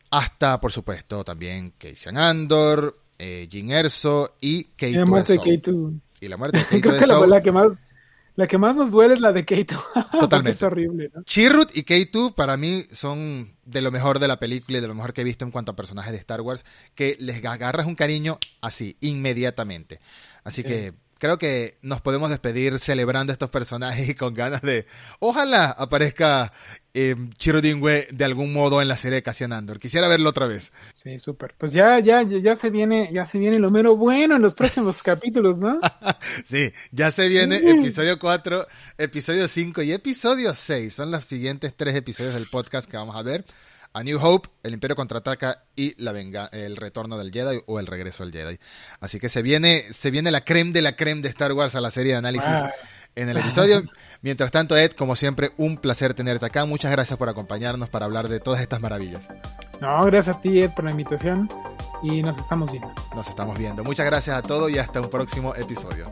hasta, 0.09 0.59
por 0.61 0.71
supuesto, 0.71 1.23
también 1.23 1.73
Casey 1.77 2.15
Andor, 2.15 2.97
eh, 3.17 3.47
Jin 3.49 3.71
Erso 3.71 4.35
y 4.41 4.65
Kate 4.65 4.91
Y 4.91 4.95
la 4.95 5.05
muerte 5.05 5.33
de 5.33 5.39
K2. 5.39 5.99
Y 6.21 6.27
la 6.27 6.37
muerte 6.37 6.57
de 6.57 6.63
Kate 6.81 6.81
Creo 6.81 7.21
que 7.21 7.27
la, 7.27 7.41
que 7.41 7.51
más, 7.51 7.77
la 8.35 8.47
que 8.47 8.57
más 8.57 8.75
nos 8.75 8.91
duele 8.91 9.13
es 9.13 9.21
la 9.21 9.31
de 9.31 9.45
K2. 9.45 10.11
Totalmente. 10.19 10.51
es 10.51 10.63
horrible, 10.63 11.09
¿no? 11.13 11.23
Chirrut 11.23 11.75
y 11.75 11.83
K2 11.83 12.33
para 12.33 12.57
mí 12.57 12.85
son 12.91 13.55
de 13.63 13.81
lo 13.81 13.91
mejor 13.91 14.19
de 14.19 14.27
la 14.27 14.39
película 14.39 14.77
y 14.77 14.81
de 14.81 14.87
lo 14.87 14.95
mejor 14.95 15.13
que 15.13 15.21
he 15.21 15.25
visto 15.25 15.45
en 15.45 15.51
cuanto 15.51 15.71
a 15.71 15.75
personajes 15.75 16.11
de 16.11 16.19
Star 16.19 16.41
Wars, 16.41 16.65
que 16.93 17.17
les 17.19 17.43
agarras 17.45 17.87
un 17.87 17.95
cariño 17.95 18.37
así, 18.61 18.97
inmediatamente. 19.01 19.99
Así 20.43 20.63
que 20.63 20.93
creo 21.19 21.37
que 21.37 21.77
nos 21.81 22.01
podemos 22.01 22.29
despedir 22.29 22.79
celebrando 22.79 23.33
estos 23.33 23.49
personajes 23.49 24.09
y 24.09 24.15
con 24.15 24.33
ganas 24.33 24.61
de 24.61 24.85
ojalá 25.19 25.65
aparezca 25.71 26.51
eh, 26.93 27.15
Chiro 27.37 27.61
de 27.61 28.23
algún 28.23 28.53
modo 28.53 28.81
en 28.81 28.87
la 28.87 28.95
serie 28.95 29.15
de 29.15 29.23
Cassian 29.23 29.51
Andor. 29.51 29.79
Quisiera 29.79 30.07
verlo 30.07 30.29
otra 30.29 30.47
vez. 30.47 30.71
Sí, 30.93 31.19
súper. 31.19 31.53
Pues 31.57 31.73
ya, 31.73 31.99
ya, 31.99 32.21
ya 32.23 32.55
se 32.55 32.69
viene, 32.69 33.09
ya 33.11 33.25
se 33.25 33.37
viene 33.37 33.59
lo 33.59 33.69
mero 33.69 33.97
bueno 33.97 34.37
en 34.37 34.41
los 34.41 34.55
próximos 34.55 35.03
capítulos, 35.03 35.57
¿no? 35.57 35.79
sí, 36.45 36.71
ya 36.91 37.11
se 37.11 37.27
viene 37.27 37.57
episodio 37.57 38.17
4, 38.17 38.65
episodio 38.97 39.47
5 39.47 39.81
y 39.81 39.91
episodio 39.91 40.53
6. 40.53 40.93
Son 40.93 41.11
los 41.11 41.25
siguientes 41.25 41.73
tres 41.75 41.95
episodios 41.95 42.33
del 42.33 42.47
podcast 42.47 42.89
que 42.89 42.95
vamos 42.95 43.15
a 43.15 43.23
ver. 43.23 43.43
A 43.95 44.03
New 44.03 44.19
Hope, 44.21 44.49
El 44.61 44.73
Imperio 44.73 44.97
contraataca 44.97 45.63
y 45.73 45.95
la 46.03 46.11
venga, 46.11 46.49
el 46.51 46.75
retorno 46.75 47.17
del 47.17 47.31
Jedi 47.31 47.61
o 47.65 47.79
el 47.79 47.87
regreso 47.87 48.25
del 48.25 48.33
Jedi. 48.33 48.59
Así 48.99 49.21
que 49.21 49.29
se 49.29 49.41
viene, 49.41 49.85
se 49.93 50.11
viene 50.11 50.31
la 50.31 50.41
creme 50.41 50.73
de 50.73 50.81
la 50.81 50.97
creme 50.97 51.21
de 51.21 51.29
Star 51.29 51.53
Wars 51.53 51.75
a 51.75 51.81
la 51.81 51.91
serie 51.91 52.11
de 52.11 52.17
análisis 52.17 52.65
en 53.15 53.29
el 53.29 53.37
episodio. 53.37 53.83
Mientras 54.21 54.51
tanto, 54.51 54.75
Ed, 54.75 54.91
como 54.91 55.15
siempre, 55.15 55.53
un 55.55 55.77
placer 55.77 56.13
tenerte 56.13 56.45
acá. 56.45 56.65
Muchas 56.65 56.91
gracias 56.91 57.17
por 57.17 57.29
acompañarnos 57.29 57.87
para 57.87 58.05
hablar 58.05 58.27
de 58.27 58.41
todas 58.41 58.59
estas 58.59 58.81
maravillas. 58.81 59.29
No, 59.79 60.03
gracias 60.03 60.35
a 60.35 60.41
ti, 60.41 60.59
Ed, 60.59 60.71
por 60.71 60.83
la 60.83 60.91
invitación 60.91 61.47
y 62.03 62.21
nos 62.21 62.37
estamos 62.37 62.73
viendo. 62.73 62.93
Nos 63.15 63.29
estamos 63.29 63.57
viendo. 63.57 63.81
Muchas 63.85 64.05
gracias 64.05 64.35
a 64.35 64.41
todos 64.41 64.69
y 64.71 64.77
hasta 64.77 64.99
un 64.99 65.09
próximo 65.09 65.55
episodio. 65.55 66.11